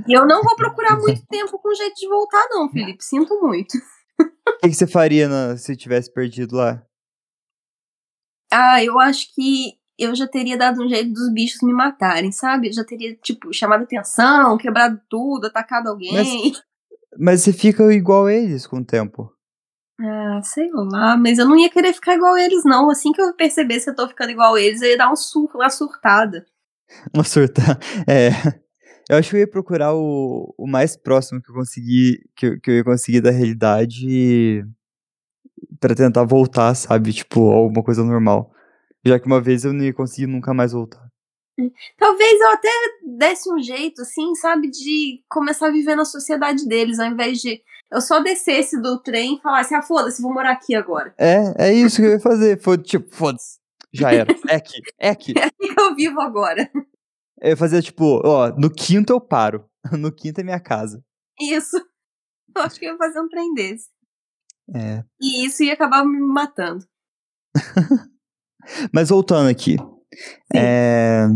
E 0.08 0.12
eu 0.12 0.26
não 0.26 0.42
vou 0.42 0.56
procurar 0.56 0.96
muito 0.98 1.24
tempo 1.26 1.58
com 1.58 1.74
jeito 1.74 1.94
de 1.94 2.08
voltar, 2.08 2.44
não, 2.50 2.68
Felipe. 2.70 3.04
Sinto 3.04 3.40
muito. 3.40 3.76
O 4.20 4.58
que, 4.62 4.68
que, 4.68 4.74
você 4.74 4.86
faria 4.86 5.28
na, 5.28 5.56
se 5.56 5.76
tivesse 5.76 6.12
perdido 6.12 6.56
lá? 6.56 6.84
Ah, 8.52 8.82
eu 8.84 8.98
acho 9.00 9.34
que 9.34 9.78
eu 9.98 10.14
já 10.14 10.26
teria 10.26 10.56
dado 10.56 10.82
um 10.82 10.88
jeito 10.88 11.12
dos 11.12 11.32
bichos 11.32 11.62
me 11.62 11.72
matarem, 11.72 12.32
sabe? 12.32 12.68
Eu 12.68 12.72
já 12.72 12.84
teria, 12.84 13.14
tipo, 13.16 13.52
chamado 13.52 13.84
atenção, 13.84 14.58
quebrado 14.58 15.00
tudo, 15.08 15.46
atacado 15.46 15.88
alguém. 15.88 16.12
Mas, 16.12 16.28
mas 17.18 17.42
você 17.42 17.52
fica 17.52 17.92
igual 17.92 18.26
a 18.26 18.32
eles 18.32 18.66
com 18.66 18.78
o 18.78 18.84
tempo. 18.84 19.32
Ah, 20.00 20.40
sei 20.42 20.68
lá, 20.72 21.16
mas 21.16 21.38
eu 21.38 21.46
não 21.46 21.56
ia 21.56 21.70
querer 21.70 21.92
ficar 21.92 22.14
igual 22.14 22.36
eles, 22.36 22.64
não. 22.64 22.90
Assim 22.90 23.12
que 23.12 23.22
eu 23.22 23.34
percebesse 23.34 23.84
que 23.84 23.90
eu 23.90 23.94
tô 23.96 24.08
ficando 24.08 24.32
igual 24.32 24.54
a 24.54 24.60
eles, 24.60 24.82
eu 24.82 24.88
ia 24.88 24.98
dar 24.98 25.12
um 25.12 25.16
sur 25.16 25.48
uma 25.54 25.70
surtada. 25.70 26.44
Uma 27.14 27.24
surtada. 27.24 27.78
É. 28.06 28.30
Eu 29.08 29.16
acho 29.16 29.30
que 29.30 29.36
eu 29.36 29.40
ia 29.40 29.46
procurar 29.46 29.94
o, 29.94 30.54
o 30.56 30.66
mais 30.66 30.96
próximo 30.96 31.42
que 31.42 31.50
eu 31.50 31.54
consegui, 31.54 32.20
que, 32.36 32.58
que 32.60 32.70
eu 32.70 32.74
ia 32.76 32.84
conseguir 32.84 33.20
da 33.20 33.30
realidade 33.30 34.64
para 35.80 35.94
tentar 35.94 36.24
voltar, 36.24 36.74
sabe? 36.74 37.12
Tipo, 37.12 37.50
alguma 37.50 37.82
coisa 37.82 38.04
normal. 38.04 38.52
Já 39.04 39.18
que 39.18 39.26
uma 39.26 39.40
vez 39.40 39.64
eu 39.64 39.72
não 39.72 39.84
ia 39.84 39.92
conseguir 39.92 40.26
nunca 40.26 40.54
mais 40.54 40.72
voltar. 40.72 41.10
Talvez 41.98 42.40
eu 42.40 42.50
até 42.50 42.68
desse 43.18 43.52
um 43.52 43.58
jeito, 43.58 44.02
assim, 44.02 44.34
sabe, 44.34 44.70
de 44.70 45.22
começar 45.28 45.68
a 45.68 45.72
viver 45.72 45.94
na 45.94 46.04
sociedade 46.04 46.66
deles, 46.66 46.98
ao 46.98 47.08
invés 47.08 47.38
de 47.38 47.60
eu 47.92 48.00
só 48.00 48.20
descesse 48.20 48.80
do 48.80 48.98
trem 48.98 49.36
e 49.36 49.40
falasse, 49.40 49.74
ah, 49.74 49.82
foda-se, 49.82 50.22
vou 50.22 50.32
morar 50.32 50.52
aqui 50.52 50.74
agora. 50.74 51.14
É, 51.18 51.68
é 51.68 51.74
isso 51.74 51.96
que 51.96 52.06
eu 52.06 52.12
ia 52.12 52.20
fazer. 52.20 52.58
Foda, 52.58 52.82
tipo, 52.82 53.14
foda-se. 53.14 53.58
Já 53.92 54.12
era. 54.12 54.34
É 54.48 54.56
aqui, 54.56 54.80
é 54.98 55.08
aqui. 55.10 55.34
É 55.38 55.44
aqui 55.44 55.74
que 55.74 55.80
eu 55.80 55.94
vivo 55.94 56.20
agora. 56.20 56.70
Eu 57.42 57.56
fazia 57.56 57.82
tipo, 57.82 58.22
ó, 58.24 58.50
no 58.56 58.70
quinto 58.70 59.12
eu 59.12 59.20
paro. 59.20 59.68
No 59.98 60.12
quinto 60.12 60.40
é 60.40 60.44
minha 60.44 60.60
casa. 60.60 61.04
Isso. 61.40 61.76
Eu 62.54 62.62
acho 62.62 62.78
que 62.78 62.84
eu 62.84 62.92
ia 62.92 62.98
fazer 62.98 63.18
um 63.18 63.28
trem 63.28 63.54
desse. 63.54 63.88
É. 64.74 65.02
E 65.18 65.46
isso 65.46 65.62
ia 65.62 65.72
acabar 65.72 66.04
me 66.04 66.20
matando. 66.20 66.84
Mas 68.92 69.08
voltando 69.08 69.48
aqui. 69.48 69.76
É... 70.54 71.26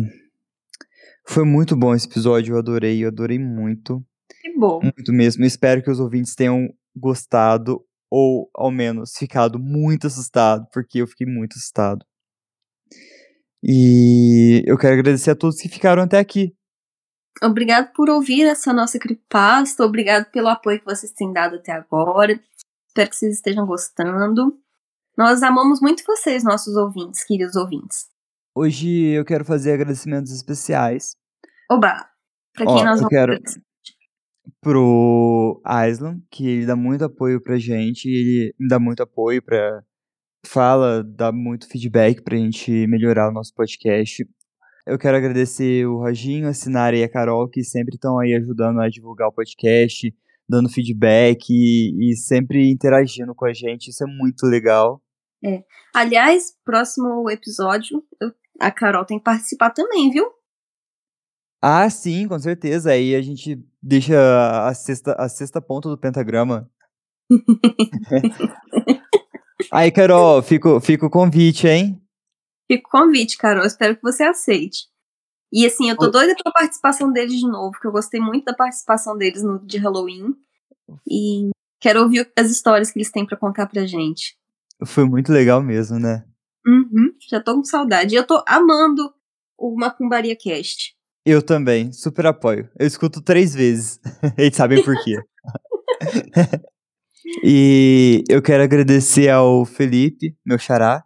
Foi 1.27 1.43
muito 1.43 1.75
bom 1.75 1.95
esse 1.95 2.07
episódio, 2.07 2.55
eu 2.55 2.59
adorei, 2.59 3.03
eu 3.03 3.09
adorei 3.09 3.39
muito. 3.39 4.05
Que 4.43 4.53
bom. 4.59 4.81
Muito 4.83 5.11
mesmo. 5.11 5.45
Espero 5.47 5.83
que 5.83 5.91
os 5.91 5.99
ouvintes 5.99 6.35
tenham 6.35 6.69
gostado, 6.95 7.83
ou 8.11 8.51
ao 8.55 8.71
menos 8.71 9.17
ficado 9.17 9.59
muito 9.59 10.07
assustado, 10.07 10.67
porque 10.71 10.99
eu 10.99 11.07
fiquei 11.07 11.27
muito 11.27 11.55
assustado. 11.55 12.05
E 13.63 14.63
eu 14.67 14.77
quero 14.79 14.95
agradecer 14.95 15.31
a 15.31 15.37
todos 15.37 15.61
que 15.61 15.69
ficaram 15.69 16.03
até 16.03 16.19
aqui. 16.19 16.55
Obrigado 17.43 17.93
por 17.93 18.09
ouvir 18.09 18.45
essa 18.45 18.73
nossa 18.73 18.99
creepypasta, 18.99 19.85
obrigado 19.85 20.31
pelo 20.31 20.49
apoio 20.49 20.79
que 20.79 20.87
vocês 20.87 21.13
têm 21.13 21.33
dado 21.33 21.57
até 21.57 21.73
agora. 21.73 22.41
Espero 22.89 23.11
que 23.11 23.17
vocês 23.17 23.35
estejam 23.35 23.67
gostando. 23.67 24.59
Nós 25.17 25.43
amamos 25.43 25.81
muito 25.81 26.03
vocês, 26.07 26.43
nossos 26.45 26.77
ouvintes, 26.77 27.25
queridos 27.25 27.57
ouvintes. 27.57 28.07
Hoje 28.55 28.89
eu 29.09 29.25
quero 29.25 29.45
fazer 29.45 29.73
agradecimentos 29.73 30.33
especiais. 30.33 31.15
Oba! 31.71 32.09
Pra 32.55 32.65
quem 32.65 32.75
Ó, 32.75 32.85
nós 32.85 33.03
eu 33.03 33.09
quero 33.09 33.39
pro 34.61 35.61
Island, 35.89 36.25
que 36.31 36.49
ele 36.49 36.67
dá 36.67 36.75
muito 36.75 37.05
apoio 37.05 37.41
pra 37.41 37.59
gente, 37.59 38.09
ele 38.09 38.55
dá 38.69 38.79
muito 38.79 39.03
apoio 39.03 39.43
pra 39.43 39.83
fala, 40.47 41.03
dá 41.03 41.31
muito 41.33 41.69
feedback 41.69 42.23
pra 42.23 42.37
gente 42.37 42.87
melhorar 42.87 43.29
o 43.29 43.33
nosso 43.33 43.55
podcast. 43.55 44.27
Eu 44.87 44.99
quero 44.99 45.17
agradecer 45.17 45.87
o 45.87 45.99
Roginho, 45.99 46.49
a 46.49 46.55
Sinara 46.55 46.97
e 46.97 47.03
a 47.03 47.09
Carol, 47.09 47.49
que 47.49 47.65
sempre 47.65 47.97
estão 47.97 48.19
aí 48.19 48.35
ajudando 48.35 48.81
a 48.81 48.89
divulgar 48.89 49.29
o 49.29 49.33
podcast, 49.33 50.15
dando 50.49 50.69
feedback 50.69 51.51
e, 51.51 52.13
e, 52.13 52.17
sempre 52.17 52.71
interagindo 52.71 53.35
com 53.35 53.45
a 53.45 53.53
gente. 53.53 53.89
Isso 53.89 54.05
é 54.05 54.07
muito 54.07 54.47
legal. 54.47 55.03
É. 55.45 55.65
Aliás, 55.93 56.55
próximo 56.65 57.29
episódio, 57.29 58.03
a 58.61 58.71
Carol 58.71 59.05
tem 59.05 59.19
que 59.19 59.25
participar 59.25 59.71
também, 59.71 60.11
viu? 60.11 60.31
Ah, 61.61 61.91
sim, 61.91 62.29
com 62.29 62.39
certeza. 62.39 62.93
Aí 62.93 63.15
a 63.15 63.21
gente 63.21 63.59
deixa 63.83 64.15
a 64.69 64.73
sexta, 64.73 65.15
a 65.19 65.29
sexta 65.29 65.61
ponta 65.61 65.89
do 65.89 65.99
pentagrama. 65.99 66.71
Aí, 69.71 69.91
Carol, 69.91 70.43
fica, 70.43 70.81
fica 70.81 71.07
o 71.07 71.11
convite, 71.11 71.67
hein? 71.67 72.01
Fica 72.71 72.89
o 72.89 72.91
convite, 72.91 73.37
Carol. 73.37 73.65
Espero 73.65 73.97
que 73.97 74.03
você 74.03 74.25
aceite. 74.25 74.87
E 75.53 75.65
assim, 75.65 75.89
eu 75.89 75.97
tô 75.97 76.11
doida 76.11 76.35
pela 76.35 76.53
participação 76.53 77.13
deles 77.13 77.39
de 77.39 77.47
novo, 77.47 77.71
porque 77.71 77.87
eu 77.87 77.93
gostei 77.93 78.21
muito 78.21 78.45
da 78.45 78.55
participação 78.55 79.17
deles 79.17 79.43
no 79.43 79.59
de 79.65 79.79
Halloween. 79.79 80.35
E 81.09 81.51
quero 81.81 82.03
ouvir 82.03 82.31
as 82.37 82.51
histórias 82.51 82.91
que 82.91 82.99
eles 82.99 83.11
têm 83.11 83.25
para 83.25 83.37
contar 83.37 83.67
pra 83.67 83.87
gente. 83.87 84.37
Foi 84.85 85.05
muito 85.05 85.33
legal 85.33 85.63
mesmo, 85.63 85.99
né? 85.99 86.25
Uhum, 86.67 87.13
já 87.31 87.41
tô 87.41 87.55
com 87.55 87.65
saudade. 87.65 88.15
E 88.15 88.19
eu 88.19 88.27
tô 88.27 88.43
amando 88.47 89.15
o 89.57 89.77
Macumbaria 89.77 90.37
Cast. 90.37 90.95
Eu 91.25 91.43
também, 91.43 91.93
super 91.93 92.27
apoio. 92.27 92.69
Eu 92.79 92.87
escuto 92.87 93.21
três 93.21 93.55
vezes. 93.55 94.01
Eles 94.37 94.57
sabem 94.57 94.83
por 94.85 94.95
quê. 95.03 95.17
e 97.43 98.23
eu 98.29 98.41
quero 98.41 98.63
agradecer 98.63 99.29
ao 99.29 99.65
Felipe, 99.65 100.37
meu 100.45 100.59
xará, 100.59 101.05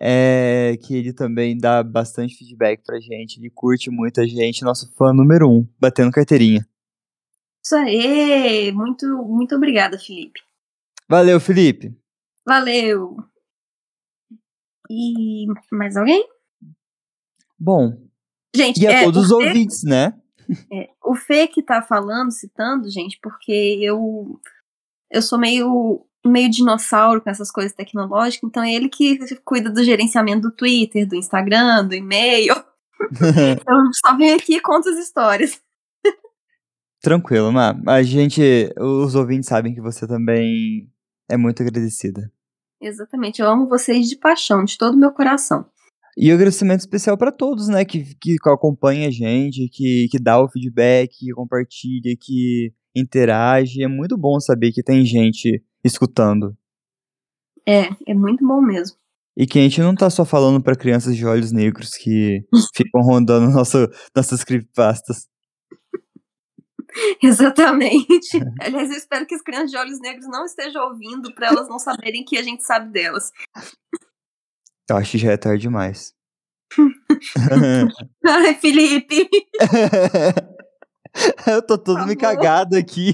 é, 0.00 0.76
que 0.82 0.96
ele 0.96 1.12
também 1.12 1.56
dá 1.56 1.82
bastante 1.82 2.36
feedback 2.36 2.82
pra 2.84 2.98
gente. 2.98 3.38
Ele 3.38 3.50
curte 3.50 3.90
muito 3.90 4.20
a 4.20 4.26
gente, 4.26 4.64
nosso 4.64 4.92
fã 4.94 5.12
número 5.12 5.48
um, 5.48 5.66
batendo 5.78 6.10
carteirinha. 6.10 6.66
Isso 7.64 7.76
aí! 7.76 8.72
Muito, 8.72 9.06
muito 9.24 9.54
obrigada, 9.54 9.98
Felipe. 9.98 10.40
Valeu, 11.08 11.38
Felipe. 11.38 11.96
Valeu! 12.44 13.16
E 14.90 15.46
mais 15.70 15.96
alguém? 15.96 16.26
Bom. 17.58 17.96
Gente, 18.54 18.82
e 18.82 18.86
a 18.86 18.92
é, 18.92 19.04
todos 19.04 19.24
os 19.24 19.28
Fê, 19.28 19.34
ouvintes, 19.34 19.84
né? 19.84 20.20
É, 20.70 20.90
o 21.04 21.14
Fê 21.14 21.46
que 21.46 21.62
tá 21.62 21.80
falando, 21.80 22.32
citando, 22.32 22.90
gente, 22.90 23.18
porque 23.22 23.78
eu 23.80 24.40
eu 25.12 25.22
sou 25.22 25.38
meio 25.38 26.04
meio 26.24 26.48
dinossauro 26.48 27.20
com 27.20 27.28
essas 27.28 27.50
coisas 27.50 27.72
tecnológicas, 27.72 28.48
então 28.48 28.62
é 28.62 28.72
ele 28.72 28.88
que 28.88 29.18
cuida 29.44 29.68
do 29.70 29.82
gerenciamento 29.82 30.42
do 30.42 30.52
Twitter, 30.52 31.06
do 31.06 31.16
Instagram, 31.16 31.84
do 31.84 31.94
e-mail. 31.94 32.54
eu 33.10 33.92
só 34.04 34.16
venho 34.16 34.36
aqui 34.36 34.54
e 34.54 34.60
conto 34.60 34.88
as 34.88 34.98
histórias. 34.98 35.60
Tranquilo, 37.00 37.50
Má. 37.50 37.74
A 37.88 38.02
gente, 38.04 38.72
os 38.78 39.16
ouvintes 39.16 39.48
sabem 39.48 39.74
que 39.74 39.80
você 39.80 40.06
também 40.06 40.88
é 41.28 41.36
muito 41.36 41.60
agradecida. 41.60 42.30
Exatamente, 42.80 43.42
eu 43.42 43.48
amo 43.48 43.68
vocês 43.68 44.08
de 44.08 44.16
paixão, 44.16 44.64
de 44.64 44.78
todo 44.78 44.94
o 44.94 44.98
meu 44.98 45.10
coração. 45.10 45.66
E 46.16 46.30
um 46.30 46.34
agradecimento 46.34 46.80
especial 46.80 47.16
para 47.16 47.32
todos, 47.32 47.68
né, 47.68 47.84
que, 47.84 48.14
que 48.20 48.36
acompanha 48.46 49.08
a 49.08 49.10
gente, 49.10 49.68
que, 49.68 50.08
que 50.10 50.20
dá 50.20 50.40
o 50.40 50.48
feedback, 50.48 51.10
que 51.18 51.32
compartilha, 51.32 52.14
que 52.20 52.72
interage. 52.94 53.82
É 53.82 53.88
muito 53.88 54.16
bom 54.16 54.38
saber 54.40 54.72
que 54.72 54.82
tem 54.82 55.04
gente 55.04 55.62
escutando. 55.84 56.56
É, 57.66 57.88
é 58.06 58.14
muito 58.14 58.46
bom 58.46 58.60
mesmo. 58.60 58.96
E 59.36 59.46
que 59.46 59.58
a 59.58 59.62
gente 59.62 59.80
não 59.80 59.94
tá 59.94 60.10
só 60.10 60.24
falando 60.24 60.62
para 60.62 60.76
crianças 60.76 61.16
de 61.16 61.24
olhos 61.24 61.52
negros 61.52 61.94
que 61.96 62.44
ficam 62.74 63.00
rondando 63.00 63.50
nosso, 63.50 63.88
nossas 64.14 64.44
creepypastas. 64.44 65.26
Exatamente. 67.22 68.38
Aliás, 68.60 68.90
eu 68.90 68.96
espero 68.96 69.26
que 69.26 69.34
as 69.34 69.42
crianças 69.42 69.70
de 69.70 69.78
olhos 69.78 69.98
negros 70.00 70.26
não 70.28 70.44
estejam 70.44 70.82
ouvindo 70.88 71.34
para 71.34 71.48
elas 71.48 71.68
não 71.68 71.78
saberem 71.78 72.24
que 72.24 72.36
a 72.36 72.42
gente 72.42 72.62
sabe 72.62 72.92
delas. 72.92 73.30
Eu 74.90 74.96
acho 74.96 75.12
que 75.12 75.18
já 75.18 75.32
é 75.32 75.36
tarde 75.36 75.62
demais. 75.62 76.12
Ai, 78.24 78.54
Felipe! 78.54 79.28
eu 81.46 81.62
tô 81.64 81.78
todo 81.78 82.06
me 82.06 82.16
cagado 82.16 82.76
aqui. 82.76 83.12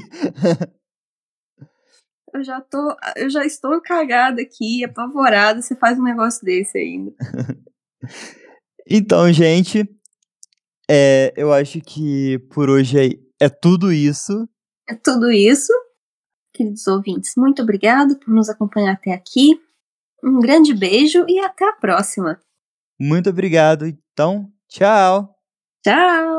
eu 2.33 2.43
já 2.43 2.61
tô, 2.61 2.97
eu 3.17 3.29
já 3.31 3.45
estou 3.45 3.81
cagada 3.81 4.43
aqui, 4.43 4.85
apavorada, 4.85 5.61
você 5.61 5.75
faz 5.77 5.99
um 5.99 6.05
negócio 6.05 6.45
desse 6.45 6.79
ainda. 6.79 7.13
então, 8.89 9.33
gente, 9.33 9.89
é, 10.91 11.33
eu 11.37 11.53
acho 11.53 11.81
que 11.81 12.39
por 12.51 12.71
hoje 12.71 12.99
é, 13.41 13.47
é 13.47 13.49
tudo 13.49 13.93
isso. 13.93 14.49
É 14.89 14.95
tudo 14.95 15.31
isso. 15.31 15.73
Queridos 16.55 16.87
ouvintes, 16.87 17.35
muito 17.37 17.63
obrigado 17.63 18.19
por 18.19 18.33
nos 18.33 18.49
acompanhar 18.49 18.95
até 18.95 19.13
aqui. 19.13 19.61
Um 20.25 20.41
grande 20.41 20.75
beijo 20.75 21.25
e 21.29 21.39
até 21.39 21.69
a 21.69 21.75
próxima. 21.75 22.41
Muito 22.99 23.31
obrigado. 23.31 23.87
Então, 23.87 24.51
tchau. 24.69 25.37
Tchau. 25.85 26.38